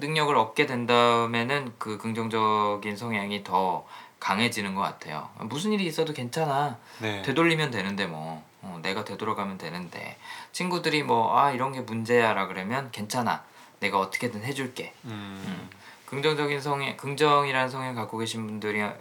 능력을 0.00 0.34
얻게 0.34 0.64
된 0.66 0.86
다음에는 0.86 1.74
그 1.78 1.98
긍정적인 1.98 2.96
성향이 2.96 3.44
더 3.44 3.86
강해지는 4.18 4.74
것 4.74 4.80
같아요. 4.80 5.28
무슨 5.40 5.72
일이 5.72 5.84
있어도 5.86 6.12
괜찮아. 6.14 6.78
네. 6.98 7.20
되돌리면 7.22 7.70
되는데 7.70 8.06
뭐 8.06 8.42
어, 8.62 8.78
내가 8.82 9.04
되돌아가면 9.04 9.58
되는데 9.58 10.16
친구들이 10.52 11.02
뭐 11.02 11.36
아 11.38 11.50
이런 11.52 11.72
게 11.72 11.80
문제야라 11.80 12.46
그러면 12.46 12.90
괜찮아 12.90 13.42
내가 13.80 13.98
어떻게든 13.98 14.44
해줄게 14.44 14.92
음. 15.06 15.68
긍정적인 16.04 16.60
성향 16.60 16.96
긍정이라는 16.98 17.70
성향 17.70 17.94
갖고 17.94 18.18
계신 18.18 18.46
분들이 18.46 18.82
어, 18.82 18.92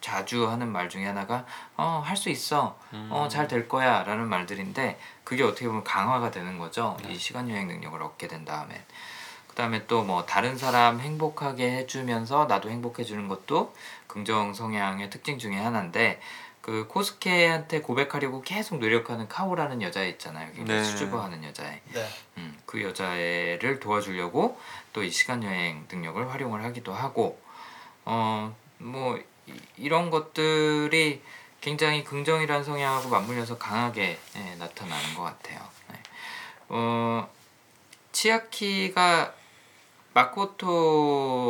자주 0.00 0.48
하는 0.48 0.68
말 0.70 0.88
중에 0.88 1.06
하나가 1.06 1.44
어 1.76 2.02
할 2.04 2.16
수 2.16 2.30
있어 2.30 2.78
음. 2.92 3.08
어잘 3.12 3.48
될 3.48 3.68
거야라는 3.68 4.28
말들인데 4.28 4.98
그게 5.24 5.42
어떻게 5.42 5.66
보면 5.66 5.84
강화가 5.84 6.30
되는 6.30 6.58
거죠 6.58 6.96
네. 7.02 7.12
이 7.12 7.18
시간 7.18 7.48
여행 7.50 7.68
능력을 7.68 8.00
얻게 8.02 8.28
된 8.28 8.44
다음에 8.44 8.84
그다음에 9.48 9.86
또 9.86 10.04
뭐 10.04 10.24
다른 10.24 10.56
사람 10.56 11.00
행복하게 11.00 11.78
해주면서 11.78 12.46
나도 12.46 12.70
행복해주는 12.70 13.26
것도 13.28 13.74
긍정 14.06 14.54
성향의 14.54 15.10
특징 15.10 15.38
중에 15.38 15.56
하나인데 15.56 16.20
그 16.60 16.86
코스케한테 16.88 17.80
고백하려고 17.80 18.42
계속 18.42 18.78
노력하는 18.78 19.26
카오라는 19.28 19.80
여자 19.82 20.04
있잖아요 20.04 20.52
굉장히 20.54 20.80
네. 20.80 20.84
수줍어하는 20.84 21.42
여자애 21.44 21.80
네. 21.94 22.08
음, 22.38 22.58
그 22.66 22.82
여자애를 22.82 23.80
도와주려고 23.80 24.58
또 24.92 25.02
이 25.02 25.10
시간 25.10 25.42
여행 25.44 25.86
능력을 25.90 26.30
활용을 26.30 26.62
하기도 26.64 26.92
하고 26.92 27.40
어 28.04 28.52
뭐 28.80 29.18
이런 29.76 30.10
것들이 30.10 31.22
굉장히 31.60 32.04
긍정이라는 32.04 32.64
성향하고 32.64 33.08
맞물려서 33.08 33.58
강하게 33.58 34.18
예, 34.36 34.54
나타나는 34.58 35.14
것 35.14 35.22
같아요. 35.22 35.60
네. 35.90 36.00
어 36.68 37.28
치아키가 38.12 39.34
마코토가 40.14 41.42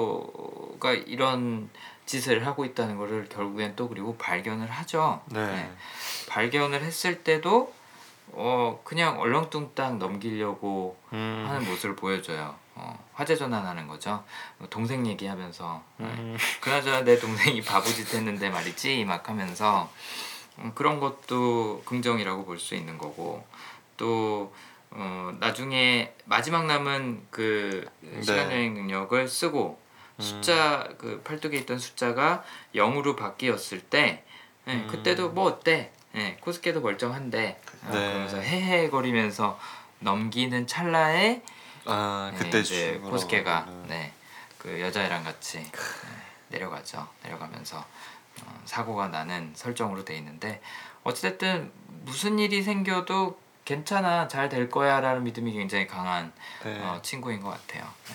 이런 0.93 1.71
짓을 2.07 2.47
하고 2.47 2.65
있다는 2.65 2.97
것을 2.97 3.29
결국엔 3.29 3.77
또 3.77 3.89
그리고 3.89 4.17
발견을 4.17 4.71
하죠. 4.71 5.23
네. 5.27 5.71
발견을 6.29 6.83
했을 6.83 7.23
때도 7.23 7.73
어 8.33 8.81
그냥 8.85 9.21
얼렁뚱땅 9.21 9.99
넘기려고 9.99 10.97
음. 11.13 11.45
하는 11.47 11.69
모습을 11.69 11.97
보여줘요. 11.97 12.57
어, 12.81 12.97
화제 13.13 13.35
전환하는 13.35 13.89
거죠. 13.89 14.23
동생 14.71 15.05
얘기하면서 15.07 15.83
네. 15.97 16.07
음. 16.07 16.37
그나저나 16.61 17.03
내 17.03 17.19
동생이 17.19 17.63
바보짓 17.63 18.15
했는데 18.15 18.51
말이지 18.51 19.05
막 19.05 19.29
하면서 19.29 19.91
음, 20.59 20.73
그런 20.75 21.01
것도 21.01 21.83
긍정이라고 21.85 22.45
볼 22.45 22.59
수 22.59 22.75
있는 22.77 22.97
거고 22.97 23.45
또 23.97 24.55
어, 24.91 25.37
나중에 25.41 26.15
마지막 26.25 26.67
남은 26.67 27.27
그 27.31 27.89
시간 28.23 28.49
네. 28.49 28.55
여행 28.55 28.75
능력을 28.75 29.29
쓰고 29.29 29.81
음. 30.17 30.23
숫자 30.23 30.89
그 30.99 31.21
팔뚝에 31.25 31.57
있던 31.59 31.79
숫자가 31.79 32.45
0으로 32.77 33.17
바뀌었을 33.17 33.81
때 33.81 34.25
예, 34.69 34.73
음. 34.73 34.87
그때도 34.89 35.31
뭐 35.31 35.45
어때? 35.47 35.93
예, 36.15 36.37
코스케도 36.41 36.81
멀쩡한데 36.81 37.61
어, 37.87 37.91
네. 37.93 38.09
그러면서 38.09 38.39
헤헤거리면서 38.39 39.59
넘기는 40.01 40.67
찰나에 40.67 41.43
아 41.85 42.31
네, 42.33 42.39
그때 42.39 42.61
이제 42.61 43.01
코스케가 43.05 43.65
가면은. 43.65 43.89
네, 43.89 44.13
그 44.59 44.81
여자애랑 44.81 45.25
같이 45.25 45.59
네, 45.59 45.71
내려가죠. 46.49 47.09
내려가면서 47.23 47.79
어, 48.45 48.63
사고가 48.65 49.09
나는 49.09 49.53
설정으로 49.57 50.05
돼 50.05 50.17
있는데 50.19 50.61
어찌됐든 51.05 51.73
무슨 52.05 52.39
일이 52.39 52.63
생겨도 52.63 53.39
괜찮아 53.65 54.29
잘 54.29 54.49
될 54.49 54.71
거야라는 54.71 55.25
믿음이 55.25 55.53
굉장히 55.53 55.87
강한 55.87 56.33
네. 56.65 56.79
어, 56.81 57.01
친구인 57.03 57.41
것 57.41 57.51
같아요. 57.51 57.85
네. 58.09 58.15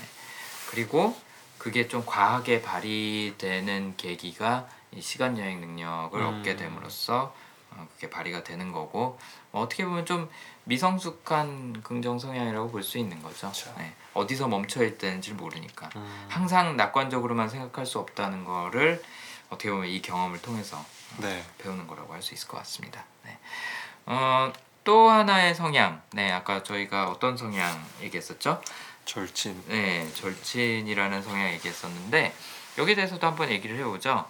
그리고 0.72 1.16
그게 1.59 1.88
좀 1.88 2.03
과하게 2.05 2.61
발휘되는 2.61 3.95
계기가 3.97 4.68
이 4.91 5.01
시간 5.01 5.38
여행 5.38 5.61
능력을 5.61 6.20
음. 6.20 6.26
얻게 6.39 6.55
됨으로써 6.55 7.36
어, 7.72 7.88
그게 7.95 8.09
발휘가 8.09 8.43
되는 8.43 8.72
거고 8.72 9.20
어, 9.51 9.61
어떻게 9.61 9.86
보면 9.86 10.05
좀 10.05 10.30
미성숙한 10.66 11.82
긍정 11.84 12.20
성향이라고 12.20 12.72
볼 12.72 12.84
수 12.84 12.97
있는 12.97 13.22
거죠. 13.22 13.51
네. 13.78 13.93
어디서 14.14 14.47
멈춰 14.47 14.84
있는지 14.84 15.34
모르니까 15.34 15.89
음. 15.95 16.26
항상 16.30 16.78
낙관적으로만 16.78 17.49
생각할 17.49 17.86
수 17.86 17.99
없다는 17.99 18.45
거를 18.45 19.01
어떻게 19.49 19.70
보면 19.70 19.88
이 19.88 20.01
경험을 20.01 20.41
통해서 20.41 20.84
네. 21.18 21.43
배우는 21.57 21.88
거라고 21.88 22.14
할 22.14 22.22
수 22.22 22.34
있을 22.34 22.47
것 22.47 22.57
같습니다. 22.57 23.03
네. 23.26 23.38
어, 24.05 24.51
또 24.84 25.09
하나의 25.09 25.55
성향, 25.55 26.01
네 26.11 26.32
아까 26.32 26.64
저희가 26.64 27.09
어떤 27.09 27.38
성향 27.38 27.84
얘기했었죠? 28.01 28.61
절친. 29.05 29.64
네, 29.68 30.09
절친이라는 30.14 31.22
성향 31.22 31.51
얘기했었는데 31.53 32.34
여기에 32.78 32.95
대해서도 32.95 33.26
한번 33.28 33.49
얘기를 33.49 33.78
해보죠. 33.78 34.26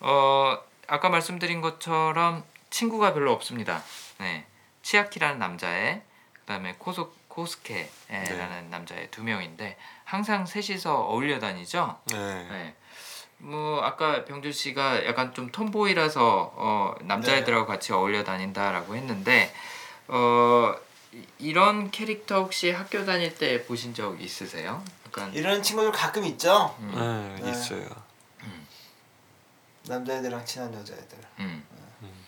어, 0.00 0.58
아까 0.86 1.08
말씀드린 1.08 1.60
것처럼 1.60 2.44
친구가 2.70 3.12
별로 3.14 3.32
없습니다. 3.32 3.82
네, 4.18 4.46
치아키라는 4.90 5.40
남자애, 5.40 6.00
그다음에 6.32 6.76
코소 6.78 7.12
코스케라는 7.26 8.70
남자애 8.70 9.10
두 9.10 9.24
명인데 9.24 9.76
항상 10.04 10.46
셋이서 10.46 10.94
어울려 11.06 11.40
다니죠. 11.40 11.98
네. 12.06 12.16
네. 12.48 12.74
뭐 13.38 13.82
아까 13.82 14.24
병준 14.24 14.52
씨가 14.52 15.04
약간 15.06 15.34
좀 15.34 15.50
톰보이라서 15.50 16.52
어, 16.54 16.94
남자애들하고 17.00 17.66
같이 17.66 17.92
어울려 17.92 18.22
다닌다라고 18.22 18.94
했는데 18.94 19.52
어 20.06 20.72
이- 21.12 21.26
이런 21.40 21.90
캐릭터 21.90 22.42
혹시 22.42 22.70
학교 22.70 23.04
다닐 23.04 23.34
때 23.36 23.64
보신 23.66 23.92
적 23.92 24.20
있으세요? 24.22 24.82
약간 25.06 25.34
이런 25.34 25.62
친구들 25.64 25.90
가끔 25.90 26.24
있죠. 26.26 26.74
음, 26.78 26.92
네, 26.94 27.42
네. 27.42 27.50
있어요. 27.50 27.88
남자애들이랑 29.88 30.44
친한 30.44 30.72
여자애들. 30.72 31.18
음. 31.40 31.64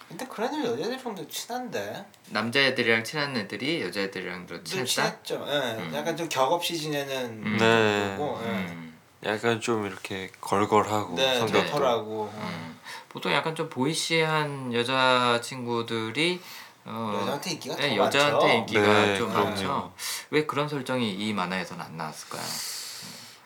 근데 0.08 0.26
그런 0.26 0.48
애들 0.54 0.64
여자애들이랑도 0.80 1.28
친한데. 1.28 2.06
남자애들이랑 2.30 3.04
친한 3.04 3.36
애들이 3.36 3.82
여자애들이랑도 3.82 4.64
친했다. 4.64 4.86
친했죠. 4.86 5.44
예. 5.48 5.80
음. 5.82 5.92
약간 5.94 6.16
좀 6.16 6.28
격없이 6.28 6.76
지내는 6.78 7.42
음. 7.44 7.56
네. 7.58 8.16
거고. 8.16 8.40
예. 8.44 8.48
음. 8.48 8.98
약간 9.24 9.60
좀 9.60 9.84
이렇게 9.84 10.30
걸걸하고 10.40 11.14
네, 11.16 11.38
성격도. 11.40 11.70
터하고 11.72 12.32
음. 12.34 12.78
보통 13.08 13.32
약간 13.32 13.54
좀 13.54 13.68
보이시한 13.68 14.72
여자 14.72 15.40
친구들이 15.42 16.40
어, 16.84 17.18
여자한테 17.20 17.50
인기가 17.50 17.76
네, 17.76 17.88
더 17.90 17.96
여자한테 17.96 18.46
많죠. 18.46 18.54
인기가 18.54 18.80
네, 19.04 19.18
좀 19.18 19.28
그럼요. 19.30 19.48
많죠. 19.50 19.92
왜 20.30 20.46
그런 20.46 20.68
설정이 20.68 21.12
이 21.14 21.32
만화에서는 21.34 21.84
안 21.84 21.96
나왔을까요? 21.96 22.42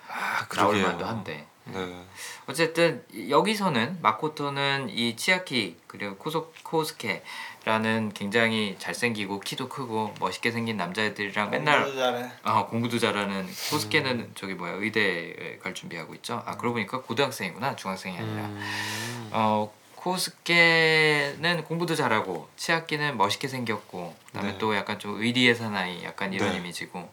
아, 0.09 0.47
나올. 0.49 0.81
만도 0.83 1.07
한데. 1.07 1.47
네. 1.65 2.05
어쨌든 2.47 3.05
여기서는 3.29 3.99
마코토는 4.03 4.91
이 4.91 5.17
치아키 5.17 5.77
그리고 5.87 6.17
코소 6.17 6.53
코스케라는 6.65 8.13
굉장히 8.15 8.77
잘생기고 8.79 9.41
키도 9.41 9.69
크고 9.69 10.15
멋있게 10.19 10.51
생긴 10.51 10.77
남자애들이랑 10.77 11.51
맨날 11.51 11.83
공부도 11.85 11.99
잘해. 11.99 12.31
어, 12.43 12.67
공부도 12.67 12.99
잘하는 12.99 13.47
코스케는 13.71 14.33
저기 14.35 14.55
뭐야 14.55 14.73
의대에 14.75 15.59
갈 15.63 15.75
준비하고 15.75 16.15
있죠. 16.17 16.43
아 16.47 16.57
그러고 16.57 16.75
보니까 16.75 17.01
고등학생이구나 17.03 17.77
중학생이 17.77 18.19
아니라. 18.19 18.47
음. 18.47 19.29
어 19.33 19.73
코스케는 20.03 21.63
공부도 21.65 21.95
잘하고 21.95 22.49
치아키는 22.57 23.17
멋있게 23.17 23.47
생겼고 23.47 24.17
그다음에 24.27 24.53
네. 24.53 24.59
또 24.59 24.75
약간 24.75 24.99
좀 24.99 25.23
의리의 25.23 25.55
사나이 25.55 26.03
약간 26.03 26.33
이런 26.33 26.51
네. 26.51 26.59
이미지고 26.59 27.09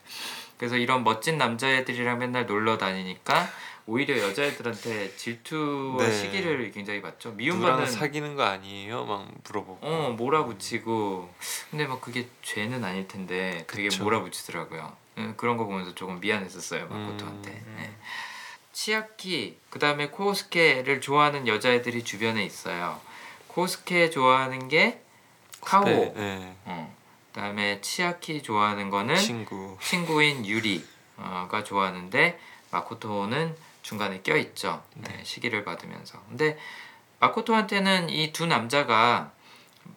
그래서 0.58 0.76
이런 0.76 1.04
멋진 1.04 1.38
남자애들이랑 1.38 2.18
맨날 2.18 2.47
놀러 2.47 2.78
다니니까 2.80 3.47
오히려 3.90 4.20
여자애들한테 4.20 5.16
질투와 5.16 6.06
네. 6.06 6.12
시기를 6.12 6.72
굉장히 6.72 7.02
받죠. 7.02 7.32
미움받는 7.32 7.88
사귀는 7.88 8.36
거 8.36 8.44
아니에요? 8.44 9.06
막 9.06 9.28
물어보고. 9.44 9.80
어 9.82 10.12
몰아붙이고 10.16 11.34
근데 11.72 11.88
뭐 11.88 12.00
그게 12.00 12.28
죄는 12.44 12.84
아닐 12.84 13.08
텐데 13.08 13.66
되게 13.68 13.90
그쵸. 13.90 14.04
몰아붙이더라고요. 14.04 14.96
음, 15.18 15.34
그런 15.38 15.58
거 15.58 15.66
보면서 15.66 15.96
조금 15.96 16.20
미안했었어요 16.20 16.88
마코토한테. 16.88 17.50
음. 17.50 17.76
네. 17.78 17.92
치아키 18.72 19.58
그다음에 19.72 20.10
코스케를 20.10 21.02
좋아하는 21.02 21.48
여자애들이 21.48 22.04
주변에 22.04 22.46
있어요. 22.46 23.02
코스케 23.48 24.12
좋아하는 24.12 24.68
게 24.68 25.02
카오. 25.62 25.84
네. 25.86 26.14
네. 26.16 26.56
어. 26.66 26.96
그다음에 27.34 27.82
치아키 27.82 28.44
좋아하는 28.44 28.92
거는 28.92 29.16
친구. 29.16 29.78
친구인 29.82 30.46
유리가 30.46 31.64
좋아하는데 31.66 32.40
마코토는 32.70 33.56
중간에 33.90 34.22
껴 34.22 34.38
있죠. 34.38 34.84
네, 34.94 35.20
시기를 35.24 35.64
받으면서. 35.66 36.22
근데 36.30 36.60
마코토한테는 37.20 38.10
이 38.12 38.32
두 38.32 38.46
남자가 38.46 39.32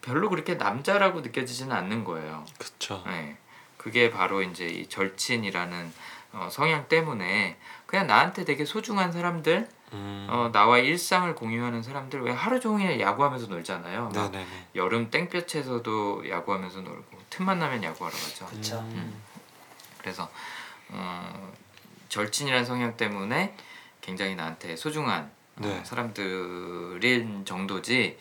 별로 0.01 0.31
그렇게 0.31 0.55
남자라고 0.55 1.21
느껴지지는 1.21 1.77
않는 1.77 2.05
거예요. 2.05 2.47
그쵸. 2.59 3.03
네. 3.07 3.37
그게 3.77 4.11
바로 4.11 4.41
이제 4.43 4.67
이 4.67 4.87
절친이라는 4.89 5.93
어, 6.33 6.49
성향 6.51 6.89
때문에 6.89 7.59
그냥 7.85 8.07
나한테 8.07 8.47
되게 8.47 8.65
소중한 8.65 9.13
사람들, 9.13 9.69
음. 9.93 10.27
어, 10.31 10.49
나와 10.51 10.79
일상을 10.79 11.35
공유하는 11.35 11.83
사람들 11.83 12.23
왜 12.23 12.33
하루 12.33 12.59
종일 12.61 12.99
야구하면서 12.99 13.49
놀잖아요. 13.49 14.09
막 14.15 14.31
네네네. 14.33 14.69
여름 14.77 15.11
땡볕에서도 15.11 16.31
야구하면서 16.31 16.81
놀고 16.81 17.19
틈만 17.29 17.59
나면 17.59 17.83
야구하러 17.85 18.17
가죠. 18.17 18.47
그쵸. 18.47 18.79
음. 18.79 19.23
그래서 19.99 20.31
어, 20.89 21.53
절친이라는 22.09 22.65
성향 22.65 22.97
때문에 22.97 23.55
굉장히 24.03 24.35
나한테 24.35 24.77
소중한 24.77 25.31
어, 25.57 25.61
네. 25.63 25.81
사람들인 25.85 27.45
정도지 27.47 28.19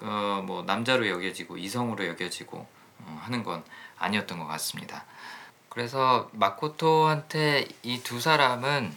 어, 0.00 0.42
뭐 0.44 0.62
남자로 0.64 1.08
여겨지고 1.08 1.56
이성으로 1.58 2.06
여겨지고 2.06 2.66
어, 3.00 3.20
하는 3.22 3.44
건 3.44 3.62
아니었던 3.98 4.38
것 4.38 4.46
같습니다. 4.46 5.04
그래서 5.68 6.28
마코토한테 6.32 7.68
이 7.84 8.00
두 8.02 8.20
사람은 8.20 8.92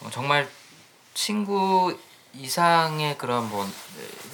어, 0.00 0.10
정말 0.10 0.48
친구 1.14 1.96
이상의 2.34 3.18
그런 3.18 3.48
뭐 3.50 3.66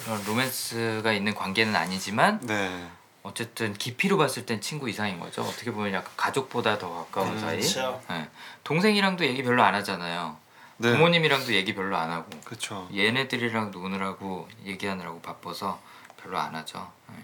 그런 0.03 0.23
로맨스가 0.25 1.11
있는 1.11 1.35
관계는 1.35 1.75
아니지만 1.75 2.39
네. 2.41 2.87
어쨌든 3.23 3.73
깊이로 3.73 4.17
봤을 4.17 4.45
땐 4.45 4.61
친구 4.61 4.89
이상인 4.89 5.19
거죠. 5.19 5.41
어떻게 5.41 5.71
보면 5.71 5.91
약간 5.93 6.11
가족보다 6.15 6.77
더 6.77 7.05
가까운 7.11 7.33
음, 7.33 7.39
사이. 7.39 7.59
그쵸. 7.59 8.01
네. 8.09 8.29
동생이랑도 8.63 9.25
얘기 9.25 9.43
별로 9.43 9.61
안 9.63 9.75
하잖아요. 9.75 10.37
네. 10.81 10.91
부모님이랑도 10.93 11.53
얘기 11.53 11.75
별로 11.75 11.97
안 11.97 12.09
하고 12.09 12.29
그쵸. 12.45 12.87
얘네들이랑 12.93 13.71
노느라고 13.71 14.47
얘기하느라고 14.65 15.21
바빠서 15.21 15.79
별로 16.21 16.37
안 16.39 16.55
하죠. 16.55 16.89
네. 17.09 17.15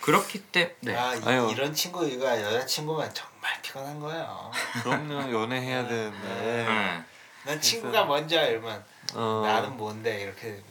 그렇기 0.00 0.38
때문에 0.44 0.74
네. 0.80 0.94
아 0.96 1.14
이, 1.14 1.20
아유. 1.24 1.48
이 1.50 1.54
런 1.54 1.74
친구가 1.74 2.40
여자친구가 2.42 3.12
정말 3.12 3.62
피곤한 3.62 3.98
거예요. 4.00 4.50
그럼요. 4.82 5.32
연애해야 5.42 5.86
되는데. 5.88 6.28
네. 6.28 7.04
난 7.44 7.60
친구가 7.60 8.04
먼저 8.04 8.42
이러면 8.48 8.84
어. 9.14 9.42
나는 9.44 9.76
뭔데 9.76 10.22
이렇게 10.22 10.62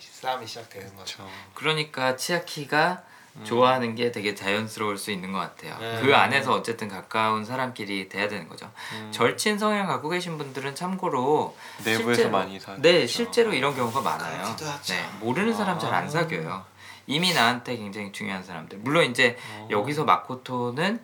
싸움이 0.00 0.46
시작되는 0.46 0.96
거죠. 0.96 1.28
그러니까 1.54 2.16
치아키가 2.16 3.02
좋아하는 3.44 3.94
게 3.94 4.10
되게 4.12 4.34
자연스러울 4.34 4.98
수 4.98 5.10
있는 5.10 5.32
것 5.32 5.38
같아요. 5.38 5.76
네. 5.78 6.00
그 6.02 6.14
안에서 6.14 6.52
어쨌든 6.52 6.88
가까운 6.88 7.44
사람끼리 7.44 8.08
돼야 8.08 8.28
되는 8.28 8.48
거죠. 8.48 8.70
음. 8.94 9.10
절친 9.12 9.58
성향 9.58 9.86
갖고 9.86 10.08
계신 10.08 10.36
분들은 10.36 10.74
참고로 10.74 11.56
내부에서 11.84 12.02
실제로- 12.02 12.30
많이 12.30 12.58
사. 12.60 12.74
네, 12.78 13.06
실제로 13.06 13.52
이런 13.54 13.74
경우가 13.74 14.00
많아요. 14.00 14.42
그렇기도 14.42 14.66
하죠. 14.66 14.94
네, 14.94 15.04
모르는 15.20 15.54
사람 15.54 15.78
잘안 15.78 16.04
아. 16.04 16.08
사귀어요. 16.08 16.64
이미 17.06 17.32
나한테 17.32 17.76
굉장히 17.76 18.12
중요한 18.12 18.42
사람들. 18.44 18.78
물론 18.78 19.04
이제 19.10 19.36
어. 19.52 19.68
여기서 19.70 20.04
마코토는 20.04 21.02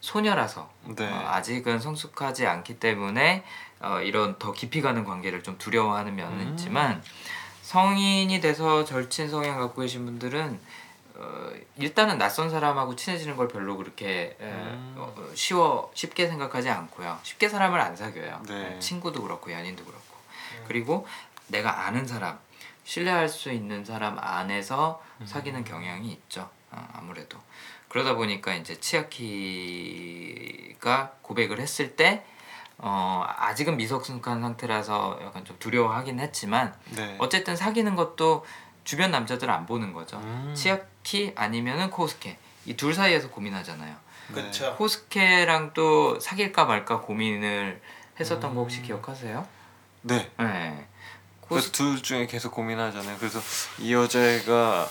소녀라서 0.00 0.70
네. 0.84 1.06
어, 1.10 1.28
아직은 1.28 1.80
성숙하지 1.80 2.46
않기 2.46 2.78
때문에 2.80 3.44
어, 3.80 4.00
이런 4.00 4.38
더 4.38 4.52
깊이 4.52 4.80
가는 4.80 5.04
관계를 5.04 5.42
좀 5.42 5.56
두려워하는 5.58 6.16
면은 6.16 6.40
음. 6.40 6.50
있지만 6.50 7.02
성인이 7.62 8.40
돼서 8.40 8.84
절친 8.84 9.28
성향 9.28 9.58
갖고 9.58 9.82
계신 9.82 10.04
분들은 10.06 10.58
어, 11.18 11.50
일단은 11.76 12.16
낯선 12.16 12.48
사람하고 12.48 12.94
친해지는 12.94 13.36
걸 13.36 13.48
별로 13.48 13.76
그렇게 13.76 14.36
에, 14.40 14.44
음. 14.44 14.94
어, 14.96 15.12
어, 15.16 15.28
쉬워 15.34 15.90
쉽게 15.94 16.28
생각하지 16.28 16.70
않고요. 16.70 17.18
쉽게 17.24 17.48
사람을 17.48 17.80
안 17.80 17.96
사귀어요. 17.96 18.42
네. 18.46 18.76
어, 18.76 18.78
친구도 18.78 19.22
그렇고 19.22 19.50
연인도 19.52 19.84
그렇고 19.84 20.16
음. 20.52 20.64
그리고 20.68 21.06
내가 21.48 21.86
아는 21.86 22.06
사람 22.06 22.38
신뢰할 22.84 23.28
수 23.28 23.50
있는 23.50 23.84
사람 23.84 24.16
안에서 24.18 25.02
음. 25.20 25.26
사귀는 25.26 25.64
경향이 25.64 26.08
있죠. 26.12 26.48
어, 26.70 26.88
아무래도 26.94 27.38
그러다 27.88 28.14
보니까 28.14 28.54
이제 28.54 28.78
치아키가 29.98 31.14
고백을 31.22 31.58
했을 31.58 31.96
때 31.96 32.24
어, 32.76 33.24
아직은 33.26 33.76
미성숙한 33.76 34.40
상태라서 34.40 35.18
약간 35.22 35.44
좀 35.44 35.56
두려워하긴 35.58 36.20
했지만 36.20 36.72
네. 36.94 37.16
어쨌든 37.18 37.56
사귀는 37.56 37.96
것도 37.96 38.46
주변 38.84 39.10
남자들 39.10 39.50
안 39.50 39.66
보는 39.66 39.92
거죠. 39.92 40.16
음. 40.18 40.54
치아 40.56 40.78
키 41.08 41.32
아니면은 41.36 41.88
코스케 41.90 42.36
이 42.66 42.76
둘 42.76 42.92
사이에서 42.92 43.30
고민하잖아요. 43.30 43.96
네. 44.28 44.34
그렇죠. 44.34 44.74
코스케랑 44.76 45.72
또 45.72 46.20
사귈까 46.20 46.66
말까 46.66 47.00
고민을 47.00 47.80
했었던 48.20 48.54
거 48.54 48.60
혹시 48.60 48.80
음. 48.80 48.82
기억하세요? 48.82 49.46
네. 50.02 50.30
네. 50.38 50.86
그래서 51.48 51.72
둘 51.72 52.02
중에 52.02 52.26
계속 52.26 52.52
고민하잖아요. 52.52 53.16
그래서 53.18 53.40
이 53.78 53.94
여자애가 53.94 54.86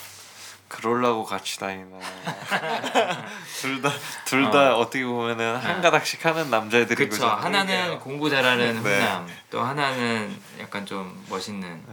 그럴라고 0.69 1.23
같이 1.23 1.59
다니나. 1.59 1.99
둘다둘다 3.61 4.75
어. 4.77 4.85
떻게 4.85 5.05
보면은 5.05 5.55
한 5.57 5.81
가닥씩 5.83 6.25
하는 6.25 6.49
남자애들이고. 6.49 7.11
그쵸 7.11 7.27
하나는 7.27 7.99
공부 7.99 8.27
잘하는 8.27 8.81
네. 8.81 8.95
훈남 8.99 9.27
또 9.51 9.61
하나는 9.61 10.35
약간 10.59 10.83
좀 10.83 11.23
멋있는 11.29 11.83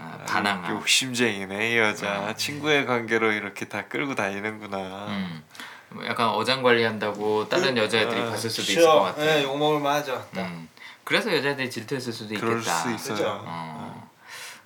아, 0.00 0.18
반항아 0.26 0.70
욕심쟁이네 0.70 1.72
이 1.72 1.78
여자. 1.78 2.28
음. 2.30 2.34
친구의 2.36 2.86
관계로 2.86 3.32
이렇게 3.32 3.66
다 3.66 3.86
끌고 3.88 4.14
다니는구나. 4.14 5.06
음. 5.08 5.44
뭐 5.90 6.06
약간 6.06 6.28
어장 6.28 6.62
관리한다고 6.62 7.48
다른 7.48 7.74
그- 7.74 7.80
여자애들이 7.82 8.20
어, 8.20 8.30
봤을 8.30 8.50
수도 8.50 8.62
있을 8.62 8.74
그쵸. 8.76 8.92
것 8.92 9.00
같아요 9.04 9.24
네, 9.24 9.42
욕먹을 9.44 9.80
만하죠. 9.80 10.26
딱. 10.34 10.42
음. 10.42 10.68
그래서 11.04 11.34
여자애들이 11.34 11.70
질투했을 11.70 12.12
수도 12.12 12.34
그럴 12.38 12.58
있겠다 12.58 12.76
수 12.76 12.92
있어요. 12.92 13.42
어. 13.44 14.10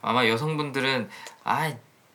아마 0.02 0.26
여성분들은 0.26 1.08
아 1.44 1.72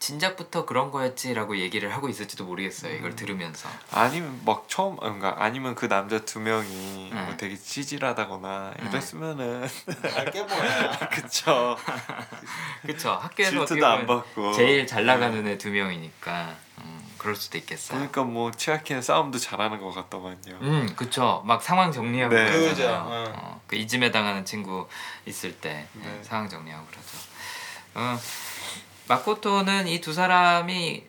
진작부터 0.07 0.65
그런 0.65 0.89
거였지라고 0.89 1.57
얘기를 1.57 1.93
하고 1.93 2.07
있을지도 2.07 2.45
모르겠어요 2.45 2.93
음. 2.93 2.97
이걸 2.97 3.15
들으면서 3.17 3.67
아니면 3.91 4.39
막 4.45 4.63
처음 4.69 4.95
그러니까 4.95 5.35
아니면 5.37 5.75
그 5.75 5.89
남자 5.89 6.19
두 6.19 6.39
명이 6.39 7.11
네. 7.13 7.21
뭐 7.23 7.35
되게 7.35 7.57
찌질하다거나 7.57 8.73
네. 8.79 8.87
이랬으면은 8.89 9.67
알게 10.15 10.43
뭐야. 10.43 11.09
그쵸 11.11 11.75
그쵸 12.85 13.11
학교에서 13.11 13.65
질투도 13.65 13.85
안 13.85 14.07
받고 14.07 14.53
제일 14.53 14.87
잘 14.87 15.05
나가는 15.05 15.45
애두 15.45 15.71
명이니까 15.71 16.55
음, 16.77 17.11
그럴 17.17 17.35
수도 17.35 17.57
있겠어요 17.57 17.97
그러니까 17.97 18.23
뭐 18.23 18.51
치아키는 18.51 19.01
싸움도 19.01 19.37
잘하는 19.39 19.81
것 19.81 19.91
같더만요. 19.91 20.59
음, 20.61 20.93
그쵸. 20.95 21.43
막 21.45 21.61
상황 21.61 21.91
정리하고 21.91 22.33
네. 22.33 22.45
그러잖아요. 22.45 23.03
그죠, 23.03 23.11
어. 23.11 23.33
어, 23.35 23.61
그 23.67 23.75
이즘에 23.75 24.11
당하는 24.11 24.45
친구 24.45 24.87
있을 25.25 25.59
때 25.59 25.85
예, 26.01 26.07
네. 26.07 26.23
상황 26.23 26.47
정리하고 26.47 26.85
그러죠. 26.85 27.07
어, 27.95 28.17
마코토는 29.07 29.87
이 29.87 30.01
두 30.01 30.13
사람이 30.13 31.03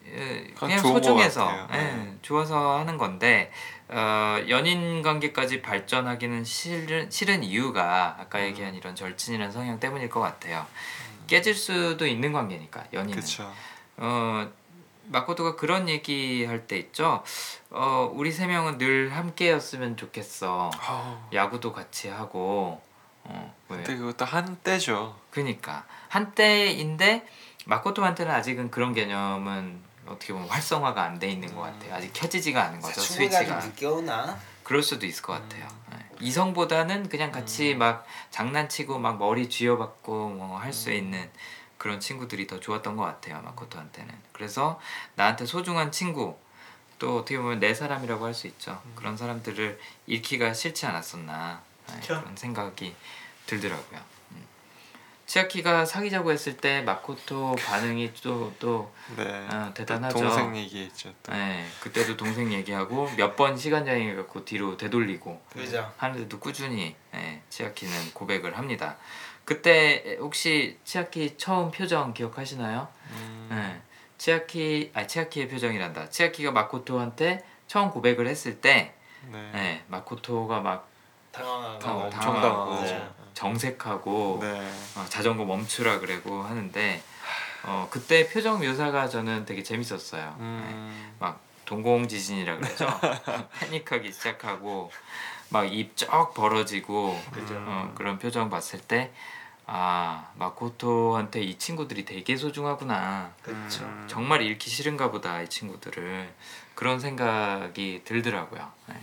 그냥 0.59 0.79
소중해서. 0.79 1.67
예, 1.73 1.77
네. 1.77 2.15
좋아서 2.23 2.79
하는 2.79 2.97
건데 2.99 3.51
어, 3.89 4.39
연인 4.49 5.03
관계까지 5.03 5.63
발전하기는 5.63 6.45
싫은, 6.45 7.11
싫은 7.11 7.43
이유가 7.43 8.17
아까 8.21 8.39
음. 8.39 8.45
얘기한 8.45 8.75
이런 8.75 8.95
절친이라는 8.95 9.51
성향 9.53 9.81
때문일 9.81 10.11
것 10.11 10.21
같아요. 10.21 10.67
깨질 11.27 11.55
수도 11.55 12.07
있는 12.07 12.33
관계니까 12.33 12.85
연인은. 12.93 13.19
그쵸. 13.21 13.51
어 13.97 14.49
마코토가 15.07 15.57
그런 15.57 15.89
얘기 15.89 16.45
할 16.45 16.67
때 16.67 16.77
있죠. 16.79 17.23
어 17.71 18.11
우리 18.15 18.31
세 18.31 18.47
명은 18.47 18.79
늘 18.79 19.15
함께였으면 19.17 19.97
좋겠어. 19.97 20.71
아우, 20.81 21.17
야구도 21.33 21.73
같이 21.73 22.09
하고. 22.09 22.81
어 23.25 23.55
왜? 23.69 23.77
근데 23.79 23.97
그것도 23.97 24.25
한때죠. 24.25 25.17
그니까 25.31 25.85
한때인데 26.09 27.27
마코토한테는 27.69 28.33
아직은 28.35 28.71
그런 28.71 28.95
개념은 28.95 29.79
어떻게 30.07 30.33
보면 30.33 30.49
활성화가 30.49 31.03
안 31.03 31.19
돼 31.19 31.29
있는 31.29 31.55
것 31.55 31.61
같아요. 31.61 31.95
아직 31.95 32.11
켜지지가 32.15 32.63
않은 32.65 32.81
거죠. 32.81 32.99
스위치가. 33.03 33.59
늦게 33.59 33.85
오나? 33.85 34.39
그럴 34.63 34.83
수도 34.83 35.05
있을 35.05 35.23
것 35.23 35.35
같아요. 35.35 35.69
네. 35.91 35.99
이성보다는 36.21 37.11
그냥 37.11 37.31
같이 37.31 37.75
막 37.75 38.07
장난치고 38.31 38.99
막 38.99 39.19
머리 39.19 39.51
쥐어받고 39.51 40.31
뭐 40.31 40.59
할수 40.59 40.91
있는 40.93 41.29
그런 41.77 42.01
친구들이 42.01 42.47
더 42.47 42.59
좋았던 42.59 42.97
것 42.97 43.03
같아요 43.05 43.41
마코토한테는. 43.43 44.15
그래서 44.33 44.81
나한테 45.17 45.45
소중한 45.45 45.93
친구 45.93 46.39
또 46.99 47.19
어떻게 47.19 47.37
보면 47.39 47.61
내 47.61 47.75
사람이라고 47.75 48.25
할 48.25 48.33
수 48.35 48.47
있죠. 48.47 48.81
그런 48.95 49.17
사람들을 49.17 49.79
잃기가 50.07 50.55
싫지 50.55 50.87
않았었나 50.87 51.61
네, 51.89 51.95
그쵸. 52.01 52.21
그런 52.21 52.35
생각이 52.35 52.97
들더라고요. 53.47 54.01
음. 55.29 55.31
치아키가 55.31 55.85
사귀자고 55.85 56.33
했을 56.33 56.57
때 56.57 56.81
마코토 56.83 57.55
반응이 57.57 58.15
또또 58.15 58.91
네. 59.17 59.47
어, 59.53 59.71
대단하죠. 59.75 60.19
동생 60.19 60.57
얘기했죠. 60.57 61.13
또. 61.23 61.33
네, 61.33 61.67
그때도 61.81 62.17
동생 62.17 62.51
얘기하고 62.53 63.11
몇 63.17 63.37
번 63.37 63.57
시간 63.57 63.87
여행 63.87 64.17
갖고 64.17 64.45
뒤로 64.47 64.77
되돌리고 64.79 65.41
그죠. 65.53 65.93
하는데도 65.99 66.41
꾸준히 66.41 66.97
예, 67.15 67.43
치아키는 67.51 68.15
고백을 68.15 68.57
합니다. 68.57 68.97
그때 69.45 70.17
혹시 70.19 70.79
치아키 70.85 71.37
처음 71.37 71.71
표정 71.71 72.15
기억하시나요? 72.15 72.89
음, 73.13 73.49
예, 73.53 73.81
치아키 74.17 74.91
아 74.95 75.07
치아키의 75.07 75.49
표정이란다. 75.49 76.09
치아키가 76.09 76.53
마코토한테 76.53 77.45
처음 77.67 77.91
고백을 77.91 78.27
했을 78.27 78.61
때 78.63 78.95
네. 79.31 79.51
예, 79.55 79.85
마코토가 79.89 80.61
막 80.61 80.89
당황하고 81.33 81.79
당- 81.79 82.01
엄청 82.01 82.21
당황하고. 82.41 82.87
네. 83.39 83.41
정색하고 83.41 84.39
네. 84.43 84.71
어, 84.97 85.05
자전거 85.09 85.45
멈추라 85.45 86.01
그러고 86.01 86.43
하는데 86.43 87.03
어, 87.65 87.89
그때 87.91 88.29
표정 88.29 88.61
묘사가 88.61 89.09
저는 89.09 89.45
되게 89.45 89.63
재밌었어요. 89.63 90.37
네. 90.39 90.45
음. 90.45 91.17
막 91.19 91.41
동공 91.65 92.09
지진이라 92.09 92.57
그러죠. 92.57 92.87
패닉하기 93.61 94.13
시작하고 94.13 94.91
막 95.51 95.65
입 95.73 95.97
쩍 95.97 96.35
벌어지고 96.35 97.19
그죠. 97.33 97.55
어, 97.57 97.93
그런 97.95 98.19
표정 98.19 98.51
봤을 98.51 98.81
때 98.81 99.13
아, 99.67 100.31
마코토한테 100.37 101.43
이 101.43 101.59
친구들이 101.59 102.05
되게 102.07 102.37
소중하구나. 102.37 103.33
음. 103.49 104.07
정말 104.09 104.43
잃기 104.43 104.71
싫은가 104.71 105.11
보다 105.11 105.43
이 105.43 105.49
친구들을 105.49 106.33
그런 106.79 107.01
생각이 107.01 108.03
들더라고요. 108.05 108.71
네. 108.87 108.95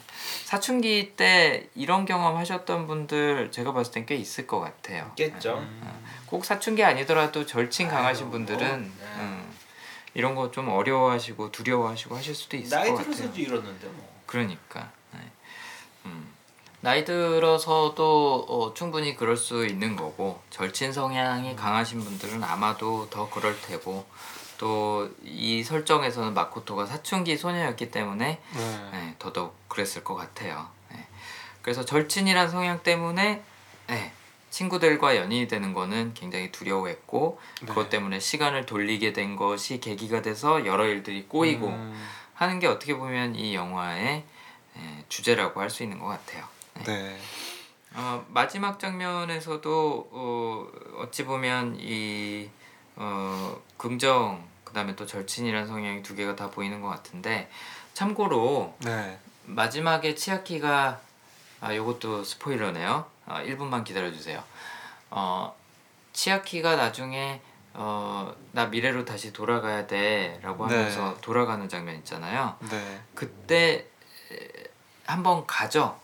사춘기 0.45 1.11
때 1.17 1.67
이런 1.75 2.05
경험 2.05 2.37
하셨던 2.37 2.87
분들 2.87 3.51
제가 3.51 3.73
봤을 3.73 3.91
땐 3.91 4.05
꽤 4.05 4.15
있을 4.15 4.47
것 4.47 4.61
같아요. 4.61 5.11
있겠죠. 5.19 5.59
네. 5.59 5.89
꼭 6.25 6.45
사춘기 6.45 6.85
아니더라도 6.85 7.45
절친 7.45 7.89
강하신 7.89 8.31
분들은 8.31 8.79
뭐, 8.81 9.05
네. 9.05 9.21
음, 9.21 9.53
이런 10.13 10.35
거 10.35 10.51
좀 10.51 10.69
어려워하시고 10.69 11.51
두려워하시고 11.51 12.15
하실 12.15 12.33
수도 12.33 12.55
있을 12.55 12.69
나이 12.77 12.91
것 12.91 12.95
같아요. 12.95 13.13
들어서도 13.13 13.41
이러는데 13.41 13.87
뭐. 13.87 14.21
그러니까 14.25 14.89
네. 15.11 15.19
음. 16.05 16.33
나이 16.79 17.03
들어서도 17.03 18.45
어, 18.47 18.73
충분히 18.73 19.17
그럴 19.17 19.35
수 19.35 19.65
있는 19.65 19.97
거고 19.97 20.41
절친 20.49 20.93
성향이 20.93 21.57
강하신 21.57 21.99
분들은 21.99 22.41
아마도 22.41 23.09
더 23.09 23.29
그럴 23.29 23.59
테고 23.63 24.05
또 24.57 25.09
이 25.23 25.63
설정에서는 25.63 26.33
마코토가 26.33 26.85
사춘기 26.85 27.37
소녀였기 27.37 27.91
때문에 27.91 28.39
네. 28.53 28.89
네, 28.91 29.15
더더욱 29.19 29.55
그랬을 29.67 30.03
것 30.03 30.15
같아요. 30.15 30.67
네. 30.91 31.05
그래서 31.61 31.85
절친이란 31.85 32.49
성향 32.49 32.81
때문에 32.81 33.43
네, 33.87 34.11
친구들과 34.49 35.17
연인이 35.17 35.47
되는 35.47 35.73
거는 35.73 36.13
굉장히 36.13 36.51
두려워했고 36.51 37.39
네. 37.61 37.67
그것 37.67 37.89
때문에 37.89 38.19
시간을 38.19 38.65
돌리게 38.65 39.13
된 39.13 39.35
것이 39.35 39.79
계기가 39.79 40.21
돼서 40.21 40.65
여러 40.65 40.85
일들이 40.87 41.25
꼬이고 41.27 41.67
음. 41.67 42.07
하는 42.33 42.59
게 42.59 42.67
어떻게 42.67 42.95
보면 42.95 43.35
이 43.35 43.53
영화의 43.55 44.23
예, 44.77 45.05
주제라고 45.07 45.61
할 45.61 45.69
수 45.69 45.83
있는 45.83 45.99
것 45.99 46.07
같아요. 46.07 46.45
네. 46.85 47.17
어, 47.93 48.25
마지막 48.29 48.79
장면에서도 48.79 50.09
어, 50.11 50.67
어찌 50.97 51.23
보면 51.23 51.77
이 51.79 52.49
어, 52.97 53.57
긍정 53.77 54.43
그다음에 54.63 54.95
또 54.95 55.05
절친이라는 55.05 55.67
성향이 55.67 56.03
두 56.03 56.15
개가 56.15 56.35
다 56.35 56.49
보이는 56.49 56.81
것 56.81 56.87
같은데 56.89 57.49
참고로 57.93 58.75
네. 58.79 59.19
마지막에 59.45 60.15
치아키가 60.15 60.99
아 61.61 61.75
요것도 61.75 62.23
스포일러네요. 62.23 63.05
아, 63.25 63.43
1분만 63.43 63.83
기다려 63.83 64.11
주세요. 64.11 64.43
어 65.09 65.55
치아키가 66.13 66.75
나중에 66.75 67.41
어 67.73 68.33
나 68.51 68.67
미래로 68.67 69.03
다시 69.03 69.33
돌아가야 69.33 69.85
돼 69.85 70.39
라고 70.41 70.65
네. 70.67 70.75
하면서 70.75 71.17
돌아가는 71.19 71.67
장면 71.67 71.95
있잖아요. 71.97 72.55
네. 72.69 73.01
그때 73.13 73.85
한번 75.05 75.45
가죠. 75.45 75.99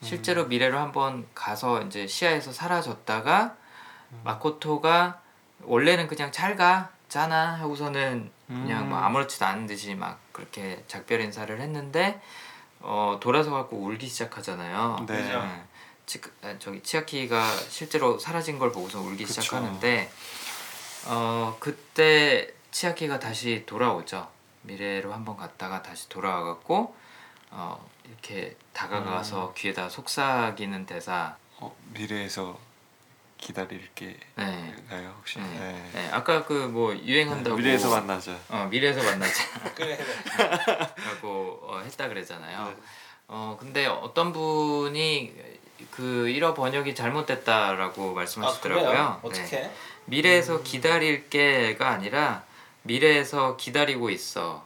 음. 0.00 0.04
실제로 0.04 0.46
미래로 0.46 0.76
한번 0.78 1.26
가서 1.32 1.80
이제 1.82 2.08
시야에서 2.08 2.52
사라졌다가 2.52 3.54
마코토가 4.24 5.20
원래는 5.62 6.08
그냥 6.08 6.32
잘 6.32 6.56
가 6.56 6.90
잖아 7.12 7.60
하고서는 7.60 8.30
그냥 8.46 8.88
뭐 8.88 8.98
음. 8.98 9.04
아무렇지도 9.04 9.44
않은 9.44 9.66
듯이 9.66 9.94
막 9.94 10.18
그렇게 10.32 10.82
작별 10.88 11.20
인사를 11.20 11.60
했는데 11.60 12.22
어 12.80 13.18
돌아서 13.20 13.50
갖고 13.50 13.76
울기 13.76 14.08
시작하잖아요. 14.08 15.04
네. 15.06 15.22
그죠. 15.22 15.46
치, 16.06 16.22
아, 16.42 16.54
저기 16.58 16.82
치아키가 16.82 17.54
실제로 17.68 18.18
사라진 18.18 18.58
걸 18.58 18.72
보고서 18.72 19.00
울기 19.00 19.26
그쵸. 19.26 19.42
시작하는데 19.42 20.10
어 21.08 21.54
그때 21.60 22.54
치아키가 22.70 23.18
다시 23.18 23.64
돌아오죠. 23.66 24.26
미래로 24.62 25.12
한번 25.12 25.36
갔다가 25.36 25.82
다시 25.82 26.08
돌아와 26.08 26.42
갖고 26.42 26.96
어 27.50 27.86
이렇게 28.06 28.56
다가가서 28.72 29.48
음. 29.48 29.54
귀에다 29.54 29.90
속삭이는 29.90 30.86
대사. 30.86 31.36
어, 31.58 31.76
미래에서 31.92 32.58
기다릴게 33.46 34.16
네. 34.36 34.74
가요 34.88 35.14
혹시? 35.18 35.38
네. 35.40 35.44
네. 35.58 35.90
네, 35.94 36.08
아까 36.12 36.44
그 36.44 36.68
뭐 36.68 36.94
유행한다고 36.96 37.56
미래에서 37.56 37.90
만나자. 37.90 38.38
어 38.48 38.68
미래에서 38.70 39.02
만나자. 39.02 39.44
그래. 39.74 39.98
라고 40.38 41.58
어, 41.62 41.80
했다 41.84 42.08
그랬잖아요. 42.08 42.68
네. 42.68 42.76
어 43.26 43.56
근데 43.58 43.86
어떤 43.86 44.32
분이 44.32 45.32
그 45.90 46.28
일어 46.28 46.54
번역이 46.54 46.94
잘못됐다라고 46.94 48.10
아 48.10 48.14
말씀하시더라고요. 48.14 48.86
그래요? 48.88 49.20
네. 49.22 49.28
어떻게? 49.28 49.70
미래에서 50.04 50.62
기다릴게가 50.62 51.88
아니라 51.90 52.44
미래에서 52.82 53.56
기다리고 53.56 54.08
있어. 54.10 54.64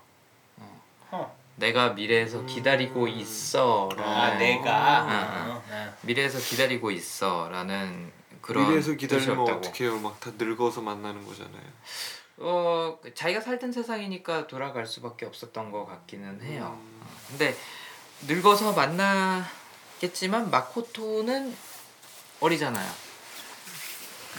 어. 1.10 1.36
내가 1.56 1.90
미래에서 1.90 2.44
기다리고 2.44 3.08
있어라는 3.08 4.04
아 4.04 4.34
어. 4.34 4.34
내가. 4.38 4.76
아, 4.76 5.46
어, 5.48 5.62
네. 5.70 5.88
미래에서 6.02 6.38
기다리고 6.38 6.90
있어라는 6.90 8.12
그런 8.46 8.66
미래에서 8.68 8.92
기다리면. 8.92 9.38
어떡해요? 9.40 9.98
막 9.98 10.20
다 10.20 10.30
늙어서 10.38 10.80
만나는 10.80 11.24
거잖아요. 11.26 11.62
어 12.38 12.98
자기가 13.14 13.40
살던 13.40 13.72
세상이니까 13.72 14.46
돌아갈 14.46 14.86
수밖에 14.86 15.26
없었던 15.26 15.70
것 15.72 15.86
같기는 15.86 16.42
해요. 16.42 16.78
음. 16.80 17.00
어, 17.02 17.06
근데 17.28 17.56
늙어서 18.26 18.72
만나겠지만 18.72 20.50
마코토는 20.50 21.54
어리잖아요. 22.40 23.06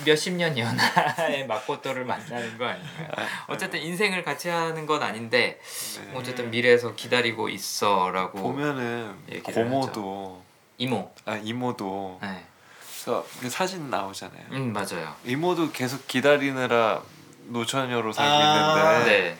몇십 0.05 0.33
년 0.35 0.55
연하의 0.55 1.47
마코토를 1.47 2.05
만나는 2.05 2.57
거 2.59 2.65
아닌가요? 2.65 3.07
어쨌든 3.47 3.79
인생을 3.81 4.23
같이 4.23 4.47
하는 4.47 4.85
건 4.85 5.01
아닌데 5.01 5.59
네. 6.05 6.11
어쨌든 6.13 6.51
미래에서 6.51 6.93
기다리고 6.93 7.49
있어라고 7.49 8.37
보면은 8.39 9.15
고모도 9.43 10.43
이모. 10.77 11.11
아 11.25 11.35
이모도 11.37 12.19
네. 12.21 12.45
그래서 13.07 13.25
그 13.39 13.49
사진 13.49 13.89
나오잖아요. 13.89 14.43
음 14.51 14.73
맞아요. 14.73 15.15
이모도 15.23 15.71
계속 15.71 16.05
기다리느라 16.07 17.01
노처녀로 17.45 18.11
살고 18.11 18.29
아. 18.29 18.95
있는데 18.97 19.37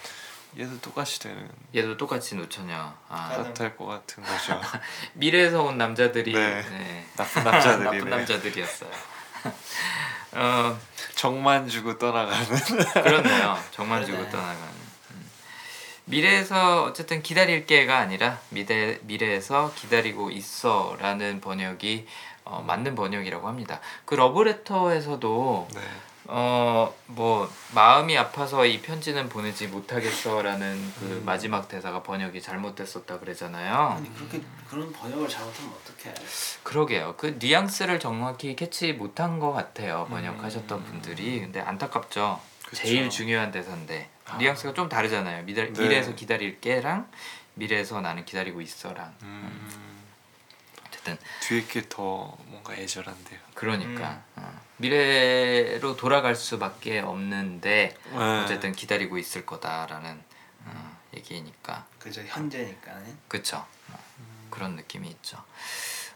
네. 0.55 0.63
얘도 0.63 0.80
똑같이 0.80 1.20
되는 1.20 1.49
얘도 1.76 1.97
똑같이 1.97 2.36
노처녀. 2.36 2.93
아, 3.09 3.30
가능. 3.30 3.43
같을 3.43 3.76
것 3.76 3.86
같은 3.86 4.24
거죠. 4.24 4.59
미래에서 5.15 5.63
온 5.63 5.78
남자들이 5.78 6.32
네. 6.32 6.61
네. 6.61 7.05
나쁜 7.18 7.43
남자들이네. 7.43 7.84
나쁜 7.99 8.09
남자들이었어요. 8.09 8.89
어 10.32 10.80
정만 11.15 11.68
주고 11.68 11.97
떠나가는. 11.97 12.45
그렇네요. 13.03 13.59
정만 13.72 14.05
주고 14.05 14.18
그러네. 14.18 14.32
떠나가는. 14.32 14.63
음. 15.11 15.30
미래에서 16.05 16.84
어쨌든 16.86 17.22
기다릴게가 17.22 17.97
아니라 17.97 18.39
미래 18.49 18.97
미래에서 19.01 19.74
기다리고 19.76 20.32
있어라는 20.32 21.41
번역이 21.41 22.07
어, 22.50 22.64
맞는 22.66 22.95
번역이라고 22.95 23.48
합니다. 23.48 23.80
그 24.06 24.16
러브레터에서도 24.16 25.68
네. 25.74 25.82
어뭐 26.30 27.50
마음이 27.74 28.18
아파서 28.18 28.66
이 28.66 28.82
편지는 28.82 29.30
보내지 29.30 29.68
못하겠어라는 29.68 30.93
그 31.00 31.06
음. 31.06 31.24
마지막 31.26 31.70
대사가 31.70 32.04
번역이 32.04 32.41
잘못됐었다 32.41 33.20
그러잖아요. 33.20 33.74
아니 33.74 34.14
그렇게 34.14 34.41
그런 34.70 34.91
번역을 34.91 35.30
잘못하면 35.30 35.72
어떡해? 35.72 36.14
그러게요. 36.64 37.16
그 37.18 37.38
뉘앙스를 37.39 38.02
정확히 38.02 38.58
캐치 38.58 38.93
못한 38.93 39.39
것 39.39 39.54
같아요. 39.54 40.06
번역하셨던 40.10 40.80
음. 40.80 40.84
분들이. 40.84 41.39
근데 41.39 41.62
안타깝죠. 41.62 42.41
그쵸. 42.66 42.84
제일 42.84 43.10
중요한 43.10 43.52
대사인데 43.52 44.10
아. 44.26 44.38
뉘앙스가 44.38 44.74
좀 44.74 44.89
다르잖아요. 44.89 45.45
미래, 45.45 45.72
네. 45.72 45.82
미래에서 45.82 46.14
기다릴게랑 46.14 47.10
미래에서 47.54 48.02
나는 48.02 48.26
기다리고 48.26 48.60
있어랑. 48.60 49.14
음, 49.24 49.70
어쨌든 51.08 51.18
뒤에 51.41 51.66
게 51.68 51.88
더 51.89 52.36
뭔가 52.45 52.74
애절한데요. 52.76 53.39
그러니까 53.53 54.22
어. 54.36 54.62
미래로 54.78 55.95
돌아갈 55.95 56.36
수밖에 56.36 56.99
없는데 56.99 57.95
네. 58.12 58.39
어쨌든 58.43 58.74
기다리고 58.74 59.18
있을 59.18 59.45
거다라는 59.45 60.22
어, 60.66 60.97
얘기니까 61.16 61.86
그저 61.99 62.22
현재니까. 62.24 62.91
그쵸. 63.28 63.66
어, 63.89 63.99
그런 64.49 64.76
느낌이 64.76 65.08
있죠. 65.10 65.41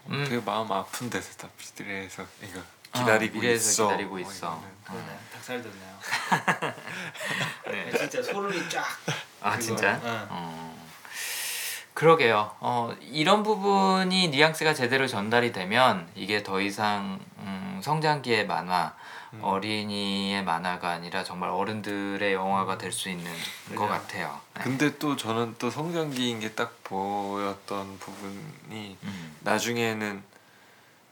음. 0.08 0.24
되게 0.28 0.40
마음 0.44 0.70
아픈 0.70 1.08
데서다 1.08 1.48
미래에서 1.78 2.26
이거 2.42 2.60
어, 2.60 2.98
기다리고 2.98 3.38
미래에서 3.40 3.70
있어. 3.70 3.84
기다리고 3.88 4.10
뭐 4.10 4.20
있어. 4.20 4.46
이거는. 4.58 4.82
그러네. 4.84 5.18
닭살 5.32 5.62
돋네요. 5.62 5.98
네. 7.66 7.90
진짜 7.98 8.22
소름이 8.22 8.68
쫙. 8.68 8.84
아 9.40 9.52
그거, 9.52 9.60
진짜? 9.62 10.00
응. 10.04 10.26
어, 10.30 10.71
그러게요. 11.94 12.50
어, 12.60 12.94
이런 13.02 13.42
부분이 13.42 14.28
뉘앙스가 14.28 14.72
제대로 14.74 15.06
전달이 15.06 15.52
되면 15.52 16.08
이게 16.14 16.42
더 16.42 16.60
이상 16.60 17.20
음, 17.38 17.80
성장기의 17.82 18.46
만화, 18.46 18.94
음. 19.34 19.40
어린이의 19.42 20.42
만화가 20.44 20.88
아니라 20.88 21.22
정말 21.22 21.50
어른들의 21.50 22.32
영화가 22.32 22.78
될 22.78 22.92
수 22.92 23.10
있는 23.10 23.30
것 23.74 23.86
그죠. 23.86 23.88
같아요. 23.88 24.40
네. 24.54 24.62
근데 24.64 24.98
또 24.98 25.16
저는 25.16 25.56
또 25.58 25.70
성장기인 25.70 26.40
게 26.40 26.54
딱 26.54 26.82
보였던 26.84 27.98
부분이 27.98 28.96
음, 29.02 29.36
나중에는 29.40 30.22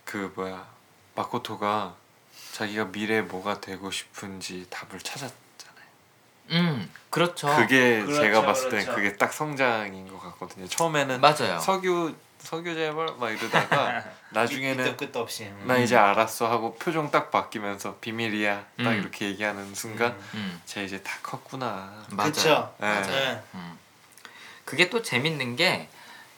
그 0.05 0.33
뭐야 0.35 0.67
마코토가 1.15 1.95
자기가 2.53 2.87
미래에 2.87 3.23
뭐가 3.23 3.61
되고 3.61 3.91
싶은지 3.91 4.67
답을 4.71 4.99
찾았잖아요. 5.01 5.40
음 6.51 6.91
그렇죠. 7.11 7.49
그게 7.57 8.01
그렇죠, 8.01 8.21
제가 8.21 8.43
봤을 8.43 8.71
때 8.71 8.77
그렇죠. 8.85 8.95
그게 8.95 9.17
딱 9.17 9.33
성장인 9.33 10.09
것 10.09 10.21
같거든요. 10.21 10.67
처음에는 10.67 11.21
맞아요. 11.21 11.59
석유 11.61 12.15
석유 12.39 12.75
재벌 12.75 13.09
막 13.19 13.31
이러다가 13.31 14.03
나중에는 14.31 14.97
끝도 14.97 15.21
없이. 15.21 15.45
음. 15.45 15.65
나 15.67 15.77
이제 15.77 15.97
알았어 15.97 16.51
하고 16.51 16.75
표정 16.77 17.11
딱 17.11 17.31
바뀌면서 17.31 17.97
비밀이야 18.01 18.65
딱 18.79 18.91
음. 18.91 19.01
이렇게 19.01 19.27
얘기하는 19.27 19.75
순간 19.75 20.13
음. 20.35 20.61
음쟤 20.63 20.85
이제 20.85 21.03
다 21.03 21.19
컸구나. 21.23 21.93
맞아요. 22.11 22.73
네. 22.79 23.03
네. 23.03 23.43
음. 23.55 23.79
그게 24.65 24.89
또 24.89 25.03
재밌는 25.03 25.57
게 25.57 25.89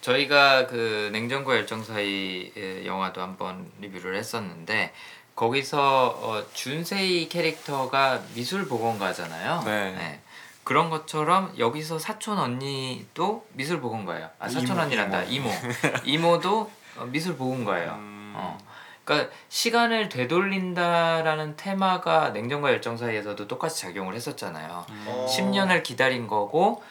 저희가 0.00 0.66
그 0.66 1.10
냉정과 1.12 1.54
열정 1.54 1.84
사이 1.84 2.50
영화도 2.84 3.20
한번 3.22 3.70
리뷰를 3.80 4.16
했었는데 4.16 4.92
거기서 5.34 6.18
어, 6.20 6.44
준세이 6.52 7.28
캐릭터가 7.28 8.22
미술 8.34 8.68
보건가잖아요. 8.68 9.62
네. 9.64 10.20
그런 10.64 10.90
것처럼 10.90 11.52
여기서 11.58 11.98
사촌 11.98 12.38
언니도 12.38 13.46
미술 13.54 13.80
보건가예요. 13.80 14.30
아 14.38 14.48
사촌 14.48 14.76
이모, 14.76 14.80
언니란다. 14.82 15.22
이모. 15.24 15.50
이모도 16.04 16.70
어, 16.98 17.04
미술 17.06 17.36
보건가예요. 17.36 17.92
음. 17.92 18.32
어. 18.36 18.58
그러니까 19.04 19.34
시간을 19.48 20.08
되돌린다라는 20.08 21.56
테마가 21.56 22.30
냉정과 22.30 22.70
열정 22.70 22.96
사이에서도 22.96 23.48
똑같이 23.48 23.80
작용을 23.82 24.14
했었잖아요. 24.14 24.86
음. 24.88 25.04
어. 25.08 25.26
10년을 25.28 25.82
기다린 25.82 26.28
거고 26.28 26.82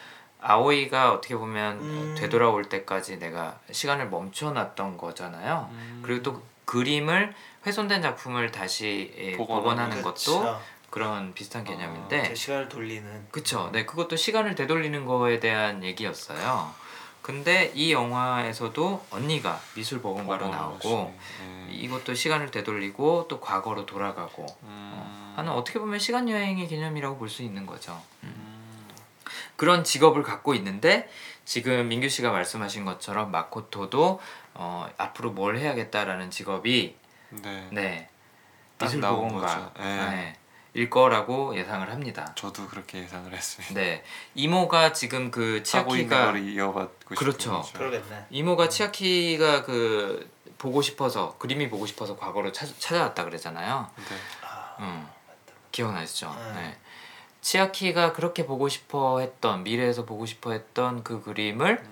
아오이가 0.42 1.12
어떻게 1.12 1.36
보면 1.36 1.78
음. 1.80 2.14
되돌아올 2.18 2.64
때까지 2.64 3.18
내가 3.18 3.58
시간을 3.70 4.10
멈춰놨던 4.10 4.98
거잖아요. 4.98 5.68
음. 5.70 6.02
그리고 6.04 6.22
또 6.22 6.42
그림을 6.66 7.34
훼손된 7.64 8.02
작품을 8.02 8.50
다시 8.50 9.12
예, 9.16 9.36
복원하는 9.36 9.62
복원 9.62 9.78
하는 9.78 10.02
것도 10.02 10.14
그쵸. 10.14 10.60
그런 10.90 11.32
비슷한 11.34 11.62
아, 11.62 11.64
개념인데 11.64 12.28
그 12.28 12.34
시간을 12.34 12.68
돌리는. 12.68 13.28
그쵸. 13.30 13.70
네, 13.72 13.86
그것도 13.86 14.16
시간을 14.16 14.54
되돌리는 14.54 15.04
거에 15.06 15.40
대한 15.40 15.82
얘기였어요. 15.84 16.74
근데 17.22 17.70
이 17.74 17.92
영화에서도 17.92 19.06
언니가 19.10 19.60
미술 19.76 20.00
보건가로 20.02 20.48
나오고 20.48 21.14
네. 21.40 21.68
이것도 21.70 22.14
시간을 22.14 22.50
되돌리고 22.50 23.26
또 23.28 23.38
과거로 23.40 23.86
돌아가고 23.86 24.44
음. 24.64 25.32
하는 25.36 25.52
어떻게 25.52 25.78
보면 25.78 26.00
시간 26.00 26.28
여행의 26.28 26.66
개념이라고 26.66 27.16
볼 27.18 27.28
수 27.28 27.42
있는 27.42 27.64
거죠. 27.64 28.02
음. 28.24 28.52
그런 29.54 29.84
직업을 29.84 30.24
갖고 30.24 30.54
있는데 30.54 31.08
지금 31.44 31.86
민규 31.88 32.08
씨가 32.08 32.32
말씀하신 32.32 32.84
것처럼 32.84 33.30
마코토도 33.30 34.20
어, 34.54 34.88
앞으로 34.98 35.30
뭘 35.30 35.56
해야겠다라는 35.56 36.30
직업이 36.30 36.96
네. 37.42 37.68
네딱 37.70 38.08
미술 38.80 39.00
나온 39.00 39.28
보건가 39.28 39.46
거죠. 39.46 39.72
네. 39.78 40.10
네, 40.10 40.36
일 40.74 40.90
거라고 40.90 41.56
예상을 41.56 41.90
합니다. 41.90 42.32
저도 42.34 42.66
그렇게 42.66 42.98
예상을 42.98 43.32
했습니다. 43.32 43.74
네 43.74 44.04
이모가 44.34 44.92
지금 44.92 45.30
그 45.30 45.62
치아키가 45.62 46.32
걸 46.32 46.48
이어받고 46.48 47.14
그렇죠. 47.14 47.62
그러겠네. 47.74 48.26
이모가 48.30 48.68
치아키가 48.68 49.64
그 49.64 50.30
보고 50.58 50.80
싶어서 50.80 51.36
그림이 51.38 51.68
보고 51.68 51.86
싶어서 51.86 52.16
과거로 52.16 52.52
찾, 52.52 52.68
찾아왔다 52.78 53.24
그랬잖아요. 53.24 53.90
네. 53.96 54.16
아, 54.42 54.76
음, 54.78 55.08
기억나시죠? 55.72 56.32
네. 56.54 56.60
네. 56.60 56.76
치아키가 57.40 58.12
그렇게 58.12 58.46
보고 58.46 58.68
싶어 58.68 59.18
했던 59.18 59.64
미래에서 59.64 60.04
보고 60.04 60.24
싶어 60.26 60.52
했던 60.52 61.02
그 61.02 61.20
그림을 61.22 61.82
음. 61.84 61.91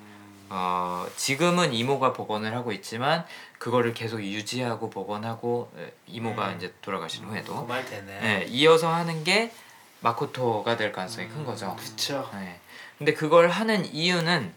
어, 0.50 1.06
지금은 1.16 1.72
이모가 1.72 2.12
복원을 2.12 2.54
하고 2.54 2.72
있지만 2.72 3.24
그거를 3.58 3.94
계속 3.94 4.20
유지하고 4.22 4.90
복원하고 4.90 5.70
에, 5.78 5.92
이모가 6.06 6.50
음. 6.50 6.56
이제 6.56 6.74
돌아가신 6.82 7.24
후에도 7.24 7.54
그말 7.62 7.84
되네. 7.84 8.20
네, 8.20 8.44
이어서 8.48 8.92
하는 8.92 9.22
게 9.22 9.52
마코토가 10.00 10.76
될 10.76 10.92
가능성이 10.92 11.28
큰 11.28 11.44
거죠. 11.44 11.76
그쵸. 11.78 12.28
네. 12.34 12.58
근데 12.98 13.14
그걸 13.14 13.48
하는 13.48 13.84
이유는 13.94 14.52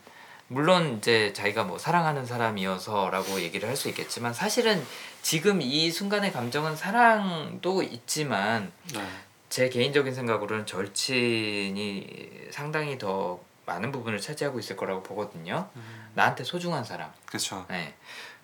물론 0.48 0.98
이제 0.98 1.32
자기가 1.34 1.64
뭐 1.64 1.78
사랑하는 1.78 2.26
사람이어서라고 2.26 3.41
얘기를 3.41 3.70
할 3.70 3.76
수 3.76 3.88
있겠지만 3.89 4.34
사실은 4.34 4.84
지금 5.22 5.62
이 5.62 5.91
순간의 5.91 6.32
감정은 6.32 6.76
사랑도 6.76 7.84
있지만 7.84 8.72
네. 8.94 9.02
제 9.50 9.70
개인적인 9.70 10.14
생각으로는 10.14 10.66
절친이 10.66 12.08
상당히 12.52 12.98
더 12.98 13.39
많은 13.66 13.91
부분을 13.91 14.20
차지하고 14.20 14.59
있을 14.59 14.76
거라고 14.76 15.03
보거든요. 15.03 15.70
음. 15.76 16.11
나한테 16.16 16.43
소중한 16.43 16.84
사람. 16.84 17.11
그렇죠. 17.26 17.66
네. 17.70 17.95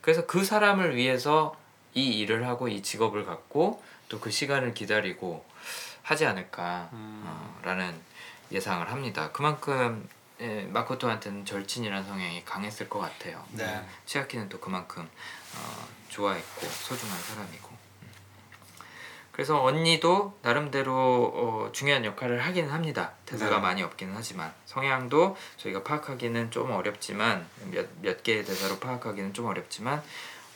그래서 0.01 0.25
그 0.25 0.43
사람을 0.43 0.95
위해서 0.95 1.55
이 1.93 2.19
일을 2.19 2.47
하고 2.47 2.67
이 2.67 2.81
직업을 2.81 3.25
갖고 3.25 3.83
또 4.07 4.19
그 4.19 4.31
시간을 4.31 4.73
기다리고 4.73 5.45
하지 6.01 6.25
않을까라는 6.25 6.89
음. 6.93 8.01
예상을 8.51 8.89
합니다. 8.91 9.31
그만큼 9.31 10.07
예, 10.41 10.63
마코토한테는 10.63 11.45
절친이라는 11.45 12.07
성향이 12.07 12.45
강했을 12.45 12.87
것 12.89 12.99
같아요. 12.99 13.43
네. 13.51 13.85
치아키는 14.05 14.47
또 14.49 14.59
그만큼 14.59 15.03
어, 15.03 15.87
좋아했고 16.07 16.65
소중한 16.65 17.19
사람이고. 17.19 17.68
음. 19.39 19.49
그래서 19.49 19.63
언니도 19.63 20.37
나름대로 20.41 20.93
어, 21.33 21.69
중요한 21.71 22.03
역할을 22.03 22.45
하기는 22.45 22.69
합니다. 22.69 23.13
대사가 23.25 23.55
네. 23.55 23.61
많이 23.61 23.83
없기는 23.83 24.13
하지만 24.13 24.53
성향도 24.65 25.37
저희가 25.55 25.83
파악하기는 25.83 26.51
좀 26.51 26.71
어렵지만 26.71 27.47
몇, 27.71 27.87
몇 28.01 28.21
개의 28.21 28.43
대사로 28.43 28.79
파악하기는 28.79 29.33
좀 29.33 29.45
어렵지만 29.45 30.03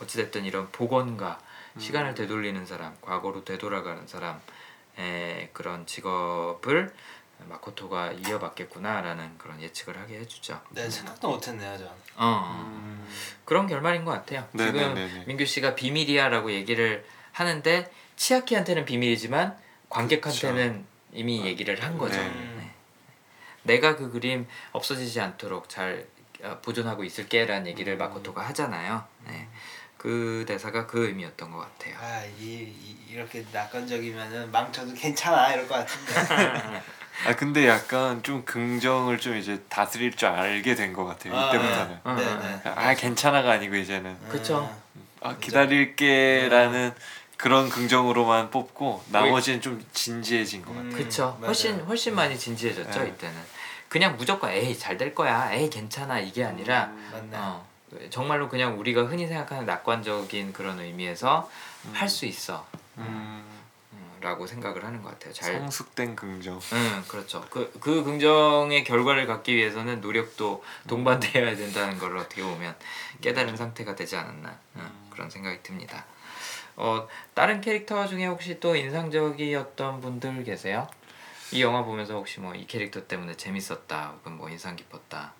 어찌됐든 0.01 0.43
이런 0.43 0.69
복원가 0.71 1.39
시간을 1.79 2.13
되돌리는 2.13 2.65
사람, 2.65 2.95
과거로 3.01 3.45
되돌아가는 3.45 4.05
사람의 4.05 5.49
그런 5.53 5.87
직업을 5.87 6.93
마코토가 7.47 8.11
이어받겠구나라는 8.11 9.37
그런 9.37 9.61
예측을 9.61 9.97
하게 9.97 10.19
해주죠. 10.19 10.61
네 10.69 10.89
생각도 10.89 11.29
못했네요 11.29 11.77
전. 11.77 11.87
어, 12.17 12.63
음. 12.67 13.07
그런 13.45 13.67
결말인 13.67 14.05
것 14.05 14.11
같아요. 14.11 14.47
네, 14.51 14.65
지금 14.65 14.93
네, 14.93 15.07
네, 15.07 15.13
네. 15.13 15.23
민규 15.25 15.45
씨가 15.45 15.73
비밀이야라고 15.73 16.51
얘기를 16.51 17.05
하는데 17.31 17.91
치아키한테는 18.15 18.85
비밀이지만 18.85 19.57
관객한테는 19.89 20.85
이미 21.13 21.45
얘기를 21.45 21.81
한 21.83 21.97
거죠. 21.97 22.17
네. 22.17 22.29
네. 22.57 22.71
내가 23.63 23.95
그 23.95 24.11
그림 24.11 24.47
없어지지 24.71 25.19
않도록 25.21 25.69
잘 25.69 26.05
어, 26.41 26.59
보존하고 26.61 27.03
있을게라는 27.03 27.67
얘기를 27.67 27.95
마코토가 27.97 28.41
하잖아요. 28.49 29.03
네. 29.27 29.47
그 29.97 30.43
대사가 30.47 30.85
그 30.85 31.07
의미였던 31.07 31.49
것 31.51 31.59
같아요. 31.59 31.95
아이 32.01 32.29
이, 32.39 32.97
이 33.09 33.15
렇게 33.15 33.45
낙관적이면은 33.53 34.51
망쳐도 34.51 34.93
괜찮아 34.95 35.53
이럴 35.53 35.65
것 35.67 35.75
같은데. 35.75 36.81
아 37.25 37.35
근데 37.37 37.67
약간 37.67 38.21
좀 38.23 38.43
긍정을 38.43 39.19
좀 39.19 39.37
이제 39.37 39.61
다스릴 39.69 40.13
줄 40.15 40.27
알게 40.27 40.75
된 40.75 40.93
것 40.93 41.05
같아요. 41.05 41.33
아, 41.37 41.47
이때부터는. 41.47 41.99
어, 42.03 42.13
네, 42.15 42.25
어, 42.25 42.37
네. 42.39 42.69
아 42.75 42.93
괜찮아가 42.95 43.51
아니고 43.51 43.75
이제는 43.75 44.17
그쵸. 44.27 44.69
아 45.21 45.37
기다릴게라는 45.37 46.93
그런 47.43 47.67
긍정으로만 47.67 48.51
뽑고 48.51 49.03
나머지는 49.09 49.59
좀 49.59 49.85
진지해진 49.91 50.61
것 50.61 50.69
같아요. 50.69 50.89
음, 50.91 50.95
그쵸. 50.95 51.23
맞아요. 51.41 51.47
훨씬 51.47 51.81
훨씬 51.81 52.15
많이 52.15 52.39
진지해졌죠 52.39 53.01
네. 53.03 53.09
이때는. 53.09 53.37
그냥 53.89 54.15
무조건 54.15 54.49
에이 54.51 54.79
잘 54.79 54.97
될 54.97 55.13
거야, 55.13 55.51
에이 55.53 55.69
괜찮아 55.69 56.19
이게 56.21 56.45
아니라 56.45 56.85
음. 56.85 57.31
어, 57.33 57.67
정말로 58.09 58.47
그냥 58.47 58.79
우리가 58.79 59.03
흔히 59.03 59.27
생각하는 59.27 59.65
낙관적인 59.65 60.53
그런 60.53 60.79
의미에서 60.79 61.51
할수 61.91 62.25
있어. 62.27 62.65
음, 62.97 63.43
음, 63.91 64.17
라고 64.21 64.47
생각을 64.47 64.85
하는 64.85 65.01
것 65.03 65.09
같아요. 65.09 65.33
잘. 65.33 65.51
성숙된 65.59 66.15
긍정. 66.15 66.61
응, 66.71 67.03
그렇죠. 67.09 67.45
그, 67.49 67.73
그 67.81 68.05
긍정의 68.05 68.85
결과를 68.85 69.27
갖기 69.27 69.53
위해서는 69.53 69.99
노력도 69.99 70.63
동반되어야 70.87 71.57
된다는 71.57 71.99
걸 71.99 72.15
어떻게 72.15 72.41
보면 72.41 72.73
깨달은 73.19 73.57
상태가 73.57 73.95
되지 73.97 74.15
않았나 74.15 74.57
응, 74.77 74.89
그런 75.09 75.29
생각이 75.29 75.61
듭니다. 75.61 76.05
어, 76.75 77.07
다른 77.33 77.61
캐릭터 77.61 78.07
중에 78.07 78.25
혹시 78.25 78.59
또 78.59 78.75
인상적이었던 78.75 80.01
분들 80.01 80.43
계세요? 80.43 80.87
이 81.51 81.61
영화 81.61 81.83
보면서 81.83 82.15
혹시 82.15 82.39
뭐 82.39 82.53
이 82.55 82.65
캐릭터 82.65 83.05
때문에 83.05 83.35
재밌었다 83.35 84.13
혹은 84.17 84.37
뭐 84.37 84.49
인상 84.49 84.75
깊었다. 84.75 85.33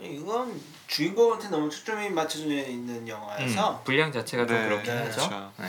이건 0.00 0.60
주인공한테 0.86 1.48
너무 1.48 1.68
초점이 1.68 2.10
맞춰져 2.10 2.46
있는 2.46 3.06
영화여서 3.06 3.70
음, 3.72 3.84
분량 3.84 4.12
자체가 4.12 4.46
좀 4.46 4.56
네, 4.56 4.64
그렇긴 4.64 4.94
네, 4.94 5.02
하죠. 5.02 5.28
그렇죠. 5.28 5.52
네. 5.58 5.66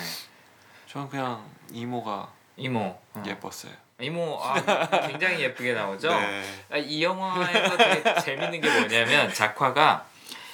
저는 0.87 1.09
그냥 1.09 1.49
이모가 1.71 2.31
이모. 2.57 2.79
어. 3.13 3.23
예뻤어요. 3.25 3.71
이모 3.99 4.39
아, 4.41 5.07
굉장히 5.07 5.41
예쁘게 5.41 5.73
나오죠. 5.73 6.09
네. 6.13 6.43
아, 6.71 6.77
이 6.77 7.03
영화에서 7.03 7.77
되게 7.77 8.21
재밌는 8.21 8.61
게 8.61 8.69
뭐냐면 8.69 9.33
작화가 9.33 10.05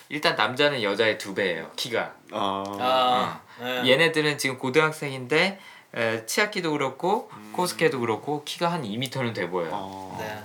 일단 0.09 0.35
남자는 0.35 0.81
여자의 0.83 1.17
두 1.17 1.33
배예요 1.33 1.69
키가. 1.75 2.13
어. 2.31 2.63
아, 2.79 3.41
네. 3.59 3.89
얘네들은 3.91 4.37
지금 4.37 4.57
고등학생인데 4.57 5.59
에, 5.95 6.25
치아키도 6.25 6.71
그렇고 6.71 7.29
코스케도 7.53 7.99
그렇고 7.99 8.43
키가 8.43 8.71
한 8.71 8.83
2m는 8.83 9.33
돼 9.33 9.49
보여요. 9.49 9.71
어. 9.73 10.17
네. 10.19 10.43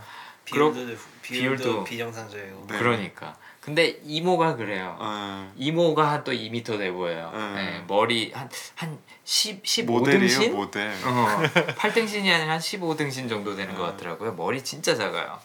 그러- 0.51 0.73
비율도 0.73 0.97
비율도 1.23 1.63
비율도 1.63 1.85
비정상적이고. 1.85 2.67
네. 2.69 2.79
그러니까 2.79 3.37
근데 3.61 4.01
이모가 4.05 4.57
그래요. 4.57 4.97
어. 4.99 5.53
이모가 5.57 6.11
한 6.11 6.25
또 6.25 6.33
2m 6.33 6.79
돼 6.79 6.91
보여요. 6.91 7.31
음. 7.33 7.53
네, 7.55 7.85
머리 7.87 8.33
한한 8.33 8.99
10, 9.25 9.63
모델이에요 9.87 10.27
15등신? 10.41 10.51
모델. 10.51 10.89
어, 11.05 11.43
8등신이 11.77 12.33
아니라 12.33 12.55
한 12.55 12.59
15등신 12.59 13.29
정도 13.29 13.55
되는 13.55 13.77
것 13.77 13.85
음. 13.85 13.91
같더라고요. 13.93 14.33
머리 14.35 14.63
진짜 14.65 14.97
작아요. 14.97 15.39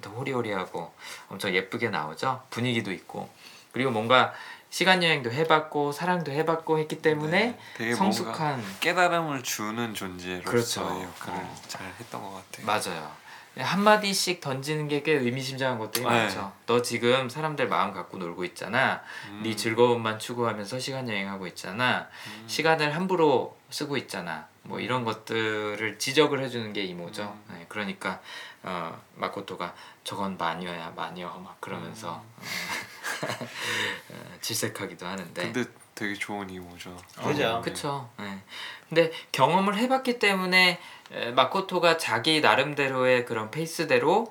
또 0.00 0.10
호리호리하고 0.10 0.92
엄청 1.28 1.54
예쁘게 1.54 1.88
나오죠. 1.90 2.42
분위기도 2.50 2.92
있고 2.92 3.30
그리고 3.74 3.90
뭔가 3.90 4.32
시간 4.70 5.02
여행도 5.02 5.30
해봤고 5.32 5.92
사랑도 5.92 6.32
해봤고 6.32 6.78
했기 6.78 7.02
때문에 7.02 7.58
네, 7.78 7.94
성숙한 7.94 8.62
깨달음을 8.80 9.42
주는 9.42 9.92
존재로서 9.94 10.50
그렇죠. 10.50 10.80
역할을 10.80 11.40
어. 11.40 11.56
잘 11.68 11.86
했던 12.00 12.22
것 12.22 12.30
같아요. 12.50 12.66
맞아요. 12.66 13.24
한 13.56 13.82
마디씩 13.82 14.40
던지는 14.40 14.88
게 14.88 15.02
꽤 15.04 15.12
의미심장한 15.12 15.78
것들이 15.78 16.04
네. 16.04 16.10
많죠. 16.10 16.52
너 16.66 16.82
지금 16.82 17.28
사람들 17.28 17.68
마음 17.68 17.92
갖고 17.92 18.16
놀고 18.18 18.44
있잖아. 18.46 19.00
음. 19.28 19.40
네 19.44 19.54
즐거움만 19.54 20.18
추구하면서 20.18 20.78
시간 20.80 21.08
여행하고 21.08 21.46
있잖아. 21.48 22.08
음. 22.26 22.44
시간을 22.48 22.94
함부로 22.96 23.56
쓰고 23.70 23.96
있잖아. 23.96 24.46
뭐 24.62 24.80
이런 24.80 25.04
것들을 25.04 25.98
지적을 25.98 26.40
해주는 26.42 26.72
게 26.72 26.82
이모죠. 26.84 27.22
음. 27.50 27.54
네, 27.56 27.66
그러니까 27.68 28.20
어, 28.64 29.00
마코토가 29.16 29.74
저건 30.02 30.36
마녀야 30.36 30.92
마녀 30.96 31.28
막 31.28 31.60
그러면서 31.60 32.12
어, 32.12 32.44
질색하기도 34.40 35.06
하는데. 35.06 35.42
음. 35.42 35.52
근데 35.52 35.70
되게 35.94 36.14
좋은 36.14 36.50
이모죠. 36.50 36.96
그죠. 37.22 37.48
어, 37.56 37.60
그쵸. 37.60 38.10
네. 38.18 38.38
근데 38.88 39.12
경험을 39.32 39.76
해봤기 39.76 40.18
때문에 40.18 40.80
에, 41.12 41.30
마코토가 41.32 41.96
자기 41.98 42.40
나름대로의 42.40 43.24
그런 43.24 43.50
페이스대로 43.50 44.28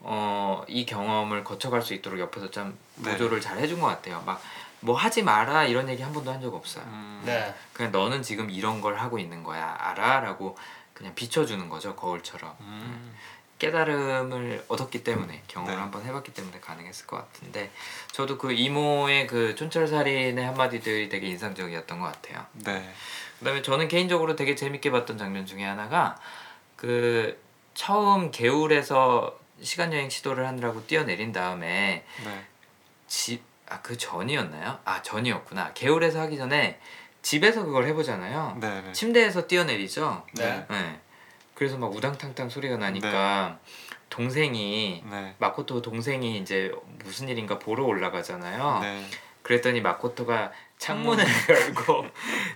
어, 0.00 0.64
이 0.68 0.86
경험을 0.86 1.44
거쳐갈 1.44 1.82
수 1.82 1.94
있도록 1.94 2.18
옆에서 2.20 2.50
좀 2.50 2.78
네. 2.96 3.12
보조를 3.12 3.40
잘 3.40 3.58
해준 3.58 3.80
것 3.80 3.86
같아요. 3.86 4.22
막 4.26 4.40
뭐 4.82 4.96
하지 4.96 5.22
마라 5.22 5.64
이런 5.64 5.90
얘기 5.90 6.02
한 6.02 6.10
번도 6.10 6.32
한 6.32 6.40
적 6.40 6.54
없어요. 6.54 6.82
음. 6.86 7.20
네. 7.26 7.54
그냥 7.74 7.92
너는 7.92 8.22
지금 8.22 8.48
이런 8.48 8.80
걸 8.80 8.96
하고 8.96 9.18
있는 9.18 9.44
거야 9.44 9.76
알아라고 9.78 10.56
그냥 10.94 11.14
비춰주는 11.14 11.68
거죠 11.68 11.94
거울처럼 11.96 12.56
음. 12.60 13.14
깨달음을 13.60 14.64
얻었기 14.66 15.04
때문에 15.04 15.42
경험을 15.46 15.74
네. 15.74 15.80
한번 15.80 16.04
해봤기 16.04 16.32
때문에 16.32 16.58
가능했을 16.60 17.06
것 17.06 17.16
같은데 17.18 17.70
저도 18.10 18.38
그 18.38 18.52
이모의 18.52 19.28
그 19.28 19.54
촌철살인의 19.54 20.44
한마디들이 20.44 21.08
되게 21.08 21.28
인상적이었던 21.28 22.00
것 22.00 22.06
같아요. 22.06 22.44
네. 22.54 22.92
그다음에 23.38 23.62
저는 23.62 23.88
개인적으로 23.88 24.34
되게 24.34 24.54
재밌게 24.54 24.90
봤던 24.90 25.18
장면 25.18 25.46
중에 25.46 25.64
하나가 25.64 26.18
그 26.74 27.40
처음 27.74 28.30
개울에서 28.30 29.38
시간 29.62 29.92
여행 29.92 30.08
시도를 30.08 30.46
하느라고 30.46 30.86
뛰어내린 30.86 31.32
다음에 31.32 32.04
네. 32.24 32.44
집아그 33.06 33.98
전이었나요? 33.98 34.78
아 34.84 35.02
전이었구나. 35.02 35.74
개울에서 35.74 36.20
하기 36.22 36.38
전에 36.38 36.80
집에서 37.20 37.64
그걸 37.64 37.86
해보잖아요. 37.86 38.56
네. 38.58 38.80
네. 38.80 38.92
침대에서 38.92 39.46
뛰어내리죠. 39.46 40.24
네. 40.34 40.66
네. 40.68 41.00
그래서 41.60 41.76
막 41.76 41.94
우당탕탕 41.94 42.48
소리가 42.48 42.78
나니까 42.78 43.58
동생이 44.08 45.04
네. 45.10 45.34
마코토 45.36 45.82
동생이 45.82 46.38
이제 46.38 46.72
무슨 47.04 47.28
일인가 47.28 47.58
보러 47.58 47.84
올라가잖아요. 47.84 48.78
네. 48.80 49.04
그랬더니 49.42 49.82
마코토가 49.82 50.52
창문을 50.78 51.22
열고 51.50 52.06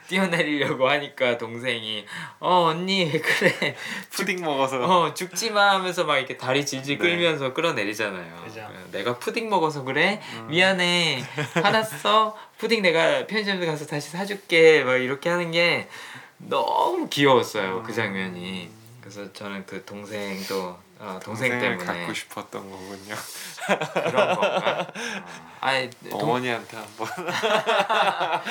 뛰어내리려고 0.09 0.89
하니까 0.89 1.37
동생이 1.37 2.07
어 2.41 2.69
언니 2.71 3.13
그래 3.21 3.77
푸딩 4.09 4.41
먹어서 4.41 4.83
어 4.83 5.13
죽지 5.13 5.51
마 5.51 5.75
하면서 5.75 6.05
막 6.05 6.17
이렇게 6.17 6.39
다리 6.39 6.65
질질 6.65 6.97
네. 6.97 7.07
끌면서 7.07 7.53
끌어내리잖아요. 7.53 8.43
그죠. 8.43 8.63
어, 8.63 8.73
내가 8.91 9.19
푸딩 9.19 9.51
먹어서 9.51 9.85
그래 9.85 10.23
음. 10.33 10.47
미안해 10.49 11.23
화났어 11.63 12.39
푸딩 12.57 12.81
내가 12.81 13.27
편의점에 13.27 13.67
가서 13.67 13.85
다시 13.85 14.09
사줄게 14.09 14.83
막 14.83 14.97
이렇게 14.97 15.29
하는 15.29 15.51
게 15.51 15.91
너무 16.39 17.07
귀여웠어요 17.11 17.83
그 17.83 17.93
장면이. 17.93 18.84
그래서 19.05 19.31
저는 19.35 19.67
그 19.67 19.85
동생도 19.85 20.79
어, 20.99 21.21
동생 21.23 21.51
동생을 21.51 21.77
때문에 21.77 21.85
갖고 21.85 22.15
싶었던 22.15 22.71
거군요. 22.71 23.15
그런 23.93 24.35
건가? 24.35 24.81
어. 24.81 24.87
아니 25.61 25.91
동, 26.09 26.23
어머니한테 26.23 26.79
한번. 26.79 27.07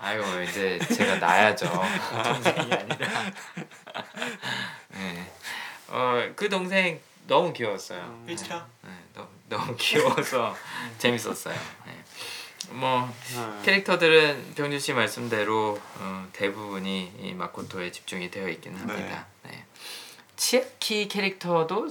아이고 0.00 0.42
이제 0.42 0.78
제가 0.78 1.16
나야죠 1.16 1.66
동생이 2.24 2.72
아니라 2.72 3.08
네. 4.90 5.32
어그 5.88 6.48
동생 6.48 7.00
너무 7.26 7.52
귀여웠어요 7.52 8.22
그렇죠. 8.26 8.64
네, 8.82 8.90
너무, 9.12 9.28
너무 9.48 9.76
귀여워서 9.76 10.56
재밌었어요 10.98 11.58
네. 11.84 12.04
뭐 12.70 13.12
네. 13.34 13.62
캐릭터들은 13.64 14.54
병준 14.54 14.78
씨 14.78 14.92
말씀대로 14.92 15.80
어, 15.96 16.28
대부분이 16.32 17.12
이 17.18 17.34
마코토에 17.34 17.90
집중이 17.90 18.30
되어 18.30 18.48
있기는 18.48 18.78
합니다 18.78 19.26
네. 19.32 19.37
치아키 20.38 21.08
캐릭터도 21.08 21.88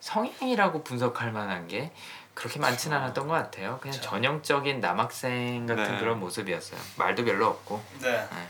성향이라고 0.00 0.82
분석할 0.82 1.30
만한 1.30 1.68
게 1.68 1.92
그렇게 2.34 2.58
많지는 2.58 2.96
않았던 2.96 3.28
것 3.28 3.34
같아요 3.34 3.78
그냥 3.80 3.96
그쵸. 3.96 4.10
전형적인 4.10 4.80
남학생 4.80 5.66
같은 5.66 5.84
네. 5.84 5.98
그런 5.98 6.18
모습이었어요 6.18 6.80
말도 6.96 7.24
별로 7.24 7.46
없고 7.46 7.80
네. 8.00 8.10
네. 8.10 8.48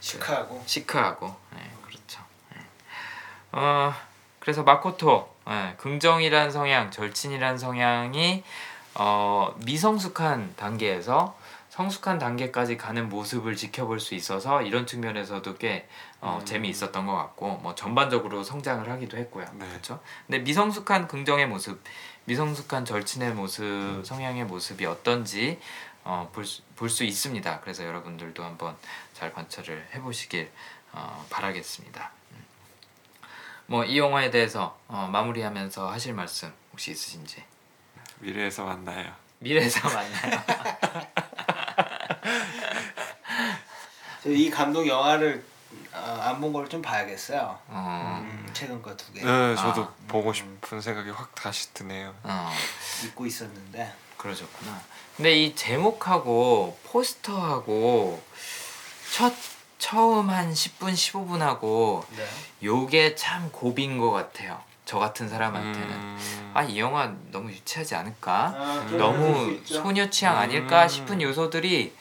시크하고. 0.00 0.62
시크하고 0.66 1.34
네, 1.54 1.70
그렇죠. 1.86 2.20
네. 2.52 2.60
어 3.52 3.94
그래서 4.40 4.62
마코토 4.62 5.32
네, 5.46 5.74
긍정이란 5.78 6.50
성향, 6.50 6.90
절친이란 6.90 7.56
성향이 7.56 8.42
어, 8.94 9.54
미성숙한 9.64 10.54
단계에서 10.56 11.36
성숙한 11.70 12.18
단계까지 12.18 12.76
가는 12.76 13.08
모습을 13.08 13.56
지켜볼 13.56 13.98
수 13.98 14.14
있어서 14.14 14.62
이런 14.62 14.86
측면에서도 14.86 15.56
꽤 15.56 15.88
어, 16.24 16.38
음. 16.40 16.46
재미있었던 16.46 17.06
것 17.06 17.14
같고 17.14 17.58
뭐 17.58 17.74
전반적으로 17.74 18.42
성장을 18.42 18.88
하기도 18.90 19.18
했고요. 19.18 19.44
네. 19.52 19.68
그렇죠. 19.68 20.00
근데 20.26 20.38
미성숙한 20.38 21.06
긍정의 21.06 21.46
모습, 21.46 21.82
미성숙한 22.24 22.86
절친의 22.86 23.34
모습, 23.34 23.62
음. 23.62 24.02
성향의 24.02 24.46
모습이 24.46 24.86
어떤지 24.86 25.60
어, 26.02 26.32
볼수 26.76 27.04
있습니다. 27.04 27.60
그래서 27.60 27.84
여러분들도 27.84 28.42
한번 28.42 28.74
잘 29.12 29.34
관찰을 29.34 29.86
해보시길 29.94 30.50
어, 30.92 31.26
바라겠습니다. 31.28 32.10
뭐이 33.66 33.98
영화에 33.98 34.30
대해서 34.30 34.78
어, 34.88 35.06
마무리하면서 35.12 35.90
하실 35.90 36.14
말씀 36.14 36.50
혹시 36.72 36.92
있으신지 36.92 37.44
미래에서 38.20 38.64
만나요. 38.64 39.12
미래에서 39.40 39.86
만나요. 39.88 40.42
저이 44.22 44.48
감독 44.48 44.86
영화를 44.86 45.44
어, 45.44 45.53
안 45.94 46.40
본 46.40 46.52
걸 46.52 46.68
좀 46.68 46.82
봐야겠어요. 46.82 47.56
어, 47.68 48.18
음, 48.20 48.48
최근 48.52 48.82
거 48.82 48.96
두 48.96 49.12
개. 49.12 49.20
네, 49.24 49.54
저도 49.54 49.82
아. 49.82 49.88
보고 50.08 50.32
싶은 50.32 50.80
생각이 50.80 51.10
확 51.10 51.32
다시 51.34 51.72
드네요. 51.72 52.12
어, 52.24 52.52
잊고 53.04 53.24
있었는데. 53.26 53.92
그러셨구나. 54.16 54.80
근데 55.16 55.32
이 55.44 55.54
제목하고 55.54 56.76
포스터하고 56.84 58.20
첫 59.12 59.32
처음 59.78 60.30
한 60.30 60.52
10분 60.52 60.94
15분하고 60.94 62.04
네. 62.16 62.26
요게 62.64 63.14
참 63.14 63.50
고비인 63.52 63.98
것 63.98 64.10
같아요. 64.10 64.60
저 64.86 64.98
같은 64.98 65.28
사람한테는 65.28 65.90
음. 65.90 66.50
아이 66.54 66.78
영화 66.78 67.12
너무 67.30 67.50
유치하지 67.50 67.94
않을까? 67.94 68.54
아, 68.56 68.86
너무. 68.98 69.60
소녀 69.64 70.10
취향 70.10 70.36
아닐까 70.38 70.84
음. 70.84 70.88
싶은 70.88 71.22
요소들이 71.22 71.94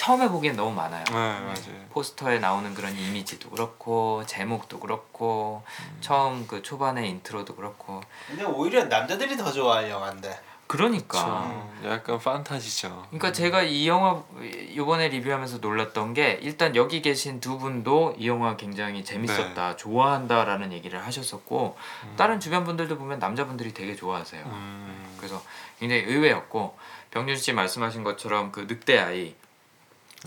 처음에 0.00 0.30
보기엔 0.30 0.56
너무 0.56 0.72
많아요. 0.72 1.04
네, 1.04 1.12
맞아요. 1.12 1.86
포스터에 1.90 2.38
나오는 2.38 2.72
그런 2.72 2.96
이미지도 2.96 3.50
그렇고 3.50 4.24
제목도 4.24 4.80
그렇고 4.80 5.62
처음 6.00 6.46
그 6.46 6.62
초반의 6.62 7.10
인트로도 7.10 7.54
그렇고 7.54 8.00
근데 8.26 8.42
오히려 8.44 8.84
남자들이 8.84 9.36
더 9.36 9.52
좋아할 9.52 9.90
영화인데. 9.90 10.40
그러니까 10.66 11.42
음, 11.42 11.82
약간 11.84 12.18
판타지죠. 12.18 13.08
그러니까 13.08 13.32
제가 13.32 13.60
이 13.60 13.88
영화 13.88 14.22
이번에 14.40 15.08
리뷰하면서 15.08 15.58
놀랐던 15.58 16.14
게 16.14 16.38
일단 16.40 16.76
여기 16.76 17.02
계신 17.02 17.38
두 17.40 17.58
분도 17.58 18.14
이 18.16 18.26
영화 18.26 18.56
굉장히 18.56 19.04
재밌었다 19.04 19.76
좋아한다라는 19.76 20.72
얘기를 20.72 21.04
하셨었고 21.04 21.76
음. 22.04 22.14
다른 22.16 22.40
주변 22.40 22.64
분들도 22.64 22.96
보면 22.96 23.18
남자분들이 23.18 23.74
되게 23.74 23.94
좋아하세요. 23.94 24.44
음. 24.46 25.14
그래서 25.18 25.42
굉장히 25.78 26.04
의외였고 26.04 26.74
병준 27.10 27.36
씨 27.36 27.52
말씀하신 27.52 28.02
것처럼 28.02 28.50
그 28.50 28.60
늑대 28.60 28.98
아이 28.98 29.34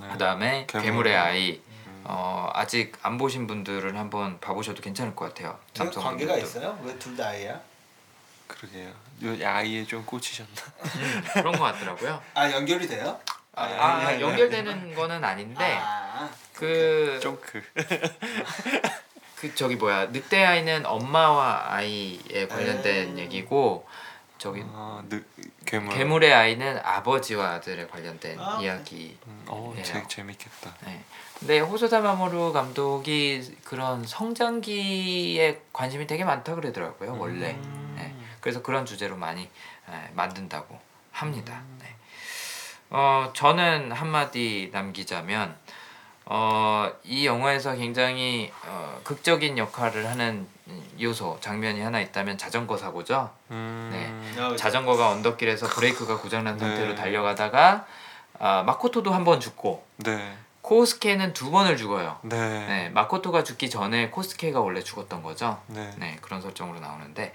네. 0.01 0.07
그다음에 0.11 0.65
괴물. 0.67 0.85
괴물의 0.85 1.15
아이 1.17 1.61
음. 1.87 2.03
어, 2.05 2.49
아직 2.53 2.93
안 3.01 3.17
보신 3.17 3.47
분들은 3.47 3.95
한번 3.97 4.39
봐보셔도 4.39 4.81
괜찮을 4.81 5.15
것 5.15 5.25
같아요. 5.33 5.57
그 5.77 5.89
관계가. 5.91 6.37
있어요? 6.37 6.77
왜 6.83 6.97
둘 6.99 7.15
다 7.15 7.27
아이야? 7.29 7.59
그러게요. 8.47 8.89
요 9.23 9.47
아이에 9.47 9.85
좀 9.85 10.05
꽂히셨나? 10.05 10.51
그런 11.33 11.53
것 11.57 11.63
같더라고요. 11.63 12.21
아 12.33 12.51
연결이 12.51 12.87
돼요? 12.87 13.19
아, 13.55 13.63
아, 13.65 13.93
아니, 14.07 14.21
연결되는 14.21 14.95
거는 14.95 15.23
아닌데 15.23 15.77
아, 15.79 16.27
그, 16.53 17.19
쫑크. 17.21 17.61
그 19.35 19.53
저기 19.55 19.75
뭐야 19.75 20.07
늑대 20.07 20.43
아이는 20.43 20.85
엄마와 20.85 21.65
아이에 21.73 22.47
관련된 22.47 23.09
음. 23.09 23.17
얘기고 23.19 23.87
저기 24.37 24.61
아, 24.65 25.01
느, 25.07 25.23
괴물. 25.65 25.93
괴물의 25.93 26.33
아이는 26.33 26.79
아버지와 26.83 27.51
아들에 27.53 27.87
관련된 27.87 28.39
아, 28.39 28.57
네. 28.57 28.65
이야기. 28.65 29.17
음, 29.27 29.45
어, 29.47 29.73
예. 29.77 29.81
되게 29.81 30.07
재밌겠다. 30.07 30.75
네. 30.85 31.03
근데 31.39 31.59
호소다 31.59 32.01
마모루 32.01 32.51
감독이 32.53 33.57
그런 33.63 34.05
성장기에 34.05 35.61
관심이 35.71 36.07
되게 36.07 36.23
많다 36.23 36.55
그러더라고요 36.55 37.17
원래. 37.17 37.51
음. 37.51 37.95
네. 37.97 38.13
그래서 38.41 38.61
그런 38.61 38.85
주제로 38.85 39.15
많이 39.15 39.49
예, 39.89 40.11
만든다고 40.13 40.79
합니다. 41.11 41.61
네. 41.79 41.95
어 42.89 43.31
저는 43.33 43.91
한마디 43.91 44.69
남기자면 44.71 45.55
어, 46.25 46.89
이 47.03 47.25
영화에서 47.25 47.75
굉장히 47.75 48.51
어, 48.65 48.99
극적인 49.03 49.57
역할을 49.57 50.07
하는 50.07 50.47
요소 50.99 51.37
장면이 51.41 51.81
하나 51.81 51.99
있다면 51.99 52.37
자전거 52.37 52.77
사고죠. 52.77 53.29
음. 53.51 53.89
네. 53.91 54.41
야, 54.41 54.55
자전거가 54.55 55.09
언덕길에서 55.09 55.67
브레이크가 55.67 56.17
고장난 56.17 56.57
네. 56.57 56.65
상태로 56.65 56.95
달려가다가 56.95 57.85
아, 58.39 58.63
마코토도 58.63 59.13
한 59.13 59.23
번 59.25 59.39
죽고 59.39 59.85
네. 59.97 60.33
코스케는 60.61 61.33
두 61.33 61.51
번을 61.51 61.75
죽어요. 61.75 62.19
네. 62.21 62.37
네, 62.37 62.89
마코토가 62.89 63.43
죽기 63.43 63.69
전에 63.69 64.09
코스케가 64.09 64.61
원래 64.61 64.81
죽었던 64.81 65.21
거죠. 65.21 65.61
네. 65.67 65.91
네, 65.97 66.17
그런 66.21 66.41
설정으로 66.41 66.79
나오는데 66.79 67.33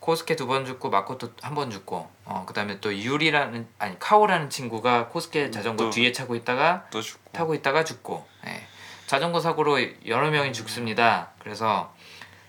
코스케 0.00 0.34
두 0.36 0.46
번 0.46 0.64
죽고 0.64 0.90
마코토 0.90 1.30
한 1.42 1.54
번 1.54 1.70
죽고 1.70 2.10
어 2.24 2.44
그다음에 2.46 2.80
또 2.80 2.94
유리라는 2.96 3.68
아니 3.78 3.98
카오라는 3.98 4.48
친구가 4.50 5.08
코스케 5.08 5.50
자전거 5.50 5.84
또- 5.84 5.90
뒤에 5.90 6.12
차고 6.12 6.34
있다가 6.34 6.86
또 6.90 7.00
죽고. 7.02 7.30
타고 7.32 7.54
있다가 7.54 7.84
죽고 7.84 8.26
예. 8.46 8.62
자전거 9.06 9.40
사고로 9.40 9.78
여러 10.06 10.30
명이 10.30 10.52
죽습니다. 10.52 11.30
그래서 11.40 11.92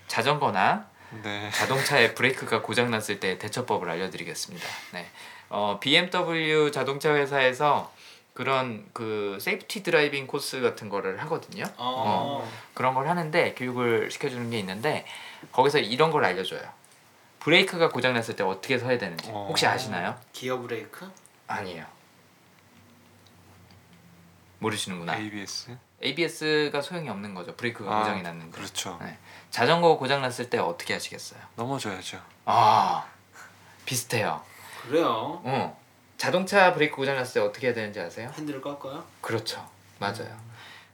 자전거나 0.08 0.86
네. 1.22 1.50
자동차의 1.50 2.14
브레이크가 2.14 2.62
고장 2.62 2.90
났을 2.90 3.20
때 3.20 3.38
대처법을 3.38 3.88
알려드리겠습니다. 3.90 4.66
네, 4.92 5.06
어, 5.50 5.78
BMW 5.80 6.70
자동차 6.70 7.14
회사에서 7.14 7.92
그런 8.32 8.86
그 8.94 9.36
safety 9.42 9.82
driving 9.82 10.26
코스 10.26 10.60
같은 10.62 10.88
거를 10.88 11.20
하거든요. 11.22 11.64
어. 11.76 12.48
그런 12.72 12.94
걸 12.94 13.08
하는데 13.08 13.52
교육을 13.54 14.10
시켜주는 14.10 14.48
게 14.50 14.58
있는데 14.60 15.04
거기서 15.52 15.80
이런 15.80 16.10
걸 16.10 16.24
알려줘요. 16.24 16.62
브레이크가 17.42 17.88
고장 17.88 18.14
났을 18.14 18.36
때 18.36 18.44
어떻게 18.44 18.78
서야 18.78 18.98
되는지 18.98 19.28
어. 19.32 19.46
혹시 19.48 19.66
아시나요? 19.66 20.16
기어 20.32 20.58
브레이크? 20.58 21.10
아니에요. 21.48 21.84
모르시는구나. 24.60 25.16
ABS. 25.16 25.76
ABS가 26.04 26.80
소용이 26.80 27.08
없는 27.08 27.34
거죠. 27.34 27.54
브레이크가 27.56 27.92
아, 27.92 27.98
고장이 28.00 28.22
났는데. 28.22 28.56
그렇죠. 28.56 28.96
네. 29.02 29.18
자전거 29.50 29.96
고장 29.98 30.22
났을 30.22 30.48
때 30.50 30.58
어떻게 30.58 30.94
하시겠어요? 30.94 31.40
넘어져야죠. 31.56 32.20
아 32.44 33.04
비슷해요. 33.86 34.40
그래요. 34.82 35.40
어. 35.44 35.80
자동차 36.16 36.72
브레이크 36.72 36.94
고장 36.94 37.16
났을 37.16 37.34
때 37.34 37.40
어떻게 37.40 37.66
해야 37.66 37.74
되는지 37.74 37.98
아세요? 37.98 38.30
핸들을 38.36 38.60
꺾어요? 38.60 39.04
그렇죠. 39.20 39.68
맞아요. 39.98 40.36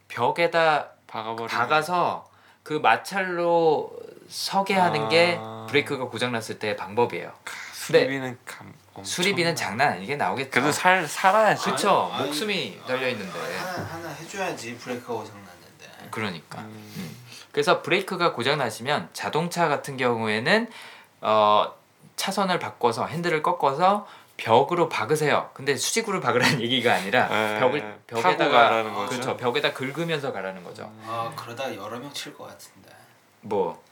벽에다 0.09 0.93
박아버리면. 1.07 1.49
박아서 1.49 2.31
그 2.62 2.73
마찰로 2.73 3.93
서게 4.29 4.75
하는 4.75 5.09
게 5.09 5.39
아. 5.41 5.67
브레이크가 5.69 6.05
고장 6.07 6.33
났을 6.33 6.59
때의 6.59 6.77
방법이에요. 6.77 7.33
수리비는 7.73 8.39
감. 8.45 8.73
엄청 8.95 9.05
수리비는 9.05 9.53
나- 9.53 9.55
장난 9.55 9.93
아니게 9.93 10.17
나오겠죠. 10.17 10.51
그래도 10.51 10.73
살 10.73 11.07
살아야지. 11.07 11.71
그쵸. 11.71 12.11
아니, 12.13 12.25
목숨이 12.27 12.81
달려 12.87 13.09
있는데. 13.09 13.33
하나 13.57 13.85
하나 13.85 14.09
해줘야지 14.11 14.77
브레이크가 14.77 15.15
고장 15.15 15.35
났는데. 15.37 16.09
그러니까. 16.11 16.59
음. 16.61 16.93
음. 16.97 17.17
그래서 17.53 17.81
브레이크가 17.83 18.33
고장 18.33 18.59
나시면 18.59 19.09
자동차 19.13 19.69
같은 19.69 19.97
경우에는 19.97 20.69
어, 21.23 21.73
차선을 22.17 22.59
바꿔서 22.59 23.07
핸들을 23.07 23.43
꺾어서 23.43 24.07
벽으로 24.37 24.89
박으세요. 24.89 25.51
근데 25.55 25.77
수직으로 25.77 26.21
박으라는 26.21 26.61
얘기가 26.63 26.95
아니라 26.95 27.27
네, 27.29 27.59
벽을 27.59 27.81
타고 28.07 28.23
벽에다가. 28.23 29.07
그렇죠. 29.09 29.37
벽에다 29.37 29.73
긁으면서 29.73 30.33
가라는 30.33 30.63
거죠. 30.63 30.93
아 31.07 31.33
그러다 31.35 31.75
여러 31.75 31.99
명 31.99 32.13
칠 32.13 32.37
것 32.37 32.47
같은데. 32.49 32.91
뭐 33.41 33.83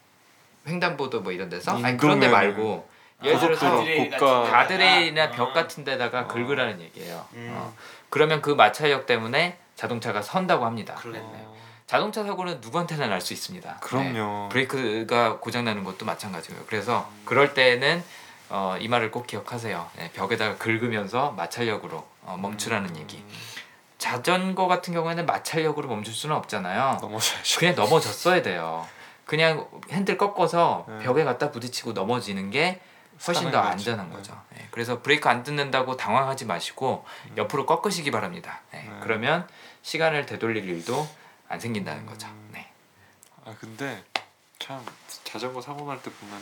횡단보도 0.67 1.21
뭐 1.21 1.33
이런 1.33 1.49
데서 1.49 1.77
아니 1.83 1.97
그런 1.97 2.21
데 2.21 2.29
말고 2.29 2.89
예를 3.25 3.41
들어서 3.41 4.43
가드레일이나 4.51 5.25
아, 5.25 5.31
벽 5.31 5.55
같은 5.55 5.85
데다가 5.85 6.21
어. 6.23 6.27
긁으라는 6.29 6.81
얘기예요. 6.81 7.25
음. 7.35 7.53
어. 7.57 7.73
그러면 8.11 8.43
그 8.43 8.51
마찰력 8.51 9.07
때문에 9.07 9.59
자동차가 9.75 10.23
선다고 10.23 10.65
합니다. 10.67 10.95
그러겠네요. 10.97 11.45
어, 11.47 11.57
자동차 11.87 12.25
사고는 12.25 12.61
누구한테나 12.61 13.07
날 13.07 13.21
수 13.21 13.33
있습니다. 13.33 13.71
네. 13.71 13.77
그럼요. 13.81 14.49
브레이크가 14.51 15.39
고장 15.39 15.65
나는 15.65 15.85
것도 15.85 16.05
마찬가지고요. 16.05 16.65
그래서 16.67 17.09
그럴 17.25 17.55
때는 17.55 18.03
어, 18.49 18.77
이 18.79 18.87
말을 18.89 19.11
꼭 19.11 19.27
기억하세요. 19.27 19.91
네, 19.97 20.11
벽에다가 20.13 20.57
긁으면서 20.57 21.33
마찰력으로 21.33 22.07
어, 22.23 22.37
멈추라는 22.41 22.91
음. 22.91 22.97
얘기. 22.99 23.25
자전거 23.99 24.67
같은 24.67 24.93
경우에는 24.95 25.25
마찰력으로 25.27 25.89
멈출 25.89 26.13
수는 26.13 26.37
없잖아요. 26.37 26.99
넘어져야죠. 27.01 27.59
그냥 27.59 27.75
넘어졌어야 27.75 28.43
돼요. 28.43 28.87
그냥 29.27 29.69
핸들 29.90 30.16
꺾어서 30.16 30.86
네. 30.89 30.98
벽에 31.01 31.24
갖다 31.24 31.51
부딪히고 31.51 31.93
넘어지는 31.93 32.51
게 32.51 32.81
훨씬 33.27 33.51
더. 33.51 33.59
안전한 33.61 34.09
네. 34.11 34.16
거죠. 34.16 34.40
네, 34.51 34.69
그래서 34.70 35.03
브레이크 35.03 35.28
안 35.28 35.43
뜯는다고 35.43 35.97
당황하지 35.97 36.44
마시고 36.47 37.05
옆으로 37.36 37.66
꺾으시기 37.66 38.11
바랍니다. 38.11 38.61
네, 38.73 38.82
네. 38.82 38.90
그러면 39.03 39.47
시간을 39.82 40.27
되돌릴 40.27 40.69
일도 40.69 41.07
안 41.48 41.59
생긴다는 41.61 42.07
거죠. 42.07 42.28
네. 42.53 42.70
아 43.44 43.55
근데 43.59 44.05
참 44.59 44.85
자전거 45.24 45.61
사고 45.61 45.86
날 45.86 45.98
때 46.03 46.11
보면 46.11 46.39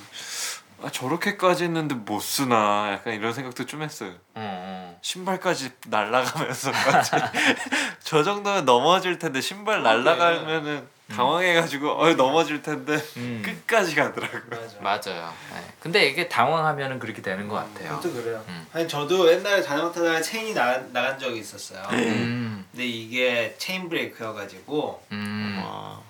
아 0.82 0.90
저렇게까지 0.90 1.64
했는데 1.64 1.94
못 1.94 2.20
쓰나 2.20 2.92
약간 2.92 3.14
이런 3.14 3.32
생각도 3.32 3.64
좀 3.66 3.82
했어요. 3.82 4.10
어, 4.34 4.34
어. 4.36 4.98
신발까지 5.02 5.70
날라가면서까지 5.86 7.10
저 8.02 8.22
정도면 8.24 8.64
넘어질 8.64 9.18
텐데 9.18 9.40
신발 9.40 9.82
날라가면은 9.82 10.86
당황해가지고 11.08 11.90
어 11.90 12.14
넘어질 12.14 12.62
텐데 12.62 12.96
음. 13.16 13.42
끝까지 13.44 13.94
가더라고. 13.94 14.38
맞아. 14.80 15.10
맞아요. 15.10 15.32
네. 15.52 15.60
근데 15.80 16.06
이게 16.08 16.28
당황하면은 16.28 16.98
그렇게 16.98 17.20
되는 17.20 17.46
것 17.46 17.56
같아요. 17.56 18.00
그것도 18.00 18.14
그래요. 18.14 18.44
음. 18.48 18.66
아니 18.72 18.88
저도 18.88 19.30
옛날에 19.30 19.62
자전거 19.62 19.92
타다가 19.92 20.22
체인이 20.22 20.54
나, 20.54 20.78
나간 20.92 21.18
적이 21.18 21.40
있었어요. 21.40 21.86
음, 21.92 22.66
근데 22.70 22.86
이게 22.86 23.54
체인 23.58 23.88
브레이크여가지고 23.88 25.02
음, 25.12 25.62
와. 25.62 26.00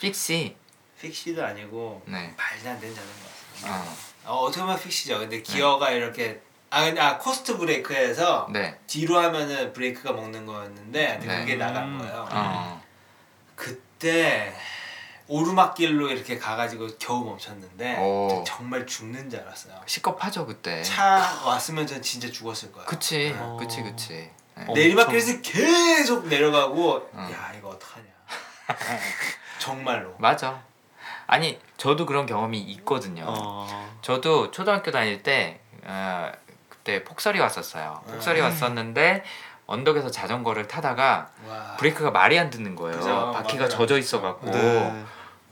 fixie. 0.00 0.56
fixie도 1.00 1.44
아니고 1.44 2.02
네. 2.06 2.34
말도 2.36 2.68
안 2.70 2.80
되는 2.80 2.94
자전거였어요. 2.94 3.94
어, 4.26 4.32
어, 4.32 4.38
어떻게 4.44 4.60
보면 4.62 4.78
fixie죠. 4.78 5.18
근데 5.18 5.40
기어가 5.42 5.90
이렇게 5.90 6.40
아 6.70 6.84
근데 6.84 7.00
아 7.00 7.18
coaster 7.18 7.56
브레이크에서 7.56 8.48
네. 8.52 8.78
뒤로 8.86 9.18
하면은 9.18 9.72
브레이크가 9.72 10.12
먹는 10.12 10.44
거였는데 10.44 11.20
네. 11.22 11.40
그게 11.40 11.54
나간 11.56 11.84
음. 11.84 11.98
거예요. 11.98 12.28
어, 12.30 12.82
그때 14.04 14.52
오르막길로 15.28 16.10
이렇게 16.10 16.38
가가지고 16.38 16.88
겨우 16.98 17.24
멈췄는데 17.24 17.96
오. 17.98 18.44
정말 18.46 18.86
죽는 18.86 19.30
줄 19.30 19.40
알았어요. 19.40 19.80
식겁하죠 19.86 20.44
그때. 20.44 20.82
차 20.82 21.40
왔으면 21.46 21.86
전 21.86 22.02
진짜 22.02 22.30
죽었을 22.30 22.70
거예요. 22.72 22.86
그치, 22.86 23.34
어. 23.38 23.56
그치, 23.58 23.82
그치. 23.82 24.30
네. 24.56 24.64
어. 24.68 24.74
내리막길에서 24.74 25.40
계속 25.40 26.28
내려가고 26.28 27.08
어. 27.14 27.30
야 27.32 27.54
이거 27.56 27.70
어떡하냐. 27.70 28.04
정말로. 29.58 30.14
맞아. 30.18 30.62
아니 31.26 31.58
저도 31.78 32.04
그런 32.04 32.26
경험이 32.26 32.60
있거든요. 32.60 33.24
어. 33.26 33.98
저도 34.02 34.50
초등학교 34.50 34.90
다닐 34.90 35.22
때 35.22 35.60
어, 35.84 36.30
그때 36.68 37.02
폭설이 37.04 37.40
왔었어요. 37.40 38.02
폭설이 38.06 38.40
음. 38.40 38.44
왔었는데 38.44 39.24
언덕에서 39.66 40.10
자전거를 40.10 40.68
타다가 40.68 41.30
와. 41.48 41.76
브레이크가 41.78 42.10
말이 42.10 42.38
안 42.38 42.50
듣는 42.50 42.74
거예요. 42.74 42.98
그죠, 42.98 43.32
바퀴가. 43.34 43.68
젖어 43.68 43.98
있어 43.98 44.20
갖고 44.20 44.50
네. 44.50 45.04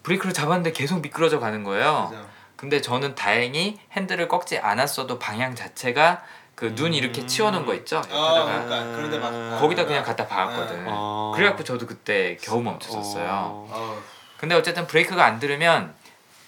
브레이크를 0.03 0.35
잡았는데 0.35 0.73
계속 0.73 1.01
미끄러져 1.01 1.39
가는 1.41 1.65
거예요. 1.65 2.09
그죠. 2.11 2.27
근데 2.57 2.81
저는 2.81 3.15
다행히 3.15 3.81
핸들을 3.93 4.29
꺾지 4.29 4.59
않았어도 4.59 5.19
방향 5.19 5.55
자체가 5.55 6.23
그눈 6.55 6.93
이렇게 6.95 7.23
음. 7.23 7.27
치워놓은 7.27 7.67
거 7.67 7.75
있죠. 7.75 7.97
아, 7.97 8.01
옆에다가 8.01 8.65
그러니까 8.65 8.97
그런데 8.97 9.19
막 9.19 9.59
거기다 9.61 9.85
그냥 9.87 10.05
갖다 10.05 10.27
박았거든. 10.27 10.85
어. 10.89 11.33
그래갖고 11.35 11.65
저도 11.65 11.87
그때 11.87 12.37
겨우 12.41 12.63
멈췄었어요. 12.63 13.27
어. 13.27 13.69
어, 13.71 14.03
근데 14.37 14.55
어쨌든 14.55 14.87
브레이크가 14.87 15.25
안 15.25 15.41
들으면 15.41 15.95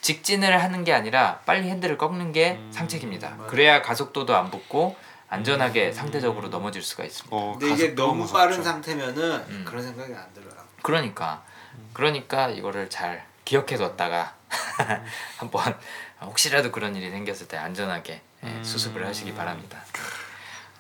직진을 0.03 0.63
하는 0.63 0.85
게 0.85 0.93
아니라 0.93 1.41
빨리 1.47 1.69
핸들을 1.71 1.97
꺾는 1.97 2.33
게 2.33 2.59
음, 2.61 2.71
상책입니다. 2.73 3.31
맞아요. 3.31 3.47
그래야 3.49 3.81
가속도도 3.83 4.37
안 4.37 4.51
붙고 4.51 4.95
안전하게 5.29 5.89
음. 5.89 5.93
상대적으로 5.93 6.49
넘어질 6.49 6.83
수가 6.83 7.05
있습니다. 7.05 7.35
어, 7.35 7.57
근데 7.59 7.75
이게 7.75 7.95
너무 7.95 8.23
무섭죠. 8.23 8.39
빠른 8.39 8.63
상태면은 8.63 9.45
음. 9.49 9.65
그런 9.67 9.83
생각이 9.83 10.13
안 10.15 10.33
들어요. 10.35 10.53
그러니까 10.83 11.43
그러니까 11.93 12.49
이거를 12.51 12.91
잘 12.91 13.27
기억해뒀다가 13.45 14.35
한번 15.39 15.77
혹시라도 16.21 16.71
그런 16.71 16.95
일이 16.97 17.11
생겼을 17.11 17.49
때 17.49 17.57
안전하게 17.57 18.23
예, 18.45 18.47
음. 18.47 18.63
수습을 18.65 19.07
하시기 19.07 19.35
바랍니다. 19.35 19.79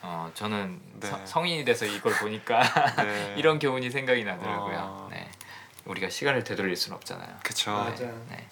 어 0.02 0.30
저는 0.34 0.80
네. 1.00 1.08
서- 1.08 1.24
성인이 1.24 1.64
돼서 1.64 1.86
이걸 1.86 2.12
보니까 2.14 2.62
네. 3.02 3.34
이런 3.38 3.58
교훈이 3.58 3.90
생각이 3.90 4.22
나더라고요. 4.24 4.76
어. 4.78 5.08
네. 5.10 5.30
우리가 5.86 6.08
시간을 6.10 6.44
되돌릴 6.44 6.76
수는 6.76 6.96
없잖아요. 6.96 7.28
맞아요. 7.66 8.26
네, 8.30 8.46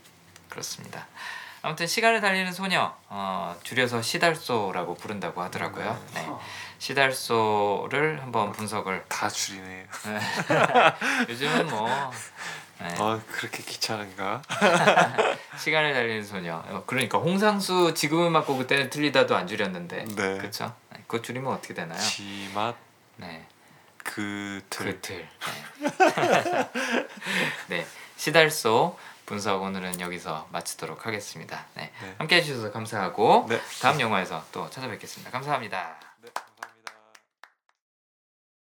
그렇습니다. 0.48 1.06
아무튼 1.62 1.86
시간을 1.86 2.20
달리는 2.20 2.52
소녀 2.52 2.92
어, 3.08 3.56
줄여서 3.62 4.02
시달소라고 4.02 4.94
부른다고 4.94 5.42
하더라고요. 5.42 5.98
네. 6.14 6.28
시달소를 6.78 8.20
한번 8.20 8.50
분석을 8.50 9.04
다 9.08 9.28
줄이네요. 9.28 9.86
요즘은 11.28 11.68
뭐 11.68 11.88
네. 12.80 12.94
어 12.98 13.20
그렇게 13.30 13.62
귀찮은가? 13.62 14.42
시간을 15.56 15.94
달리는 15.94 16.24
소녀. 16.24 16.56
어, 16.56 16.82
그러니까 16.84 17.18
홍상수 17.18 17.94
지금 17.94 18.26
음악고 18.26 18.56
그때는 18.56 18.90
틀리다도 18.90 19.36
안 19.36 19.46
줄였는데. 19.46 20.04
네. 20.04 20.38
그렇죠. 20.38 20.74
네. 20.90 20.98
그거 21.06 21.22
줄이면 21.22 21.52
어떻게 21.52 21.74
되나요? 21.74 22.00
지맛 22.00 22.74
네. 23.18 23.46
그틀 23.98 25.00
그틀. 25.00 25.28
네. 25.78 26.68
네. 27.68 27.86
시달소 28.16 28.98
분석 29.32 29.62
오늘은 29.62 29.98
여기서 29.98 30.46
마치도록 30.52 31.06
하겠습니다. 31.06 31.64
네. 31.74 31.90
네. 32.02 32.14
함께 32.18 32.36
해주셔서 32.36 32.70
감사하고 32.70 33.46
네. 33.48 33.58
다음 33.80 33.98
영화에서 33.98 34.44
또 34.52 34.68
찾아뵙겠습니다. 34.68 35.30
감사합니다. 35.30 36.11